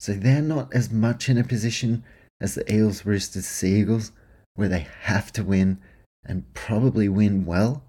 So 0.00 0.14
they're 0.14 0.42
not 0.42 0.74
as 0.74 0.90
much 0.90 1.28
in 1.28 1.38
a 1.38 1.44
position 1.44 2.02
as 2.40 2.56
the 2.56 2.70
Eels, 2.72 3.06
Roosters, 3.06 3.46
Seagulls, 3.46 4.10
where 4.56 4.68
they 4.68 4.88
have 5.02 5.32
to 5.34 5.44
win 5.44 5.78
and 6.24 6.52
probably 6.54 7.08
win 7.08 7.46
well. 7.46 7.84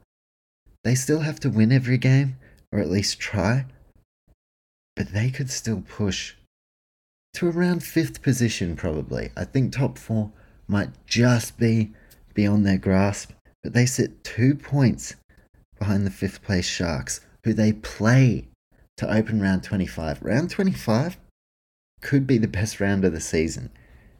They 0.83 0.93
still 0.93 1.21
have 1.21 1.39
to 1.39 1.49
win 1.49 1.71
every 1.71 1.97
game, 1.97 2.37
or 2.71 2.79
at 2.79 2.89
least 2.89 3.19
try, 3.19 3.65
but 4.95 5.11
they 5.11 5.31
could 5.31 5.49
still 5.49 5.81
push 5.81 6.35
to 7.33 7.49
around 7.49 7.83
fifth 7.83 8.21
position, 8.21 8.75
probably. 8.75 9.31
I 9.35 9.43
think 9.43 9.73
top 9.73 9.97
four 9.97 10.31
might 10.67 10.91
just 11.07 11.57
be 11.57 11.93
beyond 12.35 12.63
their 12.63 12.77
grasp, 12.77 13.31
but 13.63 13.73
they 13.73 13.87
sit 13.87 14.23
two 14.23 14.53
points 14.53 15.15
behind 15.79 16.05
the 16.05 16.11
fifth 16.11 16.43
place 16.43 16.67
Sharks, 16.67 17.21
who 17.43 17.53
they 17.53 17.73
play 17.73 18.47
to 18.97 19.11
open 19.11 19.41
round 19.41 19.63
25. 19.63 20.21
Round 20.21 20.49
25 20.49 21.17
could 22.01 22.27
be 22.27 22.37
the 22.37 22.47
best 22.47 22.79
round 22.79 23.05
of 23.05 23.13
the 23.13 23.21
season, 23.21 23.71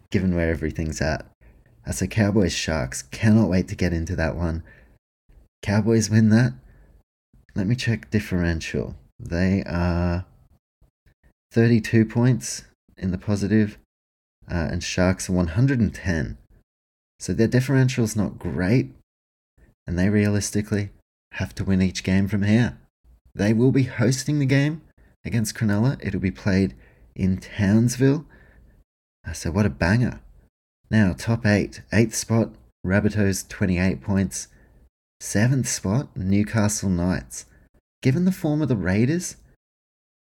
given 0.09 0.35
where 0.35 0.49
everything's 0.49 1.01
at. 1.01 1.25
As 1.85 1.99
the 1.99 2.07
Cowboys 2.07 2.53
Sharks, 2.53 3.03
cannot 3.03 3.49
wait 3.49 3.67
to 3.67 3.75
get 3.75 3.93
into 3.93 4.15
that 4.15 4.35
one. 4.35 4.63
Cowboys 5.61 6.09
win 6.09 6.29
that. 6.29 6.53
Let 7.55 7.67
me 7.67 7.75
check 7.75 8.09
differential. 8.09 8.95
They 9.19 9.63
are 9.65 10.25
32 11.51 12.05
points 12.05 12.63
in 12.97 13.11
the 13.11 13.17
positive, 13.17 13.77
uh, 14.49 14.67
and 14.71 14.83
Sharks 14.83 15.29
are 15.29 15.33
110. 15.33 16.37
So 17.19 17.33
their 17.33 17.47
differential's 17.47 18.15
not 18.15 18.39
great, 18.39 18.91
and 19.85 19.99
they 19.99 20.09
realistically 20.09 20.91
have 21.33 21.53
to 21.55 21.63
win 21.63 21.81
each 21.81 22.03
game 22.03 22.27
from 22.27 22.43
here. 22.43 22.77
They 23.35 23.53
will 23.53 23.71
be 23.71 23.83
hosting 23.83 24.39
the 24.39 24.45
game 24.45 24.81
against 25.23 25.55
Cronulla. 25.55 25.97
It'll 26.05 26.19
be 26.19 26.31
played 26.31 26.75
in 27.15 27.37
Townsville. 27.37 28.25
Uh, 29.27 29.33
so 29.33 29.51
what 29.51 29.65
a 29.65 29.69
banger. 29.69 30.19
Now, 30.89 31.13
top 31.13 31.45
eight. 31.45 31.81
Eighth 31.93 32.15
spot, 32.15 32.49
Rabbitohs, 32.85 33.47
28 33.47 34.01
points. 34.01 34.47
Seventh 35.19 35.67
spot, 35.67 36.15
Newcastle 36.15 36.89
Knights. 36.89 37.45
Given 38.01 38.25
the 38.25 38.31
form 38.31 38.61
of 38.61 38.69
the 38.69 38.77
Raiders, 38.77 39.35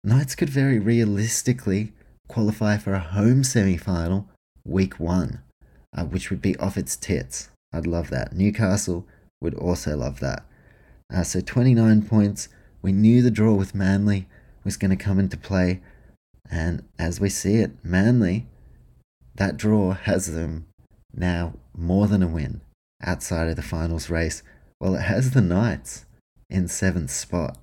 Knights 0.02 0.34
could 0.34 0.50
very 0.50 0.78
realistically 0.78 1.92
qualify 2.28 2.76
for 2.78 2.94
a 2.94 3.00
home 3.00 3.44
semi 3.44 3.76
final 3.76 4.28
week 4.64 4.98
one, 4.98 5.42
uh, 5.96 6.04
which 6.04 6.30
would 6.30 6.42
be 6.42 6.56
off 6.56 6.76
its 6.76 6.96
tits. 6.96 7.48
I'd 7.72 7.86
love 7.86 8.10
that. 8.10 8.32
Newcastle 8.32 9.06
would 9.40 9.54
also 9.54 9.96
love 9.96 10.20
that. 10.20 10.44
Uh, 11.12 11.22
so 11.22 11.40
29 11.40 12.02
points. 12.02 12.48
We 12.82 12.92
knew 12.92 13.22
the 13.22 13.30
draw 13.30 13.54
with 13.54 13.74
Manly 13.74 14.26
was 14.64 14.76
going 14.76 14.90
to 14.90 14.96
come 14.96 15.18
into 15.18 15.36
play. 15.36 15.80
And 16.50 16.84
as 16.98 17.20
we 17.20 17.28
see 17.28 17.56
it, 17.56 17.72
Manly, 17.84 18.46
that 19.34 19.56
draw 19.56 19.92
has 19.92 20.32
them 20.32 20.66
now 21.14 21.54
more 21.76 22.06
than 22.06 22.22
a 22.22 22.28
win 22.28 22.60
outside 23.02 23.48
of 23.48 23.56
the 23.56 23.62
finals 23.62 24.10
race. 24.10 24.42
Well, 24.80 24.94
it 24.94 25.02
has 25.02 25.32
the 25.32 25.40
Knights 25.40 26.06
in 26.48 26.68
seventh 26.68 27.10
spot, 27.10 27.56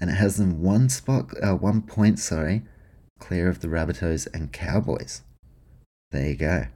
and 0.00 0.10
it 0.10 0.14
has 0.14 0.36
them 0.36 0.62
one 0.62 0.88
spot, 0.88 1.30
uh, 1.42 1.54
one 1.54 1.82
point, 1.82 2.18
sorry, 2.18 2.62
clear 3.18 3.48
of 3.48 3.60
the 3.60 3.68
Rabbitohs 3.68 4.26
and 4.34 4.52
Cowboys. 4.52 5.22
There 6.10 6.28
you 6.28 6.36
go. 6.36 6.66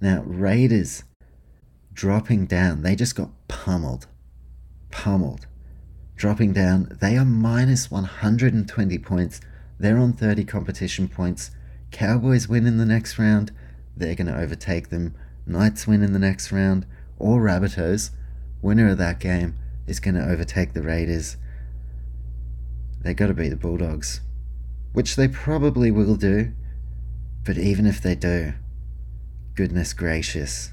Now 0.00 0.22
Raiders 0.26 1.04
dropping 1.92 2.46
down. 2.46 2.82
They 2.82 2.96
just 2.96 3.16
got 3.16 3.30
pummeled, 3.48 4.06
pummeled, 4.94 5.48
dropping 6.14 6.52
down. 6.52 6.96
They 7.00 7.16
are 7.16 7.24
minus 7.24 7.90
120 7.90 8.98
points 8.98 9.40
They're 9.76 9.98
on 9.98 10.12
30 10.12 10.44
competition 10.44 11.08
points. 11.08 11.50
Cowboys 11.90 12.48
win 12.48 12.64
in 12.64 12.78
the 12.78 12.86
next 12.86 13.18
round, 13.18 13.50
they're 13.96 14.14
going 14.14 14.28
to 14.28 14.38
overtake 14.38 14.90
them. 14.90 15.14
Knights 15.46 15.86
win 15.86 16.02
in 16.02 16.12
the 16.12 16.18
next 16.20 16.52
round, 16.52 16.86
or 17.18 17.40
Rabbitohs, 17.40 18.10
winner 18.62 18.88
of 18.88 18.98
that 18.98 19.18
game, 19.18 19.56
is 19.86 19.98
going 19.98 20.14
to 20.14 20.24
overtake 20.24 20.72
the 20.72 20.82
Raiders. 20.82 21.36
They 23.02 23.12
got 23.12 23.26
to 23.26 23.34
beat 23.34 23.48
the 23.48 23.56
Bulldogs, 23.56 24.20
which 24.92 25.16
they 25.16 25.26
probably 25.26 25.90
will 25.90 26.16
do. 26.16 26.52
But 27.44 27.58
even 27.58 27.84
if 27.84 28.00
they 28.00 28.14
do, 28.14 28.54
goodness 29.56 29.92
gracious, 29.92 30.70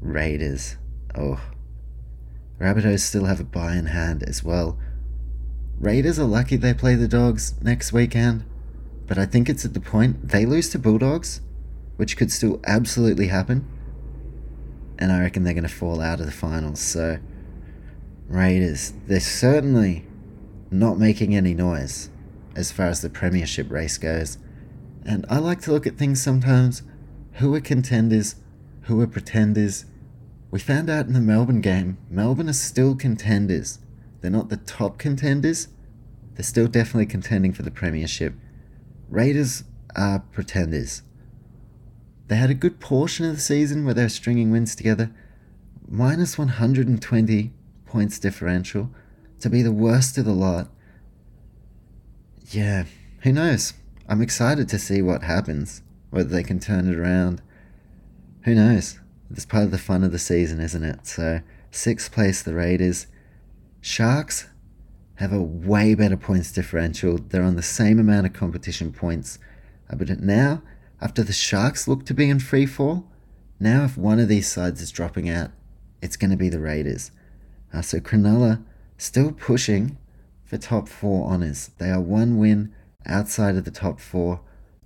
Raiders, 0.00 0.76
oh. 1.16 1.40
Rabbitohs 2.60 3.00
still 3.00 3.26
have 3.26 3.40
a 3.40 3.44
bye 3.44 3.76
in 3.76 3.86
hand 3.86 4.22
as 4.22 4.42
well. 4.42 4.78
Raiders 5.78 6.18
are 6.18 6.24
lucky 6.24 6.56
they 6.56 6.72
play 6.72 6.94
the 6.94 7.08
Dogs 7.08 7.54
next 7.62 7.92
weekend, 7.92 8.44
but 9.06 9.18
I 9.18 9.26
think 9.26 9.48
it's 9.48 9.64
at 9.64 9.74
the 9.74 9.80
point 9.80 10.28
they 10.28 10.46
lose 10.46 10.70
to 10.70 10.78
Bulldogs, 10.78 11.40
which 11.96 12.16
could 12.16 12.32
still 12.32 12.60
absolutely 12.66 13.28
happen, 13.28 13.68
and 14.98 15.12
I 15.12 15.20
reckon 15.20 15.44
they're 15.44 15.54
going 15.54 15.64
to 15.64 15.68
fall 15.68 16.00
out 16.00 16.20
of 16.20 16.26
the 16.26 16.32
finals. 16.32 16.80
So, 16.80 17.18
Raiders, 18.28 18.94
they're 19.06 19.20
certainly 19.20 20.06
not 20.70 20.98
making 20.98 21.34
any 21.36 21.54
noise 21.54 22.10
as 22.54 22.72
far 22.72 22.86
as 22.86 23.02
the 23.02 23.10
Premiership 23.10 23.70
race 23.70 23.98
goes. 23.98 24.38
And 25.04 25.24
I 25.28 25.38
like 25.38 25.60
to 25.62 25.72
look 25.72 25.86
at 25.86 25.96
things 25.98 26.22
sometimes 26.22 26.82
who 27.34 27.54
are 27.54 27.60
contenders, 27.60 28.36
who 28.82 29.00
are 29.00 29.06
pretenders. 29.06 29.84
We 30.50 30.60
found 30.60 30.88
out 30.88 31.06
in 31.06 31.12
the 31.12 31.20
Melbourne 31.20 31.60
game, 31.60 31.98
Melbourne 32.08 32.48
are 32.48 32.54
still 32.54 32.94
contenders. 32.94 33.78
They're 34.20 34.30
not 34.30 34.48
the 34.48 34.56
top 34.56 34.98
contenders, 34.98 35.68
they're 36.34 36.44
still 36.44 36.68
definitely 36.68 37.06
contending 37.06 37.52
for 37.52 37.62
the 37.62 37.70
Premiership. 37.70 38.34
Raiders 39.08 39.64
are 39.94 40.20
pretenders. 40.20 41.02
They 42.28 42.36
had 42.36 42.50
a 42.50 42.54
good 42.54 42.80
portion 42.80 43.24
of 43.24 43.34
the 43.34 43.40
season 43.40 43.84
where 43.84 43.94
they 43.94 44.02
were 44.02 44.08
stringing 44.08 44.50
wins 44.50 44.74
together. 44.74 45.10
Minus 45.88 46.36
120 46.36 47.52
points 47.86 48.18
differential 48.18 48.90
to 49.40 49.48
be 49.48 49.62
the 49.62 49.72
worst 49.72 50.18
of 50.18 50.24
the 50.24 50.32
lot. 50.32 50.68
Yeah, 52.50 52.84
who 53.22 53.32
knows? 53.32 53.74
I'm 54.08 54.22
excited 54.22 54.68
to 54.68 54.78
see 54.78 55.02
what 55.02 55.22
happens, 55.22 55.82
whether 56.10 56.28
they 56.28 56.42
can 56.42 56.60
turn 56.60 56.88
it 56.88 56.96
around. 56.96 57.42
Who 58.42 58.54
knows? 58.54 58.98
It's 59.36 59.44
part 59.44 59.64
of 59.64 59.70
the 59.70 59.76
fun 59.76 60.02
of 60.02 60.12
the 60.12 60.18
season, 60.18 60.60
isn't 60.60 60.82
it? 60.82 61.06
So, 61.06 61.42
sixth 61.70 62.10
place, 62.10 62.40
the 62.40 62.54
Raiders. 62.54 63.06
Sharks 63.82 64.48
have 65.16 65.30
a 65.30 65.42
way 65.42 65.94
better 65.94 66.16
points 66.16 66.50
differential. 66.50 67.18
They're 67.18 67.42
on 67.42 67.54
the 67.54 67.62
same 67.62 67.98
amount 67.98 68.24
of 68.24 68.32
competition 68.32 68.94
points. 68.94 69.38
Uh, 69.90 69.96
but 69.96 70.08
now, 70.20 70.62
after 71.02 71.22
the 71.22 71.34
Sharks 71.34 71.86
look 71.86 72.06
to 72.06 72.14
be 72.14 72.30
in 72.30 72.38
free 72.38 72.64
fall, 72.64 73.10
now 73.60 73.84
if 73.84 73.98
one 73.98 74.18
of 74.18 74.28
these 74.28 74.50
sides 74.50 74.80
is 74.80 74.90
dropping 74.90 75.28
out, 75.28 75.50
it's 76.00 76.16
going 76.16 76.30
to 76.30 76.36
be 76.38 76.48
the 76.48 76.58
Raiders. 76.58 77.10
Uh, 77.74 77.82
so 77.82 78.00
Cronulla 78.00 78.64
still 78.96 79.32
pushing 79.32 79.98
for 80.46 80.56
top 80.56 80.88
four 80.88 81.28
honours. 81.30 81.72
They 81.76 81.90
are 81.90 82.00
one 82.00 82.38
win 82.38 82.72
outside 83.04 83.56
of 83.56 83.66
the 83.66 83.70
top 83.70 84.00
four, 84.00 84.40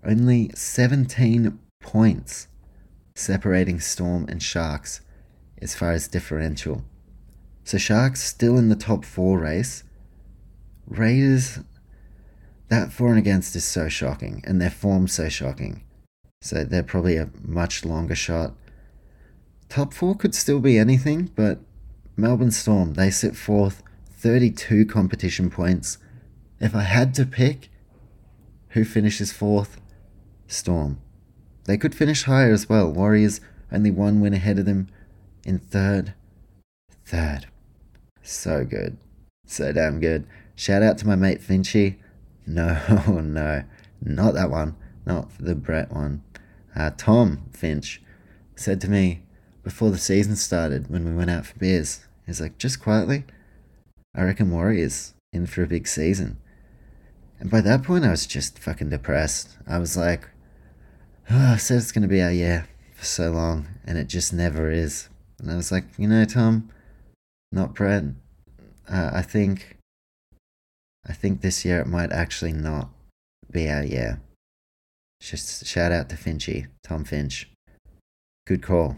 only 0.05 0.51
17 0.57 1.57
points 1.81 2.49
separating 3.21 3.81
Storm 3.81 4.27
and 4.29 4.43
Sharks 4.43 5.01
as 5.61 5.75
far 5.75 5.93
as 5.93 6.09
differential. 6.09 6.85
So 7.65 7.79
Sharks 7.79 8.23
still 8.23 8.57
in 8.57 8.69
the 8.69 8.77
top 8.77 9.05
four 9.05 9.39
race. 9.39 9.85
Raiders, 10.87 11.61
that 12.69 12.93
for 12.93 13.09
and 13.09 13.19
against 13.19 13.55
is 13.55 13.65
so 13.65 13.89
shocking, 13.89 14.43
and 14.47 14.61
their 14.61 14.71
form 14.71 15.07
so 15.07 15.29
shocking. 15.29 15.83
So 16.41 16.65
they're 16.65 16.83
probably 16.83 17.17
a 17.17 17.31
much 17.43 17.85
longer 17.85 18.15
shot. 18.15 18.55
Top 19.69 19.93
four 19.93 20.17
could 20.17 20.35
still 20.35 20.59
be 20.59 20.79
anything, 20.79 21.31
but 21.37 21.61
Melbourne 22.17 22.51
Storm, 22.51 22.95
they 22.95 23.11
sit 23.11 23.37
fourth, 23.37 23.83
32 24.13 24.87
competition 24.87 25.51
points. 25.51 25.99
If 26.59 26.75
I 26.75 26.83
had 26.83 27.15
to 27.15 27.27
pick 27.27 27.69
who 28.71 28.85
finishes 28.85 29.33
fourth, 29.33 29.81
Storm. 30.47 31.01
They 31.71 31.79
could 31.79 31.95
finish 31.95 32.25
higher 32.25 32.53
as 32.53 32.69
well. 32.69 32.91
Warriors 32.91 33.41
only 33.71 33.93
one 33.93 34.21
win 34.21 34.35
ahead 34.35 34.59
of 34.59 34.65
them 34.65 34.89
in 35.45 35.61
third. 35.61 36.15
Third. 37.05 37.47
So 38.25 38.65
good. 38.65 38.97
So 39.47 39.71
damn 39.71 40.01
good. 40.01 40.27
Shout 40.57 40.83
out 40.83 40.99
to 40.99 41.07
my 41.07 41.15
mate 41.15 41.41
Finchy. 41.41 41.95
No, 42.45 43.23
no, 43.23 43.63
not 44.03 44.35
that 44.35 44.51
one. 44.51 44.75
Not 45.07 45.31
the 45.39 45.55
Brett 45.55 45.93
one. 45.93 46.25
Uh, 46.75 46.91
Tom 46.97 47.43
Finch 47.53 48.03
said 48.57 48.81
to 48.81 48.91
me 48.91 49.23
before 49.63 49.91
the 49.91 49.99
season 49.99 50.35
started 50.35 50.91
when 50.91 51.05
we 51.05 51.15
went 51.15 51.31
out 51.31 51.47
for 51.47 51.57
beers, 51.57 52.05
he's 52.27 52.41
like, 52.41 52.59
just 52.59 52.83
quietly, 52.83 53.23
I 54.13 54.23
reckon 54.23 54.51
Warriors 54.51 55.15
in 55.33 55.47
for 55.47 55.63
a 55.63 55.69
big 55.69 55.87
season. 55.87 56.39
And 57.39 57.49
by 57.49 57.61
that 57.61 57.85
point, 57.85 58.05
I 58.05 58.11
was 58.11 58.27
just 58.27 58.59
fucking 58.59 58.91
depressed. 58.91 59.57
I 59.69 59.79
was 59.79 59.97
like, 59.97 60.29
oh, 61.31 61.53
I 61.55 61.57
said 61.57 61.79
it's 61.79 61.93
going 61.93 62.03
to 62.03 62.09
be 62.09 62.23
our 62.23 62.33
year 62.33 62.67
for 62.95 63.05
so 63.05 63.31
long, 63.31 63.69
and 63.85 63.99
it 63.99 64.09
just 64.09 64.33
never 64.33 64.71
is. 64.71 65.09
And 65.39 65.51
I 65.51 65.57
was 65.57 65.73
like, 65.73 65.85
you 65.97 66.09
know, 66.09 66.25
Tom, 66.25 66.71
not 67.53 67.75
Brett. 67.75 68.05
Uh, 68.89 69.11
I 69.15 69.23
think, 69.23 69.77
I 71.07 71.13
think 71.13 71.41
this 71.41 71.65
year 71.65 71.81
it 71.81 71.87
might 71.87 72.13
actually 72.13 72.53
not 72.53 72.91
be 73.51 73.69
our 73.69 73.85
year. 73.85 74.21
Just 75.21 75.67
shout 75.67 75.93
out 75.93 76.09
to 76.09 76.17
Finchy, 76.17 76.67
Tom 76.83 77.05
Finch. 77.05 77.51
Good 78.47 78.63
call, 78.63 78.97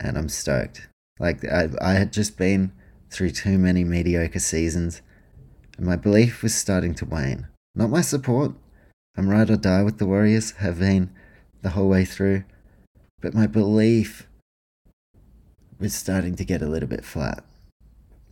and 0.00 0.18
I'm 0.18 0.28
stoked. 0.28 0.88
Like 1.18 1.44
I, 1.44 1.68
I 1.80 1.92
had 1.94 2.12
just 2.12 2.36
been 2.36 2.72
through 3.10 3.30
too 3.30 3.58
many 3.58 3.84
mediocre 3.84 4.40
seasons, 4.40 5.02
and 5.76 5.86
my 5.86 5.96
belief 5.96 6.42
was 6.42 6.54
starting 6.54 6.94
to 6.96 7.06
wane. 7.06 7.46
Not 7.74 7.90
my 7.90 8.00
support. 8.02 8.52
I'm 9.16 9.28
ride 9.28 9.50
or 9.50 9.56
die 9.56 9.82
with 9.82 9.98
the 9.98 10.06
Warriors, 10.06 10.52
have 10.52 10.80
been 10.80 11.10
the 11.62 11.70
whole 11.70 11.88
way 11.88 12.04
through, 12.04 12.44
but 13.20 13.34
my 13.34 13.46
belief 13.46 14.26
was 15.78 15.94
starting 15.94 16.36
to 16.36 16.44
get 16.44 16.62
a 16.62 16.68
little 16.68 16.88
bit 16.88 17.04
flat. 17.04 17.44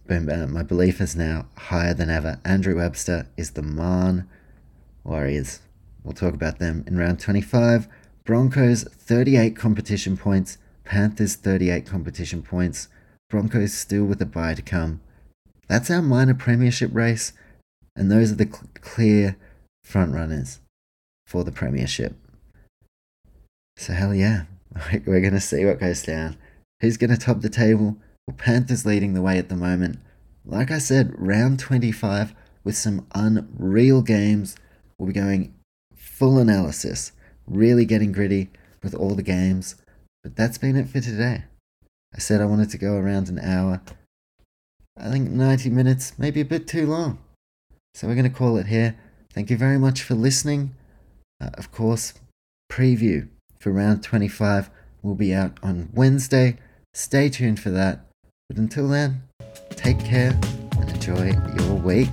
Boom, 0.07 0.27
bam. 0.27 0.53
My 0.53 0.63
belief 0.63 1.01
is 1.01 1.15
now 1.15 1.47
higher 1.57 1.95
than 1.95 2.11
ever. 2.11 2.41
Andrew 2.45 2.77
Webster 2.77 3.29
is 3.37 3.53
the 3.53 3.63
man. 3.63 4.29
Warriors. 5.05 5.61
We'll 6.03 6.15
talk 6.15 6.35
about 6.35 6.59
them 6.59 6.85
in 6.87 6.97
round 6.97 7.21
25. 7.21 7.87
Broncos, 8.25 8.85
38 8.85 9.57
competition 9.57 10.17
points. 10.17 10.59
Panthers, 10.85 11.37
38 11.37 11.87
competition 11.87 12.43
points. 12.43 12.89
Broncos 13.29 13.73
still 13.73 14.05
with 14.05 14.21
a 14.21 14.27
bye 14.27 14.55
to 14.55 14.63
come. 14.63 15.01
That's 15.69 15.91
our 15.91 16.03
minor 16.03 16.35
premiership 16.35 16.91
race, 16.93 17.33
and 17.95 18.11
those 18.11 18.33
are 18.33 18.35
the 18.35 18.47
cl- 18.47 18.69
clear 18.81 19.37
front 19.85 20.13
runners 20.13 20.59
for 21.25 21.45
the 21.45 21.53
premiership. 21.53 22.17
So, 23.77 23.93
hell 23.93 24.15
yeah, 24.15 24.45
we're 25.07 25.21
going 25.21 25.33
to 25.33 25.41
see 25.41 25.65
what 25.65 25.81
goes 25.81 26.03
down. 26.03 26.37
Who's 26.81 26.97
going 26.97 27.11
to 27.11 27.17
top 27.17 27.41
the 27.41 27.49
table? 27.49 27.97
Well, 28.27 28.37
Panthers 28.37 28.87
leading 28.87 29.15
the 29.15 29.23
way 29.23 29.39
at 29.39 29.49
the 29.49 29.57
moment. 29.57 29.99
Like 30.45 30.71
I 30.71 30.79
said, 30.79 31.15
round 31.17 31.59
25 31.59 32.35
with 32.65 32.77
some 32.77 33.07
unreal 33.15 34.03
games. 34.03 34.57
We'll 34.99 35.09
be 35.09 35.13
going 35.13 35.55
full 35.95 36.39
analysis, 36.39 37.13
really 37.47 37.85
getting 37.85 38.13
gritty 38.13 38.51
with 38.83 38.95
all 38.95 39.15
the 39.15 39.23
games. 39.23 39.77
But 40.23 40.37
that's 40.37 40.59
been 40.59 40.77
it 40.77 40.89
for 40.89 41.01
today. 41.01 41.45
I 42.15 42.19
said 42.19 42.41
I 42.41 42.47
wanted 42.47 42.71
to 42.71 42.79
go 42.79 42.97
around 42.97 43.29
an 43.29 43.39
hour. 43.39 43.81
I 44.99 45.11
think 45.11 45.31
90 45.31 45.71
minutes, 45.71 46.13
maybe 46.19 46.41
a 46.41 46.45
bit 46.45 46.67
too 46.67 46.87
long. 46.87 47.19
So 47.95 48.07
we're 48.07 48.15
going 48.15 48.31
to 48.31 48.37
call 48.37 48.57
it 48.57 48.67
here. 48.67 48.97
Thank 49.33 49.51
you 49.51 49.57
very 49.57 49.79
much 49.79 50.03
for 50.03 50.15
listening. 50.15 50.75
Uh, 51.41 51.51
of 51.55 51.73
course, 51.73 52.15
preview 52.71 53.29
for 53.61 53.71
round 53.71 54.03
25 54.03 54.71
will 55.03 55.15
be 55.15 55.33
out 55.33 55.59
on 55.63 55.91
Wednesday. 55.93 56.57
Stay 56.95 57.29
tuned 57.29 57.61
for 57.61 57.71
that. 57.71 58.01
But 58.49 58.57
until 58.57 58.89
then, 58.89 59.23
take 59.71 60.01
care 60.01 60.37
and 60.79 60.91
enjoy 60.91 61.33
your 61.57 61.75
week. 61.75 62.09